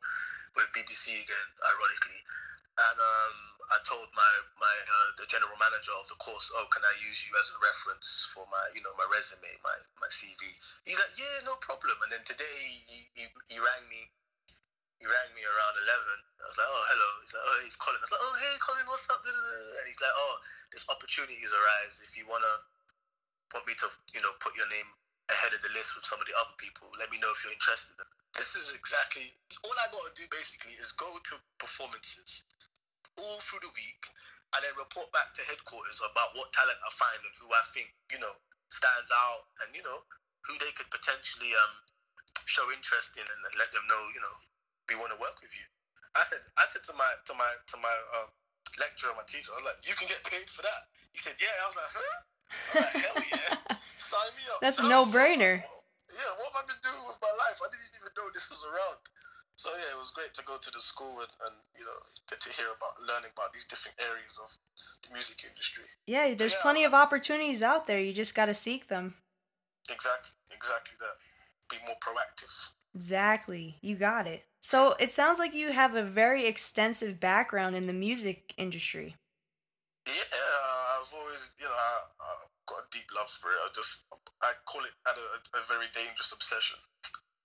with 0.55 0.71
BBC 0.71 1.19
again, 1.19 1.47
ironically, 1.59 2.21
and 2.79 2.95
um, 2.95 3.35
I 3.75 3.77
told 3.83 4.07
my 4.15 4.31
my 4.55 4.71
uh, 4.87 5.19
the 5.19 5.27
general 5.27 5.59
manager 5.59 5.91
of 5.99 6.07
the 6.07 6.15
course, 6.23 6.47
oh, 6.55 6.63
can 6.71 6.79
I 6.79 6.95
use 7.03 7.27
you 7.27 7.35
as 7.35 7.51
a 7.51 7.59
reference 7.59 8.31
for 8.31 8.47
my 8.47 8.71
you 8.71 8.79
know 8.79 8.95
my 8.95 9.03
resume, 9.11 9.51
my 9.67 9.75
my 9.99 10.07
CV? 10.07 10.39
He's 10.87 10.95
like, 10.95 11.11
yeah, 11.19 11.43
no 11.43 11.59
problem. 11.59 11.99
And 12.07 12.15
then 12.15 12.23
today 12.23 12.55
he, 12.87 13.11
he, 13.11 13.27
he 13.51 13.59
rang 13.59 13.83
me. 13.91 14.07
He 15.03 15.11
rang 15.11 15.29
me 15.35 15.43
around 15.43 15.75
eleven. 15.75 16.19
I 16.39 16.45
was 16.47 16.55
like, 16.55 16.71
oh, 16.71 16.83
hello. 16.87 17.09
He's 17.19 17.33
like, 17.35 17.43
oh, 17.51 17.59
he's 17.67 17.75
Colin. 17.75 17.99
I 17.99 18.05
was 18.07 18.13
like, 18.15 18.23
oh, 18.23 18.35
hey, 18.39 18.55
Colin, 18.63 18.87
what's 18.87 19.07
up? 19.11 19.19
And 19.27 19.87
he's 19.91 19.99
like, 19.99 20.15
oh, 20.15 20.35
this 20.71 20.87
opportunities 20.87 21.51
arise 21.51 21.99
if 21.99 22.15
you 22.15 22.23
wanna 22.31 22.70
want 23.53 23.67
me 23.67 23.75
to, 23.83 23.87
you 24.15 24.21
know, 24.23 24.31
put 24.39 24.55
your 24.55 24.67
name 24.71 24.87
ahead 25.31 25.51
of 25.55 25.61
the 25.63 25.71
list 25.75 25.95
with 25.95 26.07
some 26.07 26.19
of 26.19 26.27
the 26.27 26.35
other 26.35 26.55
people. 26.59 26.91
Let 26.99 27.11
me 27.11 27.19
know 27.19 27.31
if 27.31 27.43
you're 27.43 27.55
interested. 27.55 27.95
This 28.35 28.55
is 28.55 28.71
exactly 28.75 29.31
all 29.63 29.75
I 29.75 29.91
got 29.91 30.03
to 30.07 30.13
do. 30.15 30.25
Basically, 30.31 30.75
is 30.79 30.95
go 30.95 31.07
to 31.07 31.35
performances 31.59 32.47
all 33.19 33.39
through 33.43 33.63
the 33.63 33.73
week, 33.75 34.07
and 34.55 34.63
then 34.63 34.71
report 34.79 35.11
back 35.11 35.35
to 35.35 35.43
headquarters 35.47 35.99
about 35.99 36.31
what 36.35 36.51
talent 36.55 36.79
I 36.79 36.91
find 36.95 37.19
and 37.23 37.35
who 37.39 37.51
I 37.51 37.63
think 37.75 37.91
you 38.11 38.19
know 38.23 38.33
stands 38.71 39.11
out, 39.11 39.51
and 39.63 39.75
you 39.75 39.83
know 39.83 39.99
who 40.47 40.55
they 40.63 40.71
could 40.73 40.87
potentially 40.89 41.51
um 41.51 41.73
show 42.47 42.67
interest 42.71 43.15
in, 43.19 43.23
and 43.23 43.39
let 43.59 43.71
them 43.71 43.83
know, 43.87 44.01
you 44.15 44.21
know, 44.23 44.35
we 44.91 44.95
want 44.99 45.11
to 45.15 45.19
work 45.19 45.39
with 45.39 45.51
you. 45.55 45.67
I 46.15 46.23
said, 46.27 46.43
I 46.59 46.67
said 46.67 46.83
to 46.91 46.93
my 46.99 47.07
to 47.27 47.33
my 47.35 47.47
to 47.47 47.75
my 47.79 47.95
um, 48.19 48.27
lecturer, 48.79 49.15
my 49.15 49.23
teacher, 49.27 49.55
I 49.55 49.63
was 49.63 49.67
like, 49.71 49.79
you 49.87 49.95
can 49.95 50.11
get 50.11 50.19
paid 50.27 50.47
for 50.51 50.63
that. 50.63 50.91
He 51.15 51.19
said, 51.19 51.35
yeah. 51.39 51.51
I 51.63 51.65
was 51.71 51.75
like, 51.79 51.91
huh? 51.91 52.30
Hell 52.73 53.23
yeah. 53.31 53.75
Sign 53.97 54.31
me 54.35 54.43
up. 54.51 54.59
That's 54.61 54.79
a 54.79 54.87
no 54.87 55.05
brainer. 55.05 55.63
Yeah, 56.11 56.31
what 56.37 56.51
have 56.51 56.63
I 56.63 56.63
been 56.67 56.83
doing 56.83 57.07
with 57.07 57.19
my 57.23 57.33
life? 57.39 57.57
I 57.63 57.71
didn't 57.71 57.95
even 57.95 58.11
know 58.17 58.27
this 58.35 58.51
was 58.51 58.67
around. 58.67 58.99
So 59.55 59.69
yeah, 59.77 59.93
it 59.93 59.99
was 59.99 60.11
great 60.11 60.33
to 60.33 60.43
go 60.43 60.57
to 60.57 60.71
the 60.71 60.81
school 60.81 61.19
and, 61.19 61.31
and 61.47 61.55
you 61.77 61.85
know 61.85 61.99
get 62.29 62.41
to 62.41 62.49
hear 62.53 62.65
about 62.75 62.97
learning 63.07 63.31
about 63.35 63.53
these 63.53 63.65
different 63.65 63.95
areas 64.01 64.39
of 64.41 64.49
the 65.03 65.13
music 65.13 65.43
industry. 65.47 65.85
Yeah, 66.07 66.33
there's 66.33 66.53
so, 66.53 66.57
yeah, 66.57 66.63
plenty 66.63 66.83
of 66.83 66.93
opportunities 66.93 67.61
out 67.61 67.85
there. 67.85 67.99
You 68.01 68.11
just 68.11 68.35
got 68.35 68.47
to 68.47 68.53
seek 68.53 68.87
them. 68.87 69.15
Exactly, 69.89 70.31
exactly 70.51 70.97
that. 70.99 71.15
Be 71.69 71.77
more 71.85 71.95
proactive. 72.01 72.51
Exactly, 72.95 73.77
you 73.81 73.95
got 73.95 74.25
it. 74.27 74.43
So 74.61 74.95
it 74.99 75.11
sounds 75.11 75.39
like 75.39 75.53
you 75.53 75.71
have 75.71 75.95
a 75.95 76.03
very 76.03 76.45
extensive 76.45 77.19
background 77.19 77.75
in 77.75 77.87
the 77.87 77.93
music 77.93 78.53
industry. 78.57 79.15
Yeah, 80.07 80.13
I've 80.97 81.13
always, 81.13 81.53
you 81.61 81.65
know, 81.65 81.77
I, 81.77 81.93
have 82.25 82.49
got 82.65 82.85
a 82.85 82.87
deep 82.89 83.05
love 83.13 83.29
for 83.29 83.53
it. 83.53 83.61
I 83.61 83.69
just, 83.73 84.05
I 84.41 84.53
call 84.65 84.81
it 84.81 84.95
a, 85.05 85.13
a 85.57 85.63
very 85.69 85.85
dangerous 85.93 86.33
obsession. 86.33 86.77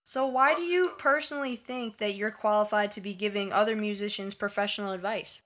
So, 0.07 0.25
why 0.25 0.55
do 0.55 0.63
you 0.63 0.95
personally 0.97 1.57
think 1.57 1.99
that 1.99 2.15
you're 2.15 2.31
qualified 2.31 2.93
to 2.93 3.03
be 3.03 3.13
giving 3.13 3.53
other 3.53 3.75
musicians 3.75 4.39
professional 4.39 4.93
advice? 4.93 5.43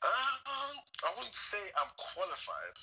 Um, 0.00 0.78
I 1.04 1.10
wouldn't 1.18 1.34
say 1.34 1.60
I'm 1.76 1.90
qualified, 1.98 2.76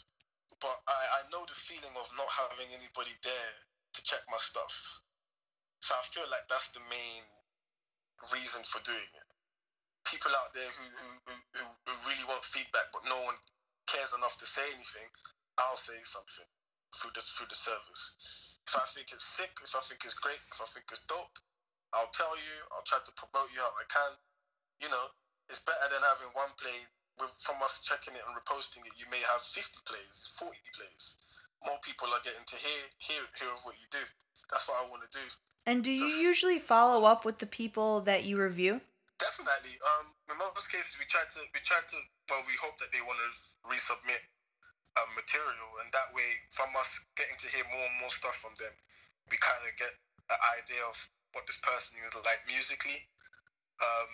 but 0.60 0.78
I, 0.86 1.24
I 1.24 1.32
know 1.32 1.48
the 1.48 1.56
feeling 1.56 1.96
of 1.96 2.12
not 2.20 2.30
having 2.30 2.70
anybody 2.76 3.16
there 3.24 3.54
to 3.96 4.00
check 4.04 4.20
my 4.30 4.38
stuff. 4.38 4.76
So 5.80 5.96
I 5.96 6.04
feel 6.12 6.28
like 6.30 6.46
that's 6.52 6.76
the 6.76 6.84
main 6.92 7.24
reason 8.36 8.62
for 8.68 8.84
doing 8.84 9.12
it. 9.16 9.28
People 10.04 10.36
out 10.36 10.52
there 10.52 10.68
who, 10.76 10.86
who, 10.92 11.08
who, 11.56 11.64
who 11.88 11.94
really 12.04 12.28
want 12.28 12.44
feedback, 12.44 12.92
but 12.92 13.08
no 13.08 13.18
one 13.24 13.40
cares 13.88 14.14
enough 14.18 14.38
to 14.40 14.48
say 14.48 14.66
anything, 14.74 15.10
I'll 15.60 15.78
say 15.80 15.98
something 16.04 16.50
through 16.96 17.14
this 17.16 17.34
through 17.34 17.50
the 17.50 17.58
service. 17.58 18.04
If 18.68 18.74
I 18.78 18.86
think 18.96 19.12
it's 19.12 19.26
sick, 19.26 19.52
if 19.60 19.76
I 19.76 19.82
think 19.84 20.06
it's 20.06 20.18
great, 20.18 20.40
if 20.52 20.60
I 20.62 20.68
think 20.72 20.88
it's 20.90 21.04
dope, 21.06 21.36
I'll 21.94 22.14
tell 22.16 22.34
you. 22.34 22.56
I'll 22.74 22.88
try 22.88 23.04
to 23.04 23.14
promote 23.14 23.52
you 23.54 23.62
how 23.62 23.74
I 23.76 23.86
can. 23.92 24.14
You 24.82 24.90
know, 24.90 25.12
it's 25.50 25.62
better 25.62 25.88
than 25.92 26.02
having 26.02 26.32
one 26.34 26.50
play 26.58 26.88
with, 27.20 27.34
from 27.44 27.62
us 27.62 27.84
checking 27.86 28.16
it 28.18 28.26
and 28.26 28.34
reposting 28.34 28.88
it. 28.88 28.96
You 28.98 29.06
may 29.12 29.22
have 29.30 29.42
50 29.42 29.84
plays, 29.86 30.16
40 30.40 30.56
plays. 30.74 31.06
More 31.66 31.78
people 31.86 32.10
are 32.12 32.24
getting 32.24 32.44
to 32.44 32.58
hear 32.58 32.82
hear 33.00 33.24
hear 33.40 33.52
of 33.54 33.62
what 33.64 33.78
you 33.80 33.88
do. 33.92 34.04
That's 34.52 34.68
what 34.68 34.82
I 34.82 34.90
want 34.90 35.06
to 35.08 35.12
do. 35.12 35.26
And 35.66 35.84
do 35.84 35.92
you 35.92 36.08
usually 36.08 36.60
follow 36.60 37.06
up 37.06 37.24
with 37.24 37.40
the 37.40 37.48
people 37.48 38.02
that 38.02 38.26
you 38.26 38.38
review? 38.38 38.82
Definitely. 39.24 39.80
Um, 39.80 40.12
in 40.28 40.36
most 40.36 40.68
cases, 40.68 41.00
we 41.00 41.08
try 41.08 41.24
to 41.24 41.40
we 41.56 41.64
try 41.64 41.80
to 41.80 41.98
well, 42.28 42.44
we 42.44 42.60
hope 42.60 42.76
that 42.84 42.92
they 42.92 43.00
want 43.00 43.16
to 43.24 43.30
resubmit 43.64 44.20
um, 45.00 45.08
material, 45.16 45.70
and 45.80 45.88
that 45.96 46.12
way, 46.12 46.28
from 46.52 46.76
us 46.76 46.92
getting 47.16 47.40
to 47.40 47.48
hear 47.48 47.64
more 47.72 47.88
and 47.88 47.98
more 48.04 48.12
stuff 48.12 48.36
from 48.36 48.52
them, 48.60 48.76
we 49.32 49.40
kind 49.40 49.64
of 49.64 49.72
get 49.80 49.96
an 50.28 50.40
idea 50.60 50.84
of 50.84 51.00
what 51.32 51.48
this 51.48 51.56
person 51.64 51.96
is 52.04 52.12
like 52.20 52.44
musically, 52.52 53.00
um, 53.80 54.12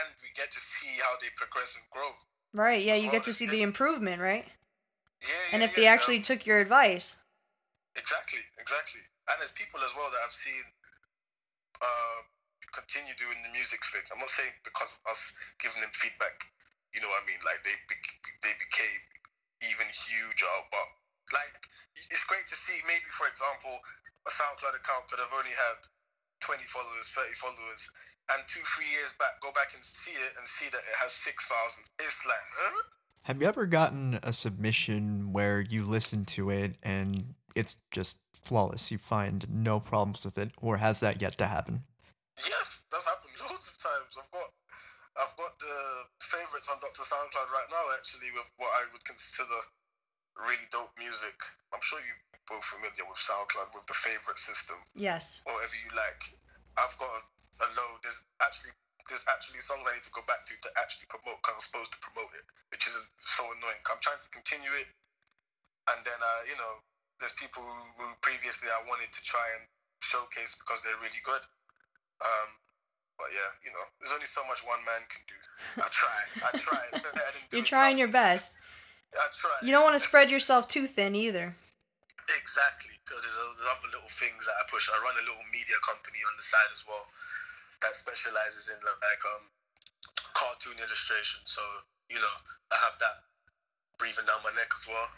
and 0.00 0.14
we 0.22 0.30
get 0.38 0.54
to 0.54 0.62
see 0.62 1.02
how 1.02 1.18
they 1.18 1.34
progress 1.34 1.74
and 1.74 1.82
grow. 1.90 2.14
Right. 2.54 2.78
Yeah, 2.78 2.94
you 2.94 3.10
get 3.10 3.26
to 3.26 3.34
see 3.34 3.50
the 3.50 3.66
improvement, 3.66 4.22
right? 4.22 4.46
Yeah. 5.18 5.34
yeah 5.34 5.50
and 5.50 5.60
if 5.66 5.74
yeah, 5.74 5.82
they 5.82 5.86
actually 5.90 6.22
um, 6.22 6.30
took 6.30 6.46
your 6.46 6.62
advice. 6.62 7.18
Exactly. 7.98 8.46
Exactly. 8.62 9.02
And 9.26 9.34
there's 9.42 9.50
people 9.58 9.82
as 9.82 9.90
well 9.98 10.06
that 10.14 10.22
I've 10.22 10.34
seen 10.34 10.62
uh, 11.82 12.18
continue 12.74 13.14
doing 13.14 13.38
the 13.46 13.54
music 13.54 13.80
thing. 13.86 14.02
I'm 14.10 14.18
not 14.18 14.34
saying 14.34 14.52
because 14.66 14.90
of 14.90 15.00
us 15.06 15.32
giving 15.62 15.80
them 15.80 15.94
feedback 15.94 16.34
you 16.94 17.02
know 17.02 17.10
what 17.10 17.26
I 17.26 17.28
mean? 17.28 17.42
Like 17.42 17.60
they 17.66 17.74
they 18.46 18.54
became 18.62 19.02
even 19.66 19.86
huger. 19.90 20.56
But 20.70 20.86
like 21.34 21.54
it's 21.98 22.24
great 22.30 22.46
to 22.46 22.56
see. 22.56 22.78
Maybe 22.86 23.10
for 23.10 23.26
example, 23.26 23.82
a 24.24 24.30
SoundCloud 24.30 24.78
account 24.78 25.10
could 25.10 25.18
have 25.18 25.34
only 25.34 25.52
had 25.52 25.78
20 26.46 26.62
followers, 26.70 27.10
30 27.10 27.34
followers, 27.34 27.82
and 28.30 28.40
two, 28.46 28.62
three 28.62 28.88
years 28.88 29.12
back, 29.18 29.42
go 29.42 29.50
back 29.52 29.74
and 29.74 29.82
see 29.82 30.14
it 30.14 30.32
and 30.38 30.46
see 30.46 30.70
that 30.70 30.80
it 30.80 30.96
has 31.02 31.12
6,000. 31.12 31.84
It's 31.98 32.22
like, 32.24 32.46
huh? 32.54 32.82
Have 33.22 33.40
you 33.40 33.48
ever 33.48 33.66
gotten 33.66 34.20
a 34.22 34.32
submission 34.32 35.32
where 35.32 35.60
you 35.60 35.84
listen 35.84 36.24
to 36.36 36.50
it 36.50 36.76
and 36.82 37.34
it's 37.54 37.76
just 37.90 38.18
flawless? 38.32 38.92
You 38.92 38.98
find 38.98 39.48
no 39.48 39.80
problems 39.80 40.24
with 40.24 40.36
it, 40.38 40.52
or 40.60 40.76
has 40.76 41.00
that 41.00 41.22
yet 41.22 41.38
to 41.38 41.46
happen? 41.46 41.84
Yes, 42.42 42.84
that's 42.90 43.06
happened 43.06 43.34
loads 43.38 43.70
of 43.70 43.76
times. 43.78 44.12
I've 44.18 44.32
got 44.34 44.50
I've 45.14 45.34
got 45.38 45.54
the 45.62 45.78
favorites 46.18 46.66
on 46.66 46.82
Dr. 46.82 47.06
SoundCloud 47.06 47.54
right 47.54 47.70
now 47.70 47.86
actually 47.94 48.34
with 48.34 48.50
what 48.58 48.74
I 48.74 48.90
would 48.90 49.04
consider 49.06 49.62
really 50.34 50.66
dope 50.74 50.90
music. 50.98 51.38
I'm 51.70 51.82
sure 51.82 52.02
you're 52.02 52.24
both 52.50 52.66
familiar 52.66 53.06
with 53.06 53.22
SoundCloud 53.22 53.70
with 53.70 53.86
the 53.86 53.94
favorite 53.94 54.38
system. 54.38 54.82
Yes. 54.98 55.40
Whatever 55.46 55.78
you 55.78 55.90
like. 55.94 56.34
I've 56.74 56.94
got 56.98 57.10
a, 57.14 57.22
a 57.62 57.68
load. 57.78 58.02
There's 58.02 58.18
actually 58.42 58.74
there's 59.06 59.24
actually 59.30 59.60
songs 59.60 59.84
I 59.84 59.94
need 59.94 60.06
to 60.08 60.14
go 60.16 60.24
back 60.26 60.42
to 60.48 60.54
to 60.58 60.70
actually 60.80 61.06
promote 61.12 61.38
because 61.44 61.60
I'm 61.60 61.62
supposed 61.62 61.92
to 61.94 62.00
promote 62.02 62.32
it, 62.34 62.44
which 62.74 62.88
is 62.88 62.98
so 63.22 63.46
annoying. 63.54 63.78
I'm 63.86 64.00
trying 64.02 64.18
to 64.18 64.30
continue 64.34 64.72
it, 64.80 64.90
and 65.92 66.00
then 66.02 66.18
uh, 66.18 66.40
you 66.50 66.56
know, 66.58 66.82
there's 67.22 67.36
people 67.38 67.62
who, 67.62 67.78
who 68.00 68.06
previously 68.24 68.66
I 68.72 68.80
wanted 68.90 69.12
to 69.14 69.22
try 69.22 69.44
and 69.60 69.62
showcase 70.02 70.56
because 70.58 70.82
they're 70.82 70.98
really 70.98 71.22
good. 71.22 71.40
Um, 72.22 72.48
but 73.18 73.30
yeah, 73.30 73.50
you 73.62 73.70
know, 73.70 73.84
there's 73.98 74.12
only 74.12 74.26
so 74.26 74.42
much 74.46 74.66
one 74.66 74.82
man 74.84 75.02
can 75.06 75.22
do. 75.26 75.38
I 75.78 75.88
try. 75.90 76.18
I 76.42 76.50
try. 76.58 76.82
You're 77.52 77.66
trying 77.66 77.98
your 77.98 78.10
best. 78.10 78.58
I 79.14 79.30
try. 79.30 79.54
You 79.62 79.70
don't 79.70 79.86
want 79.86 79.94
to 79.94 80.02
spread 80.02 80.30
yourself 80.30 80.66
too 80.66 80.86
thin 80.86 81.14
either. 81.14 81.54
Exactly, 82.24 82.96
because 83.04 83.20
there's, 83.20 83.36
there's 83.36 83.68
other 83.68 83.90
little 83.92 84.10
things 84.16 84.48
that 84.48 84.56
I 84.56 84.64
push. 84.66 84.88
I 84.88 84.98
run 85.04 85.14
a 85.14 85.24
little 85.28 85.44
media 85.52 85.76
company 85.84 86.18
on 86.24 86.34
the 86.34 86.46
side 86.46 86.72
as 86.72 86.82
well 86.88 87.04
that 87.84 87.94
specializes 87.94 88.72
in 88.72 88.80
like 88.80 89.22
um 89.28 89.44
cartoon 90.32 90.80
illustration. 90.80 91.44
So 91.44 91.60
you 92.08 92.16
know, 92.16 92.36
I 92.72 92.76
have 92.80 92.98
that 92.98 93.28
breathing 93.98 94.24
down 94.26 94.42
my 94.42 94.50
neck 94.56 94.72
as 94.74 94.88
well. 94.88 95.08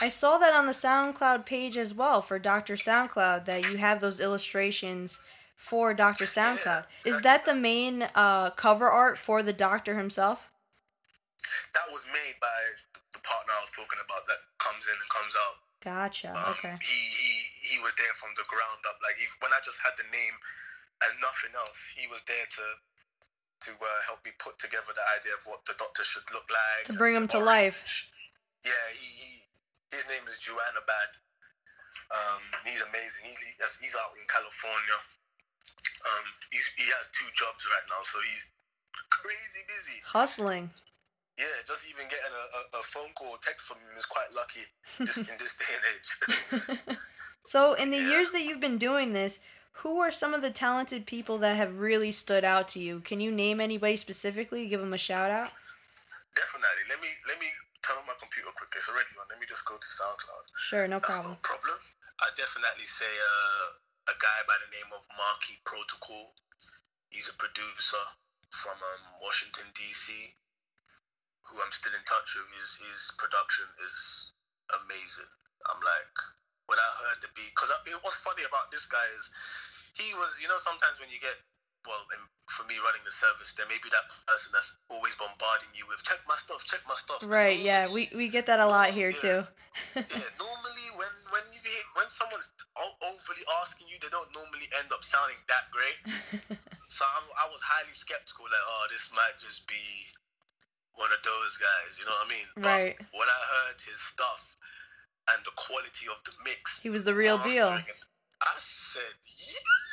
I 0.00 0.10
saw 0.10 0.36
that 0.38 0.52
on 0.52 0.66
the 0.66 0.76
SoundCloud 0.76 1.46
page 1.46 1.78
as 1.78 1.94
well 1.94 2.20
for 2.20 2.38
Doctor 2.38 2.74
SoundCloud 2.74 3.46
that 3.46 3.64
you 3.64 3.78
have 3.78 4.00
those 4.00 4.20
illustrations 4.20 5.20
for 5.56 5.96
Doctor 5.96 6.28
SoundCloud. 6.28 6.84
Yeah, 7.02 7.10
Is 7.10 7.24
that 7.24 7.48
the 7.48 7.56
main 7.56 8.04
uh, 8.14 8.50
cover 8.54 8.86
art 8.86 9.16
for 9.16 9.42
the 9.42 9.56
Doctor 9.56 9.96
himself? 9.96 10.52
That 11.72 11.88
was 11.90 12.04
made 12.12 12.36
by 12.38 12.60
the 13.12 13.20
partner 13.24 13.52
I 13.56 13.64
was 13.64 13.72
talking 13.72 13.98
about 14.04 14.28
that 14.28 14.40
comes 14.60 14.84
in 14.84 14.96
and 14.96 15.08
comes 15.08 15.34
out. 15.34 15.56
Gotcha. 15.80 16.32
Um, 16.32 16.56
okay. 16.56 16.76
He, 16.84 17.00
he 17.16 17.32
he 17.74 17.76
was 17.80 17.92
there 17.96 18.14
from 18.20 18.32
the 18.36 18.44
ground 18.48 18.80
up. 18.88 18.96
Like 19.00 19.16
he, 19.20 19.28
when 19.40 19.52
I 19.52 19.60
just 19.64 19.76
had 19.80 19.92
the 20.00 20.08
name 20.08 20.36
and 21.04 21.12
nothing 21.20 21.52
else, 21.56 21.78
he 21.96 22.08
was 22.08 22.20
there 22.28 22.48
to 22.48 22.66
to 23.68 23.70
uh, 23.76 23.88
help 24.04 24.20
me 24.24 24.32
put 24.40 24.56
together 24.60 24.92
the 24.92 25.06
idea 25.16 25.36
of 25.36 25.44
what 25.48 25.64
the 25.64 25.76
doctor 25.80 26.04
should 26.04 26.24
look 26.32 26.48
like. 26.48 26.88
To 26.92 26.96
bring 26.96 27.16
him 27.16 27.28
to 27.32 27.40
life. 27.40 27.84
Yeah, 28.64 28.86
he, 28.92 29.08
he 29.08 29.30
his 29.92 30.04
name 30.08 30.24
is 30.28 30.40
Joanna 30.40 30.82
Bad. 30.84 31.10
Um, 32.12 32.42
he's 32.64 32.82
amazing. 32.82 33.22
He's 33.24 33.40
he's 33.80 33.96
out 33.96 34.16
in 34.16 34.24
California. 34.28 34.98
Um, 36.06 36.26
he's, 36.54 36.66
he 36.78 36.86
has 36.94 37.10
two 37.10 37.26
jobs 37.34 37.66
right 37.66 37.86
now, 37.90 38.00
so 38.06 38.22
he's 38.22 38.54
crazy 39.10 39.66
busy. 39.66 39.98
Hustling 40.06 40.70
yeah, 41.38 41.60
just 41.68 41.84
even 41.88 42.08
getting 42.08 42.32
a, 42.32 42.76
a, 42.76 42.80
a, 42.80 42.82
phone 42.82 43.12
call 43.14 43.36
or 43.36 43.40
text 43.44 43.68
from 43.68 43.76
him 43.76 43.92
is 43.96 44.06
quite 44.08 44.32
lucky 44.32 44.64
in 45.00 45.36
this 45.36 45.52
day 45.60 45.72
and 45.76 45.84
age. 45.92 46.96
so, 47.44 47.74
in 47.74 47.90
the 47.90 48.00
yeah. 48.00 48.08
years 48.08 48.32
that 48.32 48.40
you've 48.40 48.60
been 48.60 48.78
doing 48.78 49.12
this, 49.12 49.38
who 49.84 50.00
are 50.00 50.10
some 50.10 50.32
of 50.32 50.40
the 50.40 50.48
talented 50.50 51.04
people 51.04 51.36
that 51.44 51.56
have 51.56 51.80
really 51.80 52.10
stood 52.10 52.44
out 52.44 52.68
to 52.68 52.80
you? 52.80 53.00
Can 53.00 53.20
you 53.20 53.30
name 53.30 53.60
anybody 53.60 53.96
specifically? 53.96 54.66
Give 54.66 54.80
them 54.80 54.96
a 54.96 54.98
shout 54.98 55.30
out. 55.30 55.52
Definitely. 56.32 56.88
Let 56.88 57.00
me 57.04 57.08
let 57.28 57.36
me 57.36 57.52
turn 57.84 58.00
on 58.00 58.08
my 58.08 58.16
computer 58.16 58.48
quick. 58.56 58.72
It's 58.72 58.88
already 58.88 59.12
on. 59.20 59.28
Let 59.28 59.36
me 59.36 59.44
just 59.44 59.68
go 59.68 59.76
to 59.76 59.88
SoundCloud. 60.00 60.44
Sure, 60.56 60.88
no 60.88 60.96
That's 60.96 61.12
problem. 61.12 61.36
No 61.36 61.44
problem. 61.44 61.76
I 62.24 62.32
definitely 62.32 62.88
say 62.88 63.12
uh, 63.12 63.66
a 64.08 64.14
guy 64.18 64.38
by 64.46 64.56
the 64.62 64.70
name 64.74 64.90
of 64.94 65.02
Marky 65.14 65.58
Protocol. 65.64 66.34
He's 67.10 67.28
a 67.28 67.36
producer 67.38 68.04
from 68.50 68.78
um, 68.78 69.02
Washington 69.22 69.66
D.C 69.74 70.36
who 71.46 71.62
I'm 71.62 71.70
still 71.70 71.94
in 71.94 72.02
touch 72.02 72.34
with, 72.34 72.50
his 72.58 72.74
his 72.82 73.00
production 73.18 73.66
is 73.86 73.94
amazing. 74.82 75.30
I'm 75.70 75.78
like, 75.82 76.14
when 76.66 76.78
I 76.78 76.88
heard 77.06 77.22
the 77.22 77.30
beat, 77.38 77.54
because 77.54 77.70
what's 78.02 78.18
funny 78.22 78.42
about 78.42 78.70
this 78.74 78.86
guy 78.86 79.06
is 79.14 79.30
he 79.94 80.10
was, 80.18 80.38
you 80.42 80.50
know, 80.50 80.58
sometimes 80.58 80.98
when 80.98 81.10
you 81.10 81.22
get, 81.22 81.38
well, 81.86 82.02
for 82.50 82.66
me 82.66 82.78
running 82.78 83.02
the 83.06 83.14
service, 83.14 83.54
there 83.54 83.66
may 83.66 83.78
be 83.82 83.90
that 83.90 84.06
person 84.26 84.50
that's 84.54 84.74
always 84.90 85.14
bombarding 85.16 85.70
you 85.74 85.86
with, 85.88 86.02
check 86.02 86.20
my 86.28 86.38
stuff, 86.38 86.62
check 86.66 86.82
my 86.86 86.94
stuff. 86.94 87.22
Right, 87.26 87.58
normally, 87.58 87.66
yeah, 87.66 87.82
we, 87.90 88.02
we 88.14 88.26
get 88.28 88.46
that 88.46 88.60
a 88.60 88.66
lot 88.66 88.90
here 88.90 89.10
yeah, 89.10 89.22
too. 89.22 89.40
yeah, 89.98 90.30
normally 90.38 90.86
when, 90.94 91.14
when 91.34 91.44
you 91.52 91.60
when 91.96 92.08
someone's 92.12 92.52
overly 92.76 93.44
asking 93.64 93.88
you, 93.88 93.96
they 93.98 94.12
don't 94.12 94.28
normally 94.36 94.68
end 94.78 94.92
up 94.92 95.02
sounding 95.02 95.40
that 95.48 95.68
great. 95.72 95.98
so 96.92 97.02
I'm, 97.02 97.26
I 97.40 97.48
was 97.48 97.60
highly 97.64 97.96
skeptical, 97.96 98.46
like, 98.46 98.66
oh, 98.68 98.84
this 98.92 99.08
might 99.16 99.36
just 99.40 99.64
be 99.64 99.80
one 100.96 101.08
of 101.12 101.20
those 101.24 101.52
guys, 101.56 101.90
you 101.96 102.04
know 102.04 102.16
what 102.16 102.28
I 102.28 102.32
mean? 102.32 102.48
Right. 102.56 102.94
But 103.00 103.12
when 103.16 103.28
I 103.28 103.40
heard 103.52 103.78
his 103.84 104.00
stuff 104.12 104.56
and 105.32 105.40
the 105.44 105.52
quality 105.56 106.08
of 106.08 106.20
the 106.24 106.32
mix, 106.44 106.80
he 106.80 106.88
was 106.88 107.04
the 107.04 107.16
real 107.16 107.40
deal. 107.40 107.72
I 107.72 108.54
said, 108.60 109.16
yeah, 109.24 109.85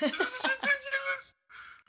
this 0.00 0.16
is 0.16 0.42
ridiculous. 0.44 1.22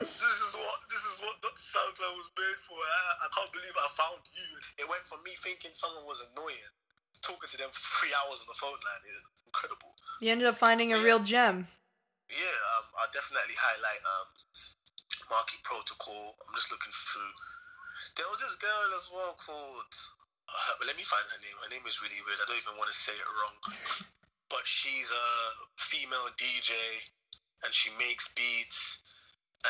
this 0.00 0.38
is 0.42 0.52
what 0.58 0.78
this 0.90 1.04
is 1.06 1.16
what 1.22 1.36
Dr. 1.40 1.62
SoundCloud 1.62 2.14
was 2.18 2.30
made 2.34 2.60
for. 2.64 2.78
I, 2.78 3.26
I 3.26 3.28
can't 3.32 3.52
believe 3.52 3.74
I 3.76 3.88
found 3.92 4.20
you. 4.32 4.48
It 4.82 4.86
went 4.88 5.04
from 5.08 5.20
me 5.24 5.32
thinking 5.40 5.72
someone 5.74 6.04
was 6.04 6.22
annoying 6.32 6.72
talking 7.20 7.46
to 7.46 7.58
them 7.60 7.70
for 7.70 8.02
three 8.02 8.10
hours 8.18 8.40
on 8.42 8.48
the 8.50 8.56
phone 8.56 8.80
line. 8.82 9.02
It's 9.06 9.22
incredible. 9.46 9.94
You 10.18 10.32
ended 10.32 10.48
up 10.48 10.58
finding 10.58 10.90
a 10.90 10.98
yeah. 10.98 11.06
real 11.06 11.20
gem. 11.22 11.68
Yeah, 12.26 12.56
um, 12.74 12.88
I 12.98 13.06
definitely 13.12 13.54
highlight 13.54 14.02
um, 14.02 14.28
Marky 15.28 15.60
Protocol. 15.62 16.34
I'm 16.40 16.56
just 16.56 16.72
looking 16.72 16.90
through 16.90 17.30
there 18.16 18.26
was 18.26 18.42
this 18.42 18.58
girl 18.58 18.88
as 18.98 19.06
well 19.14 19.34
called. 19.38 19.92
Uh, 20.50 20.74
but 20.76 20.90
let 20.90 20.98
me 20.98 21.06
find 21.06 21.24
her 21.32 21.40
name. 21.40 21.56
Her 21.62 21.70
name 21.70 21.86
is 21.86 22.02
really 22.02 22.18
weird. 22.26 22.40
I 22.42 22.46
don't 22.50 22.60
even 22.60 22.76
want 22.76 22.90
to 22.90 22.96
say 22.96 23.14
it 23.14 23.28
wrong. 23.30 23.56
but 24.52 24.64
she's 24.66 25.08
a 25.08 25.26
female 25.78 26.28
DJ, 26.36 26.74
and 27.64 27.72
she 27.72 27.90
makes 27.98 28.28
beats. 28.34 29.02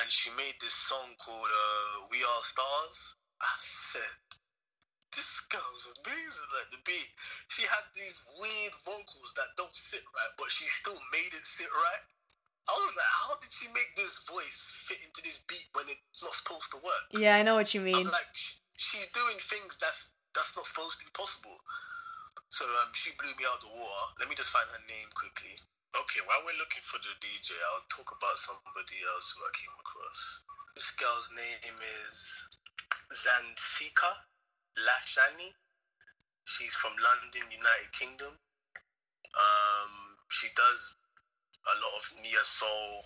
And 0.00 0.08
she 0.08 0.32
made 0.40 0.56
this 0.56 0.72
song 0.72 1.12
called 1.20 1.52
uh, 1.52 2.08
"We 2.08 2.24
Are 2.24 2.42
Stars." 2.42 2.96
I 3.44 3.52
said, 3.60 4.16
"This 5.12 5.44
girl's 5.52 5.84
amazing." 6.00 6.48
Like 6.48 6.70
the 6.72 6.80
beat, 6.88 7.12
she 7.52 7.68
had 7.68 7.84
these 7.92 8.16
weird 8.40 8.72
vocals 8.88 9.36
that 9.36 9.52
don't 9.60 9.76
sit 9.76 10.00
right, 10.16 10.32
but 10.40 10.48
she 10.48 10.64
still 10.64 10.96
made 11.12 11.28
it 11.28 11.44
sit 11.44 11.68
right. 11.68 12.04
I 12.70 12.72
was 12.78 12.94
like, 12.94 13.12
how 13.26 13.34
did 13.42 13.50
she 13.50 13.66
make 13.74 13.90
this 13.98 14.22
voice 14.30 14.72
fit 14.86 15.02
into 15.02 15.20
this 15.26 15.42
beat 15.50 15.66
when 15.74 15.84
it's 15.90 16.22
not 16.22 16.32
supposed 16.32 16.70
to 16.72 16.78
work? 16.78 17.04
Yeah, 17.10 17.34
I 17.36 17.42
know 17.42 17.58
what 17.58 17.74
you 17.74 17.82
mean. 17.82 18.06
I'm 18.06 18.14
like, 18.14 18.30
she's 18.78 19.10
doing 19.10 19.36
things 19.50 19.76
that's 19.82 20.14
that's 20.34 20.56
not 20.56 20.64
supposed 20.66 21.00
to 21.00 21.04
be 21.04 21.12
possible. 21.12 21.58
So 22.48 22.64
um, 22.64 22.92
she 22.94 23.10
blew 23.18 23.32
me 23.36 23.44
out 23.48 23.60
the 23.60 23.72
water. 23.72 24.06
Let 24.20 24.28
me 24.28 24.36
just 24.36 24.48
find 24.54 24.68
her 24.68 24.82
name 24.88 25.08
quickly. 25.12 25.56
Okay, 25.92 26.24
while 26.24 26.40
we're 26.48 26.56
looking 26.56 26.80
for 26.80 26.96
the 27.04 27.12
DJ, 27.20 27.52
I'll 27.68 27.84
talk 27.92 28.08
about 28.16 28.40
somebody 28.40 28.96
else 29.12 29.36
who 29.36 29.44
I 29.44 29.52
came 29.52 29.76
across. 29.76 30.20
This 30.72 30.88
girl's 30.96 31.28
name 31.36 31.76
is 31.76 32.16
Zansika 33.12 34.08
Lashani. 34.80 35.52
She's 36.48 36.72
from 36.72 36.96
London, 36.96 37.44
United 37.44 37.92
Kingdom. 37.92 38.32
Um, 39.36 39.92
she 40.32 40.48
does 40.56 40.80
a 41.68 41.74
lot 41.76 41.92
of 42.00 42.04
neo 42.24 42.40
soul, 42.40 43.04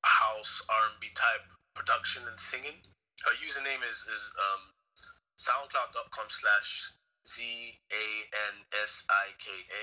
house, 0.00 0.64
R&B 0.72 1.04
type 1.12 1.44
production 1.76 2.24
and 2.24 2.40
singing. 2.40 2.80
Her 3.28 3.36
username 3.44 3.84
is 3.84 4.08
is 4.08 4.24
um, 4.40 4.72
SoundCloud.com 5.36 6.32
slash 6.32 6.96
Z 7.28 7.44
A 7.92 8.06
N 8.56 8.56
S 8.88 9.04
I 9.12 9.36
K 9.36 9.52
A, 9.52 9.82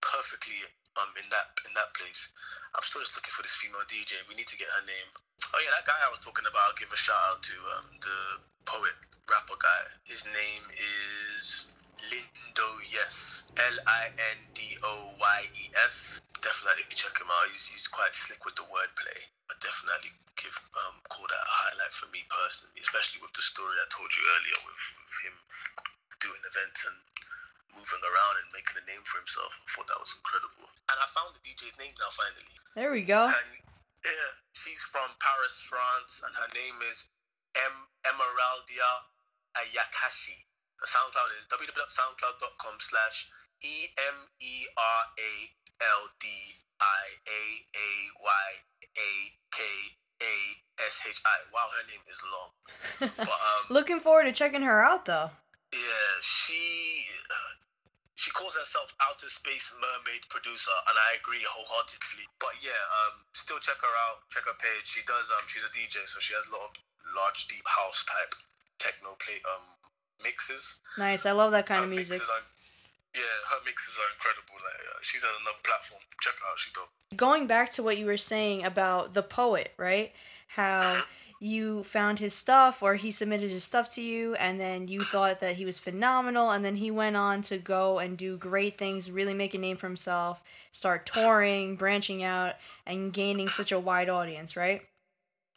perfectly 0.00 0.64
um 1.02 1.10
in 1.16 1.26
that 1.30 1.54
in 1.66 1.72
that 1.74 1.90
place. 1.94 2.30
I'm 2.74 2.84
still 2.84 3.00
just 3.02 3.16
looking 3.16 3.32
for 3.32 3.42
this 3.42 3.54
female 3.56 3.86
DJ. 3.88 4.18
We 4.28 4.34
need 4.34 4.50
to 4.50 4.58
get 4.58 4.68
her 4.78 4.84
name. 4.84 5.08
Oh 5.54 5.60
yeah, 5.62 5.72
that 5.72 5.86
guy 5.86 5.96
I 6.02 6.10
was 6.10 6.20
talking 6.20 6.44
about. 6.44 6.74
I'll 6.74 6.78
give 6.78 6.90
a 6.92 7.00
shout 7.00 7.18
out 7.30 7.40
to 7.46 7.56
um 7.78 7.88
the 8.02 8.18
poet 8.68 8.94
rapper 9.30 9.56
guy. 9.56 9.82
His 10.04 10.26
name 10.28 10.64
is 10.76 11.72
Lindo 12.10 12.68
Yes. 12.90 13.46
L 13.56 13.76
I 13.86 14.10
N 14.36 14.38
D 14.54 14.76
O 14.82 15.14
Y 15.18 15.38
E 15.56 15.64
S. 15.74 16.20
Definitely 16.38 16.86
check 16.94 17.18
him 17.18 17.26
out. 17.26 17.50
He's, 17.50 17.66
he's 17.66 17.90
quite 17.90 18.14
slick 18.14 18.46
with 18.46 18.54
the 18.54 18.66
wordplay. 18.70 19.18
I 19.50 19.54
definitely 19.58 20.14
give 20.38 20.54
um 20.86 21.02
call 21.10 21.26
that 21.26 21.42
a 21.42 21.54
highlight 21.66 21.94
for 21.94 22.06
me 22.14 22.22
personally, 22.30 22.78
especially 22.78 23.18
with 23.24 23.34
the 23.34 23.42
story 23.42 23.74
I 23.78 23.86
told 23.90 24.10
you 24.14 24.22
earlier 24.22 24.58
with, 24.62 24.82
with 25.02 25.16
him 25.26 25.34
doing 26.22 26.42
events 26.46 26.82
and 26.86 26.98
moving 27.78 28.02
around 28.02 28.34
and 28.42 28.48
making 28.50 28.74
a 28.74 28.84
name 28.90 29.02
for 29.06 29.22
himself. 29.22 29.54
I 29.54 29.66
thought 29.70 29.86
that 29.86 30.02
was 30.02 30.10
incredible. 30.18 30.66
And 30.90 30.96
I 30.98 31.06
found 31.14 31.34
the 31.38 31.42
DJ's 31.46 31.78
name 31.78 31.94
now 31.98 32.10
finally. 32.10 32.54
There 32.74 32.90
we 32.90 32.97
go. 33.08 33.24
And, 33.32 33.48
yeah, 34.04 34.30
she's 34.52 34.84
from 34.84 35.08
Paris, 35.18 35.56
France, 35.64 36.20
and 36.22 36.32
her 36.36 36.50
name 36.52 36.76
is 36.92 37.08
M 37.56 37.74
Emeraldia 38.04 38.90
Ayakashi. 39.56 40.36
The 40.78 40.86
SoundCloud 40.86 41.32
is 41.40 41.48
www.soundcloud.com 41.50 42.76
slash 42.78 43.26
E 43.64 43.90
M 43.98 44.18
E 44.38 44.68
R 44.76 45.02
A 45.18 45.32
L 45.82 46.04
D 46.20 46.28
I 46.78 47.04
A 47.26 47.42
A 47.74 47.90
Y 48.22 48.46
A 48.94 49.10
K 49.50 49.58
A 50.22 50.34
S 50.86 51.02
H 51.08 51.20
I. 51.26 51.38
Wow, 51.50 51.66
her 51.74 51.84
name 51.90 52.04
is 52.06 52.20
long. 52.30 52.50
But, 53.18 53.28
um, 53.28 53.62
Looking 53.70 53.98
forward 53.98 54.24
to 54.24 54.32
checking 54.32 54.62
her 54.62 54.84
out 54.84 55.04
though. 55.06 55.30
Yeah, 55.72 56.14
she 56.22 57.04
she 58.18 58.30
calls 58.34 58.54
herself 58.54 58.90
outer 58.98 59.30
space 59.30 59.70
mermaid 59.78 60.26
producer, 60.28 60.74
and 60.90 60.96
I 60.98 61.18
agree 61.22 61.42
wholeheartedly. 61.46 62.07
But 63.58 63.66
yeah, 63.66 63.74
still 63.74 63.74
check 63.74 63.82
her 63.82 63.96
out. 64.06 64.22
Check 64.30 64.44
her 64.46 64.54
page. 64.58 64.86
She 64.86 65.02
does. 65.02 65.26
Um, 65.34 65.42
she's 65.46 65.62
a 65.66 65.72
DJ, 65.74 66.06
so 66.06 66.20
she 66.20 66.34
has 66.34 66.46
a 66.46 66.52
lot 66.52 66.70
of 66.70 66.72
large, 67.14 67.48
deep 67.48 67.66
house 67.66 68.04
type 68.04 68.34
techno 68.78 69.18
play 69.18 69.42
um 69.50 69.66
mixes. 70.22 70.78
Nice. 70.98 71.26
I 71.26 71.32
love 71.32 71.52
that 71.52 71.66
kind 71.66 71.80
her 71.80 71.84
of 71.84 71.90
music. 71.90 72.22
Are, 72.22 72.44
yeah, 73.14 73.34
her 73.50 73.60
mixes 73.66 73.94
are 73.98 74.10
incredible. 74.14 74.54
Like 74.62 74.78
uh, 74.94 74.98
she's 75.02 75.24
on 75.24 75.30
another 75.42 75.58
platform. 75.64 76.00
Check 76.20 76.34
her 76.38 76.46
out. 76.46 76.58
She's 76.58 76.72
dope. 76.72 76.90
Going 77.16 77.46
back 77.46 77.70
to 77.72 77.82
what 77.82 77.98
you 77.98 78.06
were 78.06 78.20
saying 78.20 78.64
about 78.64 79.14
the 79.14 79.22
poet, 79.22 79.74
right? 79.76 80.12
How. 80.48 81.02
Mm-hmm 81.02 81.27
you 81.40 81.84
found 81.84 82.18
his 82.18 82.34
stuff 82.34 82.82
or 82.82 82.96
he 82.96 83.10
submitted 83.10 83.50
his 83.50 83.62
stuff 83.62 83.88
to 83.94 84.02
you 84.02 84.34
and 84.34 84.58
then 84.58 84.88
you 84.88 85.02
thought 85.02 85.40
that 85.40 85.54
he 85.54 85.64
was 85.64 85.78
phenomenal 85.78 86.50
and 86.50 86.64
then 86.64 86.76
he 86.76 86.90
went 86.90 87.16
on 87.16 87.42
to 87.42 87.58
go 87.58 87.98
and 87.98 88.18
do 88.18 88.36
great 88.36 88.76
things 88.76 89.10
really 89.10 89.34
make 89.34 89.54
a 89.54 89.58
name 89.58 89.76
for 89.76 89.86
himself 89.86 90.42
start 90.72 91.06
touring 91.06 91.76
branching 91.76 92.24
out 92.24 92.54
and 92.86 93.12
gaining 93.12 93.48
such 93.48 93.70
a 93.70 93.78
wide 93.78 94.08
audience 94.08 94.56
right? 94.56 94.82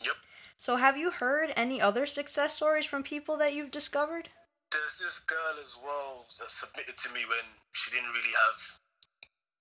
Yep. 0.05 0.15
So 0.57 0.75
have 0.75 0.97
you 0.97 1.09
heard 1.09 1.49
any 1.55 1.82
other 1.82 2.05
success 2.05 2.53
stories 2.55 2.86
from 2.86 3.01
people 3.01 3.38
that 3.38 3.53
you've 3.53 3.71
discovered? 3.71 4.29
There's 4.71 4.97
this 4.99 5.19
girl 5.25 5.57
as 5.59 5.77
well 5.84 6.27
that 6.39 6.51
submitted 6.51 6.95
to 6.97 7.09
me 7.11 7.25
when 7.27 7.45
she 7.73 7.89
didn't 7.91 8.13
really 8.13 8.36
have 8.47 8.59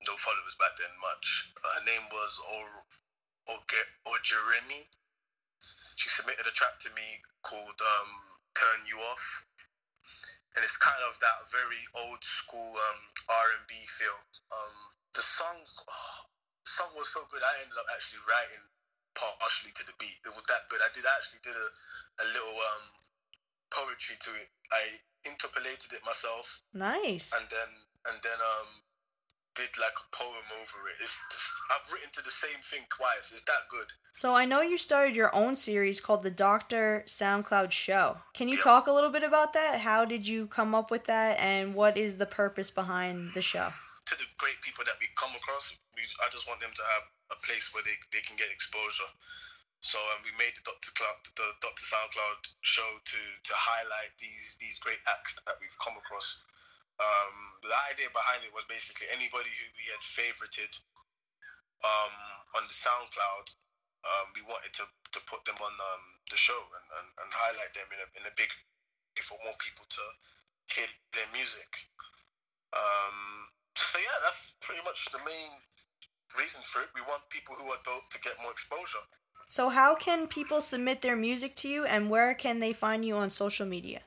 no 0.06 0.14
followers 0.16 0.56
back 0.60 0.76
then 0.78 0.92
much. 1.00 1.50
Her 1.56 1.84
name 1.84 2.06
was 2.12 2.40
or 2.52 2.68
or 3.48 4.16
Jeremy 4.22 4.86
she 6.01 6.09
submitted 6.09 6.48
a 6.48 6.55
track 6.57 6.80
to 6.80 6.90
me 6.96 7.05
called 7.44 7.76
um, 7.76 8.11
"Turn 8.57 8.88
You 8.88 8.96
Off," 9.12 9.44
and 10.57 10.64
it's 10.64 10.80
kind 10.80 11.05
of 11.05 11.20
that 11.20 11.44
very 11.53 11.84
old 11.92 12.24
school 12.24 12.72
um, 12.72 13.01
R 13.28 13.46
and 13.61 13.64
B 13.68 13.76
feel. 13.84 14.16
Um, 14.48 14.76
the 15.12 15.20
song, 15.20 15.61
oh, 15.61 16.16
the 16.64 16.72
song 16.72 16.90
was 16.96 17.12
so 17.12 17.28
good. 17.28 17.44
I 17.44 17.53
ended 17.61 17.76
up 17.76 17.84
actually 17.92 18.24
writing 18.24 18.64
partially 19.12 19.76
to 19.76 19.84
the 19.84 19.92
beat. 20.01 20.16
It 20.24 20.32
was 20.32 20.48
that 20.48 20.72
good. 20.72 20.80
I 20.80 20.88
did 20.96 21.05
actually 21.05 21.44
did 21.44 21.53
a, 21.53 21.68
a 22.24 22.26
little 22.32 22.57
um, 22.57 22.84
poetry 23.68 24.16
to 24.24 24.30
it. 24.40 24.48
I 24.72 25.05
interpolated 25.28 25.92
it 25.92 26.01
myself. 26.09 26.64
Nice. 26.72 27.36
And 27.36 27.44
then 27.53 27.70
and 28.09 28.16
then 28.24 28.40
um 28.40 28.70
did 29.61 29.76
like 29.76 29.92
a 29.92 30.08
poem 30.16 30.48
over 30.56 30.88
it. 30.88 30.96
It's, 31.04 31.12
I've 31.68 31.84
written 31.92 32.08
to 32.16 32.24
the 32.24 32.32
same 32.32 32.64
thing 32.64 32.88
twice. 32.88 33.28
It's 33.28 33.44
that 33.44 33.68
good. 33.68 33.86
So 34.12 34.32
I 34.32 34.48
know 34.48 34.64
you 34.64 34.78
started 34.78 35.14
your 35.14 35.34
own 35.36 35.54
series 35.54 36.00
called 36.00 36.22
the 36.24 36.32
Doctor 36.32 37.04
SoundCloud 37.06 37.70
Show. 37.70 38.16
Can 38.32 38.48
you 38.48 38.56
talk 38.56 38.86
a 38.86 38.92
little 38.92 39.12
bit 39.12 39.22
about 39.22 39.52
that? 39.52 39.80
How 39.80 40.08
did 40.08 40.26
you 40.26 40.46
come 40.46 40.74
up 40.74 40.90
with 40.90 41.04
that, 41.12 41.38
and 41.38 41.74
what 41.74 42.00
is 42.00 42.16
the 42.16 42.26
purpose 42.26 42.70
behind 42.70 43.36
the 43.36 43.44
show? 43.44 43.68
To 44.08 44.14
the 44.16 44.24
great 44.40 44.56
people 44.64 44.84
that 44.88 44.96
we 44.96 45.06
come 45.20 45.36
across, 45.36 45.76
we, 45.94 46.02
I 46.24 46.32
just 46.32 46.48
want 46.48 46.64
them 46.64 46.72
to 46.72 46.84
have 46.96 47.04
a 47.36 47.38
place 47.44 47.68
where 47.76 47.84
they, 47.84 48.00
they 48.16 48.24
can 48.24 48.40
get 48.40 48.48
exposure. 48.48 49.12
So 49.80 50.00
um, 50.12 50.20
we 50.24 50.32
made 50.36 50.52
the 50.56 50.64
Doctor 50.64 50.92
Cloud, 50.96 51.20
the 51.36 51.48
Doctor 51.61 51.84
SoundCloud 51.88 52.40
show 52.61 52.88
to 53.00 53.20
to 53.48 53.54
highlight 53.56 54.12
these 54.20 54.61
these 54.61 54.76
great 54.80 55.00
acts 55.08 55.40
that 55.48 55.56
we've 55.56 55.76
come 55.80 55.96
across 55.96 56.44
um, 57.01 57.34
the 57.64 57.76
idea 57.88 58.12
behind 58.12 58.44
it 58.44 58.53
was 58.53 58.68
basically 58.68 59.09
anybody 59.09 59.48
who 59.48 59.66
we 59.72 59.88
had 59.88 60.03
favorited 60.05 60.72
um, 61.80 62.14
on 62.61 62.68
the 62.68 62.76
SoundCloud, 62.76 63.46
um, 64.05 64.26
we 64.36 64.44
wanted 64.44 64.72
to, 64.76 64.84
to 64.84 65.20
put 65.24 65.44
them 65.48 65.57
on 65.61 65.72
um, 65.72 66.05
the 66.28 66.36
show 66.36 66.57
and, 66.57 66.86
and, 67.01 67.09
and 67.24 67.28
highlight 67.32 67.72
them 67.72 67.88
in 67.88 68.01
a, 68.05 68.09
in 68.20 68.24
a 68.28 68.34
big 68.36 68.48
way 69.16 69.24
for 69.24 69.40
more 69.44 69.57
people 69.61 69.84
to 69.88 70.05
hear 70.68 70.88
their 71.16 71.28
music. 71.32 71.68
Um, 72.76 73.48
so 73.74 73.98
yeah, 73.98 74.20
that's 74.20 74.57
pretty 74.61 74.84
much 74.84 75.09
the 75.12 75.24
main 75.24 75.53
reason 76.36 76.61
for 76.64 76.84
it. 76.84 76.92
We 76.94 77.01
want 77.09 77.24
people 77.28 77.57
who 77.57 77.72
are 77.72 77.80
dope 77.84 78.09
to 78.12 78.20
get 78.20 78.36
more 78.44 78.53
exposure. 78.53 79.05
So 79.48 79.68
how 79.68 79.96
can 79.96 80.28
people 80.28 80.61
submit 80.61 81.03
their 81.03 81.16
music 81.16 81.57
to 81.64 81.68
you 81.68 81.84
and 81.84 82.09
where 82.09 82.34
can 82.34 82.61
they 82.61 82.72
find 82.72 83.05
you 83.05 83.16
on 83.16 83.30
social 83.30 83.66
media? 83.66 84.01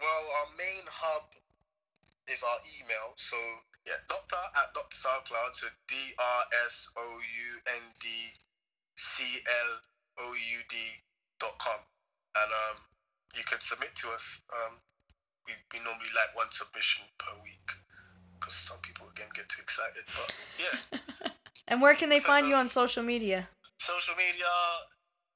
Well, 0.00 0.24
our 0.42 0.50
main 0.58 0.84
hub 0.90 1.31
is 2.30 2.42
our 2.42 2.60
email. 2.78 3.14
So 3.16 3.36
yeah, 3.86 3.98
doctor 4.08 4.38
at 4.38 4.70
Dr. 4.74 4.94
SoundCloud. 4.94 5.52
So 5.54 5.66
D 5.88 5.94
R 6.18 6.42
S 6.66 6.88
O 6.96 7.02
U 7.02 7.50
N 7.82 7.84
D 7.98 8.06
C 8.94 9.42
L 9.42 9.72
O 10.22 10.26
U 10.30 10.58
D 10.68 10.76
dot 11.40 11.58
com. 11.58 11.80
And 12.38 12.50
um, 12.50 12.76
you 13.36 13.44
can 13.44 13.60
submit 13.60 13.94
to 14.02 14.08
us. 14.14 14.40
Um, 14.52 14.78
we, 15.46 15.52
we 15.74 15.82
normally 15.82 16.12
like 16.14 16.30
one 16.38 16.50
submission 16.54 17.02
per 17.18 17.34
week 17.42 17.66
because 18.38 18.54
some 18.54 18.78
people 18.82 19.06
again 19.10 19.30
get 19.34 19.48
too 19.50 19.62
excited. 19.62 20.06
But 20.14 20.28
yeah. 20.58 21.30
and 21.68 21.82
where 21.82 21.94
can 21.94 22.08
they 22.08 22.20
so 22.22 22.30
find 22.30 22.46
you 22.48 22.54
on 22.54 22.68
social 22.68 23.02
media? 23.02 23.48
Social 23.78 24.14
media, 24.14 24.50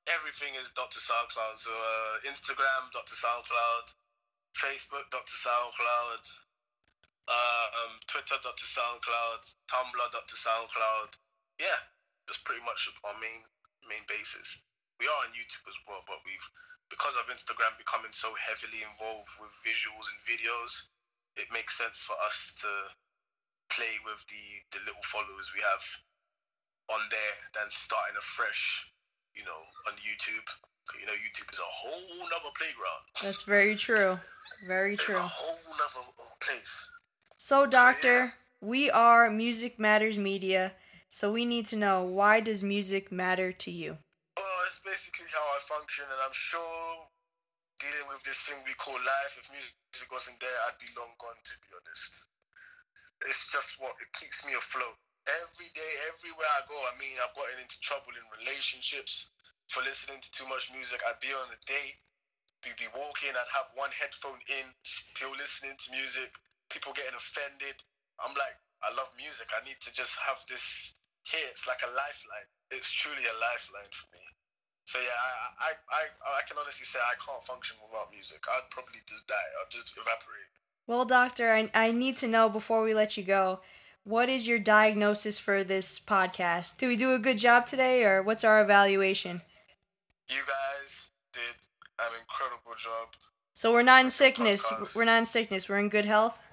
everything 0.06 0.54
is 0.54 0.70
Dr. 0.78 1.02
SoundCloud. 1.02 1.56
So 1.58 1.70
uh, 1.74 2.30
Instagram, 2.30 2.90
Dr. 2.94 3.18
SoundCloud, 3.18 3.84
Facebook, 4.54 5.06
Dr. 5.10 5.34
SoundCloud, 5.42 6.22
um, 7.30 7.92
Twitter, 8.06 8.38
Dr. 8.42 8.66
SoundCloud, 8.66 9.42
Tumblr, 9.66 10.06
Dr. 10.14 10.36
SoundCloud. 10.38 11.10
Yeah, 11.58 11.78
that's 12.26 12.40
pretty 12.42 12.62
much 12.62 12.86
our 13.04 13.16
main 13.18 13.42
main 13.88 14.02
basis. 14.06 14.62
We 14.98 15.06
are 15.06 15.20
on 15.26 15.34
YouTube 15.36 15.66
as 15.68 15.78
well, 15.86 16.02
but 16.06 16.22
we've 16.24 16.48
because 16.90 17.18
of 17.18 17.26
Instagram 17.32 17.74
becoming 17.78 18.14
so 18.14 18.30
heavily 18.38 18.86
involved 18.86 19.30
with 19.42 19.50
visuals 19.66 20.06
and 20.06 20.18
videos, 20.22 20.86
it 21.34 21.50
makes 21.50 21.74
sense 21.76 21.98
for 21.98 22.14
us 22.22 22.54
to 22.62 22.70
play 23.74 23.98
with 24.06 24.22
the 24.30 24.44
the 24.70 24.80
little 24.86 25.02
followers 25.02 25.50
we 25.54 25.60
have 25.66 25.82
on 26.94 27.02
there 27.10 27.34
than 27.58 27.66
starting 27.74 28.14
afresh, 28.16 28.86
you 29.34 29.42
know, 29.42 29.60
on 29.90 29.94
YouTube. 29.98 30.46
You 31.00 31.06
know, 31.06 31.18
YouTube 31.18 31.50
is 31.52 31.58
a 31.58 31.66
whole 31.66 32.14
nother 32.30 32.54
playground. 32.54 33.02
That's 33.20 33.42
very 33.42 33.74
true. 33.74 34.18
Very 34.66 34.94
It's 34.94 35.02
true. 35.02 35.16
a 35.16 35.20
whole 35.26 35.58
nother 35.74 36.06
uh, 36.06 36.34
place. 36.40 36.88
So, 37.36 37.68
Doctor, 37.68 38.32
we 38.64 38.88
are 38.88 39.28
Music 39.28 39.76
Matters 39.76 40.16
Media, 40.16 40.72
so 41.12 41.28
we 41.28 41.44
need 41.44 41.68
to 41.68 41.76
know 41.76 42.00
why 42.00 42.40
does 42.40 42.64
music 42.64 43.12
matter 43.12 43.52
to 43.52 43.68
you? 43.68 44.00
Well, 44.40 44.60
it's 44.64 44.80
basically 44.80 45.28
how 45.28 45.44
I 45.44 45.60
function, 45.68 46.08
and 46.08 46.16
I'm 46.16 46.32
sure 46.32 47.04
dealing 47.76 48.08
with 48.08 48.24
this 48.24 48.40
thing 48.48 48.56
we 48.64 48.72
call 48.80 48.96
life, 48.96 49.36
if 49.36 49.52
music 49.52 50.08
wasn't 50.08 50.40
there, 50.40 50.58
I'd 50.64 50.80
be 50.80 50.88
long 50.96 51.12
gone, 51.20 51.36
to 51.36 51.54
be 51.60 51.76
honest. 51.76 52.24
It's 53.28 53.44
just 53.52 53.76
what 53.84 54.00
it 54.00 54.08
keeps 54.16 54.40
me 54.48 54.56
afloat. 54.56 54.96
Every 55.28 55.68
day, 55.76 55.92
everywhere 56.08 56.48
I 56.56 56.64
go, 56.64 56.80
I 56.88 56.96
mean, 56.96 57.20
I've 57.20 57.36
gotten 57.36 57.60
into 57.60 57.76
trouble 57.84 58.16
in 58.16 58.24
relationships 58.40 59.28
for 59.68 59.84
listening 59.84 60.24
to 60.24 60.30
too 60.32 60.48
much 60.48 60.72
music. 60.72 61.04
I'd 61.04 61.20
be 61.20 61.36
on 61.36 61.52
a 61.52 61.60
date, 61.68 62.00
we'd 62.64 62.80
be 62.80 62.88
walking, 62.96 63.36
I'd 63.36 63.52
have 63.52 63.76
one 63.76 63.92
headphone 63.92 64.40
in, 64.48 64.72
still 64.88 65.36
listening 65.36 65.76
to 65.76 65.92
music, 65.92 66.32
people 66.70 66.92
getting 66.94 67.16
offended. 67.16 67.76
I'm 68.20 68.34
like, 68.34 68.56
I 68.84 68.92
love 68.94 69.10
music. 69.16 69.48
I 69.54 69.64
need 69.64 69.80
to 69.84 69.90
just 69.92 70.14
have 70.20 70.40
this 70.48 70.94
here. 71.24 71.46
It's 71.50 71.66
like 71.66 71.82
a 71.84 71.90
lifeline. 71.90 72.48
It's 72.70 72.90
truly 72.90 73.24
a 73.24 73.36
lifeline 73.38 73.92
for 73.92 74.08
me. 74.14 74.24
So 74.86 75.02
yeah, 75.02 75.18
I, 75.18 75.30
I, 75.58 75.70
I, 75.90 76.02
I 76.38 76.42
can 76.46 76.56
honestly 76.58 76.86
say 76.86 77.02
I 77.02 77.18
can't 77.18 77.42
function 77.42 77.76
without 77.82 78.12
music. 78.14 78.38
I'd 78.46 78.70
probably 78.70 79.02
just 79.08 79.26
die. 79.26 79.34
I'd 79.34 79.70
just 79.70 79.92
evaporate. 79.98 80.50
Well, 80.86 81.04
Doctor, 81.04 81.50
I, 81.50 81.70
I 81.74 81.90
need 81.90 82.16
to 82.18 82.28
know 82.28 82.48
before 82.48 82.84
we 82.84 82.94
let 82.94 83.16
you 83.16 83.24
go 83.24 83.60
what 84.06 84.28
is 84.28 84.46
your 84.46 84.60
diagnosis 84.60 85.36
for 85.36 85.64
this 85.64 85.98
podcast? 85.98 86.76
Did 86.76 86.86
we 86.86 86.96
do 86.96 87.14
a 87.14 87.18
good 87.18 87.38
job 87.38 87.66
today, 87.66 88.04
or 88.04 88.22
what's 88.22 88.44
our 88.44 88.62
evaluation? 88.62 89.42
You 90.28 90.42
guys 90.46 91.08
did 91.32 91.56
an 91.98 92.12
incredible 92.20 92.76
job. 92.78 93.08
So, 93.54 93.72
we're 93.72 93.82
not 93.82 94.04
in 94.04 94.10
sickness. 94.12 94.64
Podcast. 94.64 94.94
We're 94.94 95.06
not 95.06 95.18
in 95.18 95.26
sickness. 95.26 95.68
We're 95.68 95.78
in 95.78 95.88
good 95.88 96.04
health. 96.04 96.45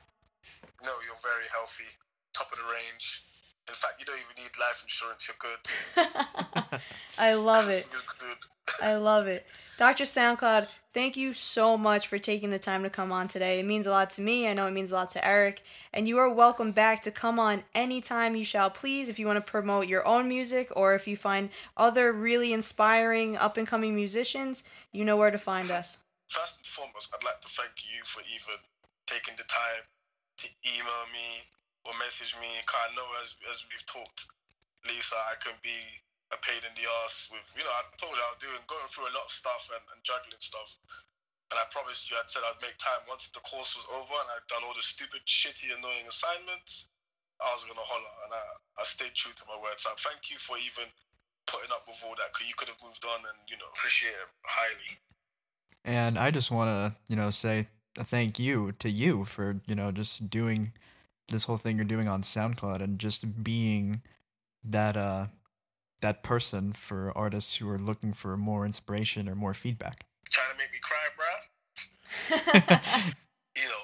No, 0.83 0.91
you're 1.07 1.15
very 1.23 1.47
healthy, 1.53 1.85
top 2.33 2.51
of 2.51 2.57
the 2.57 2.65
range. 2.65 3.23
In 3.69 3.73
fact, 3.73 3.93
you 3.99 4.05
don't 4.05 4.17
even 4.17 4.43
need 4.43 4.51
life 4.59 4.83
insurance. 4.83 5.29
You're 5.29 5.37
good. 5.39 6.81
I 7.17 7.33
love 7.35 7.69
it. 7.69 7.87
You're 7.91 8.01
good. 8.19 8.37
I 8.81 8.95
love 8.95 9.27
it. 9.27 9.45
Dr. 9.77 10.03
SoundCloud, 10.03 10.67
thank 10.93 11.15
you 11.15 11.31
so 11.31 11.77
much 11.77 12.07
for 12.07 12.19
taking 12.19 12.49
the 12.49 12.59
time 12.59 12.83
to 12.83 12.89
come 12.89 13.13
on 13.13 13.29
today. 13.29 13.59
It 13.59 13.65
means 13.65 13.87
a 13.87 13.91
lot 13.91 14.09
to 14.11 14.21
me. 14.21 14.49
I 14.49 14.53
know 14.53 14.67
it 14.67 14.73
means 14.73 14.91
a 14.91 14.95
lot 14.95 15.11
to 15.11 15.25
Eric. 15.25 15.63
And 15.93 16.07
you 16.07 16.17
are 16.17 16.29
welcome 16.29 16.73
back 16.73 17.01
to 17.03 17.11
come 17.11 17.39
on 17.39 17.63
anytime 17.73 18.35
you 18.35 18.43
shall 18.43 18.69
please 18.69 19.07
if 19.07 19.17
you 19.17 19.25
want 19.25 19.37
to 19.37 19.51
promote 19.51 19.87
your 19.87 20.05
own 20.05 20.27
music 20.27 20.69
or 20.75 20.93
if 20.95 21.07
you 21.07 21.15
find 21.15 21.49
other 21.77 22.11
really 22.11 22.51
inspiring 22.51 23.37
up 23.37 23.55
and 23.55 23.65
coming 23.65 23.95
musicians, 23.95 24.65
you 24.91 25.05
know 25.05 25.15
where 25.15 25.31
to 25.31 25.39
find 25.39 25.71
us. 25.71 25.99
First 26.27 26.57
and 26.57 26.67
foremost, 26.67 27.13
I'd 27.13 27.23
like 27.23 27.39
to 27.41 27.47
thank 27.47 27.71
you 27.89 28.03
for 28.03 28.21
even 28.21 28.59
taking 29.07 29.35
the 29.37 29.43
time 29.43 29.83
to 30.37 30.47
email 30.65 31.05
me 31.13 31.43
or 31.85 31.93
message 31.99 32.33
me. 32.41 32.49
'cause 32.65 32.81
I 32.89 32.95
know 32.95 33.07
as 33.21 33.33
as 33.51 33.63
we've 33.69 33.85
talked, 33.85 34.27
Lisa, 34.85 35.15
I 35.29 35.35
can 35.43 35.57
be 35.61 35.77
a 36.31 36.37
pain 36.37 36.63
in 36.65 36.73
the 36.73 36.85
ass 37.05 37.27
with 37.29 37.43
you 37.55 37.63
know, 37.63 37.71
I 37.71 37.83
told 37.97 38.15
you 38.17 38.23
I 38.23 38.29
was 38.33 38.41
doing 38.41 38.63
going 38.67 38.87
through 38.89 39.07
a 39.09 39.15
lot 39.15 39.25
of 39.25 39.31
stuff 39.31 39.69
and, 39.73 39.83
and 39.93 40.03
juggling 40.03 40.41
stuff. 40.41 40.77
And 41.51 41.59
I 41.59 41.65
promised 41.69 42.09
you 42.09 42.17
I'd 42.17 42.29
said 42.29 42.41
I'd 42.47 42.61
make 42.61 42.77
time 42.81 43.05
once 43.07 43.29
the 43.29 43.41
course 43.41 43.75
was 43.77 43.85
over 43.93 44.13
and 44.13 44.29
I'd 44.33 44.47
done 44.49 44.63
all 44.65 44.73
the 44.73 44.81
stupid, 44.81 45.21
shitty, 45.27 45.69
annoying 45.77 46.07
assignments. 46.07 46.89
I 47.41 47.53
was 47.53 47.63
gonna 47.65 47.83
holler 47.85 48.13
and 48.25 48.33
I, 48.33 48.43
I 48.81 48.83
stayed 48.85 49.13
true 49.13 49.33
to 49.33 49.43
my 49.47 49.57
word. 49.61 49.77
So 49.77 49.91
thank 49.99 50.31
you 50.31 50.39
for 50.39 50.57
even 50.57 50.89
putting 51.45 51.71
up 51.71 51.85
with 51.87 52.01
all 52.05 52.15
that 52.17 52.33
because 52.33 52.47
you 52.47 52.55
could 52.57 52.69
have 52.69 52.81
moved 52.81 53.03
on 53.05 53.19
and 53.19 53.37
you 53.47 53.57
know 53.57 53.67
appreciate 53.75 54.15
it 54.17 54.29
highly. 54.45 54.97
And 55.85 56.17
I 56.17 56.31
just 56.31 56.49
want 56.49 56.67
to, 56.69 56.95
you 57.09 57.15
know, 57.17 57.29
say 57.29 57.67
a 57.97 58.03
thank 58.03 58.39
you 58.39 58.73
to 58.79 58.89
you 58.89 59.25
for, 59.25 59.61
you 59.67 59.75
know, 59.75 59.91
just 59.91 60.29
doing 60.29 60.73
this 61.29 61.45
whole 61.45 61.57
thing 61.57 61.77
you're 61.77 61.85
doing 61.85 62.07
on 62.07 62.21
SoundCloud 62.21 62.81
and 62.81 62.99
just 62.99 63.43
being 63.43 64.01
that 64.63 64.95
uh 64.95 65.27
that 66.01 66.21
person 66.21 66.75
for 66.75 67.15
artists 67.15 67.55
who 67.55 67.69
are 67.71 67.79
looking 67.79 68.11
for 68.11 68.35
more 68.35 68.67
inspiration 68.67 69.31
or 69.31 69.35
more 69.35 69.55
feedback. 69.55 70.03
Trying 70.29 70.51
to 70.51 70.57
make 70.59 70.71
me 70.75 70.83
cry, 70.83 71.05
bruh. 71.15 71.39
you 73.55 73.63
know, 73.71 73.81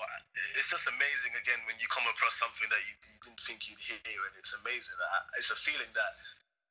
it's 0.59 0.67
just 0.67 0.83
amazing 0.91 1.31
again 1.39 1.63
when 1.63 1.79
you 1.79 1.87
come 1.87 2.03
across 2.11 2.35
something 2.35 2.67
that 2.67 2.83
you, 2.83 2.93
you 3.07 3.17
didn't 3.23 3.39
think 3.39 3.71
you'd 3.71 3.79
hear, 3.79 4.19
and 4.27 4.35
it's 4.35 4.51
amazing. 4.59 4.99
I, 4.99 5.23
it's 5.39 5.47
a 5.47 5.55
feeling 5.55 5.87
that 5.95 6.19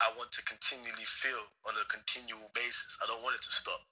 I 0.04 0.12
want 0.20 0.30
to 0.36 0.42
continually 0.44 1.08
feel 1.08 1.42
on 1.64 1.74
a 1.80 1.84
continual 1.88 2.52
basis. 2.52 3.00
I 3.00 3.08
don't 3.08 3.24
want 3.24 3.34
it 3.34 3.42
to 3.48 3.52
stop. 3.52 3.82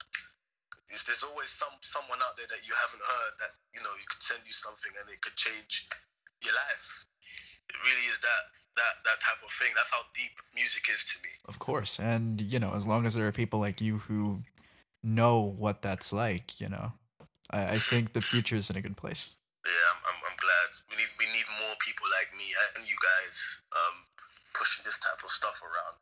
There's 0.87 1.23
always 1.23 1.51
some 1.51 1.75
someone 1.83 2.19
out 2.23 2.39
there 2.39 2.47
that 2.47 2.63
you 2.63 2.71
haven't 2.75 3.03
heard 3.03 3.33
that 3.43 3.51
you 3.75 3.83
know 3.83 3.91
you 3.99 4.07
could 4.07 4.23
send 4.23 4.41
you 4.47 4.55
something 4.55 4.91
and 4.95 5.05
it 5.11 5.19
could 5.19 5.35
change 5.35 5.87
your 6.43 6.55
life. 6.55 6.87
It 7.67 7.75
really 7.83 8.07
is 8.07 8.19
that 8.23 8.43
that 8.79 8.93
that 9.03 9.19
type 9.19 9.41
of 9.43 9.51
thing. 9.51 9.73
That's 9.75 9.91
how 9.91 10.07
deep 10.15 10.31
music 10.55 10.87
is 10.87 11.03
to 11.11 11.15
me. 11.19 11.33
Of 11.49 11.59
course. 11.59 11.99
And, 11.99 12.39
you 12.39 12.59
know, 12.59 12.73
as 12.73 12.87
long 12.87 13.05
as 13.05 13.13
there 13.15 13.27
are 13.27 13.35
people 13.35 13.59
like 13.59 13.81
you 13.81 13.97
who 13.97 14.43
know 15.03 15.55
what 15.57 15.81
that's 15.81 16.13
like, 16.13 16.61
you 16.61 16.69
know, 16.69 16.93
I, 17.51 17.75
I 17.75 17.79
think 17.79 18.13
the 18.13 18.21
future 18.21 18.55
is 18.55 18.69
in 18.69 18.77
a 18.77 18.81
good 18.81 18.95
place. 18.95 19.35
Yeah, 19.65 19.87
I'm, 19.91 19.99
I'm, 20.07 20.19
I'm 20.31 20.37
glad. 20.39 20.69
We 20.87 20.95
need 20.95 21.11
we 21.19 21.27
need 21.35 21.47
more 21.59 21.75
people 21.83 22.07
like 22.15 22.31
me 22.37 22.47
and 22.77 22.87
you 22.87 22.95
guys 23.03 23.35
um, 23.75 23.95
pushing 24.55 24.85
this 24.85 24.99
type 24.99 25.19
of 25.23 25.31
stuff 25.31 25.59
around. 25.59 25.99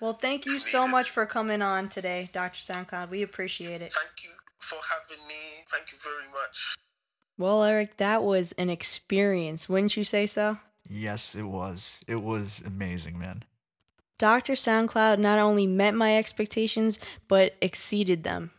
Well, 0.00 0.12
thank 0.12 0.46
you 0.46 0.58
so 0.58 0.86
much 0.88 1.10
for 1.10 1.26
coming 1.26 1.62
on 1.62 1.88
today, 1.88 2.28
Dr. 2.32 2.58
SoundCloud. 2.58 3.10
We 3.10 3.22
appreciate 3.22 3.82
it. 3.82 3.92
Thank 3.92 4.24
you 4.24 4.30
for 4.58 4.78
having 4.90 5.26
me. 5.26 5.64
Thank 5.70 5.92
you 5.92 5.98
very 6.02 6.26
much. 6.32 6.76
Well, 7.38 7.62
Eric, 7.64 7.96
that 7.96 8.22
was 8.22 8.52
an 8.52 8.68
experience, 8.68 9.68
wouldn't 9.68 9.96
you 9.96 10.04
say 10.04 10.26
so? 10.26 10.58
Yes, 10.88 11.34
it 11.34 11.44
was. 11.44 12.02
It 12.06 12.22
was 12.22 12.62
amazing, 12.66 13.18
man. 13.18 13.44
Dr. 14.18 14.52
SoundCloud 14.52 15.18
not 15.18 15.38
only 15.38 15.66
met 15.66 15.94
my 15.94 16.18
expectations, 16.18 16.98
but 17.28 17.54
exceeded 17.62 18.22
them. 18.22 18.50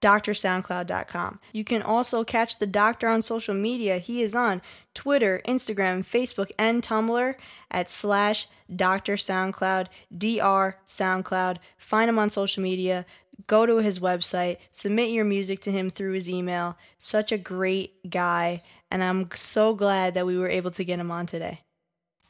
drsoundcloud.com. 0.05 1.41
You 1.53 1.65
can 1.65 1.83
also 1.83 2.25
catch 2.25 2.59
the 2.59 2.67
doctor 2.67 3.09
on 3.09 3.23
social 3.23 3.55
media. 3.55 3.99
He 3.99 4.23
is 4.23 4.35
on 4.35 4.63
Twitter, 4.95 5.41
Instagram, 5.47 6.01
Facebook, 6.01 6.51
and 6.59 6.83
Tumblr 6.83 7.35
at 7.71 7.91
slash 7.91 8.47
Dr. 8.75 9.15
SoundCloud, 9.15 9.87
DR 10.17 10.75
SoundCloud. 10.87 11.57
Find 11.79 12.09
him 12.09 12.19
on 12.19 12.31
social 12.31 12.63
media. 12.63 13.07
Go 13.47 13.67
to 13.67 13.79
his 13.79 13.99
website, 13.99 14.59
submit 14.71 15.11
your 15.11 15.25
music 15.25 15.61
to 15.61 15.73
him 15.73 15.91
through 15.91 16.13
his 16.13 16.29
email. 16.29 16.79
Such 16.99 17.33
a 17.33 17.37
great 17.39 18.09
guy, 18.09 18.63
and 18.91 19.03
I'm 19.03 19.29
so 19.35 19.75
glad 19.75 20.15
that 20.15 20.25
we 20.25 20.39
were 20.39 20.49
able 20.49 20.71
to 20.71 20.85
get 20.85 21.01
him 21.01 21.11
on 21.11 21.27
today. 21.27 21.61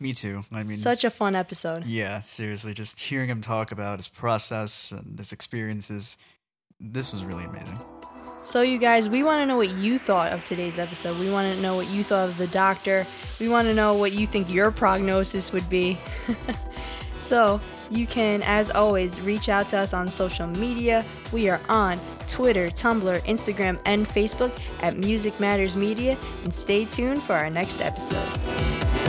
Me 0.00 0.12
too. 0.12 0.42
I 0.50 0.64
mean, 0.64 0.76
Such 0.78 1.04
a 1.04 1.10
fun 1.10 1.36
episode. 1.36 1.84
yeah, 1.84 2.20
seriously, 2.20 2.74
just 2.74 2.98
hearing 2.98 3.28
him 3.28 3.42
talk 3.42 3.70
about 3.70 3.98
his 3.98 4.08
process 4.08 4.90
and 4.90 5.18
his 5.18 5.30
experiences, 5.32 6.16
this 6.80 7.12
was 7.12 7.24
really 7.24 7.44
amazing. 7.44 7.78
So, 8.42 8.60
you 8.60 8.78
guys, 8.78 9.08
we 9.08 9.24
want 9.24 9.40
to 9.40 9.46
know 9.46 9.56
what 9.56 9.70
you 9.70 9.98
thought 9.98 10.32
of 10.32 10.44
today's 10.44 10.78
episode. 10.78 11.18
We 11.18 11.30
want 11.30 11.56
to 11.56 11.62
know 11.62 11.76
what 11.76 11.88
you 11.88 12.04
thought 12.04 12.28
of 12.28 12.36
the 12.36 12.46
doctor. 12.48 13.06
We 13.40 13.48
want 13.48 13.68
to 13.68 13.74
know 13.74 13.94
what 13.94 14.12
you 14.12 14.26
think 14.26 14.52
your 14.52 14.70
prognosis 14.70 15.50
would 15.50 15.68
be. 15.70 15.96
so, 17.18 17.58
you 17.90 18.06
can, 18.06 18.42
as 18.42 18.70
always, 18.70 19.18
reach 19.22 19.48
out 19.48 19.68
to 19.68 19.78
us 19.78 19.94
on 19.94 20.08
social 20.08 20.46
media. 20.46 21.06
We 21.32 21.48
are 21.48 21.60
on 21.70 21.98
Twitter, 22.26 22.68
Tumblr, 22.68 23.18
Instagram, 23.20 23.78
and 23.86 24.06
Facebook 24.06 24.52
at 24.82 24.96
Music 24.98 25.40
Matters 25.40 25.74
Media. 25.74 26.18
And 26.42 26.52
stay 26.52 26.84
tuned 26.84 27.22
for 27.22 27.32
our 27.32 27.48
next 27.48 27.80
episode. 27.80 29.03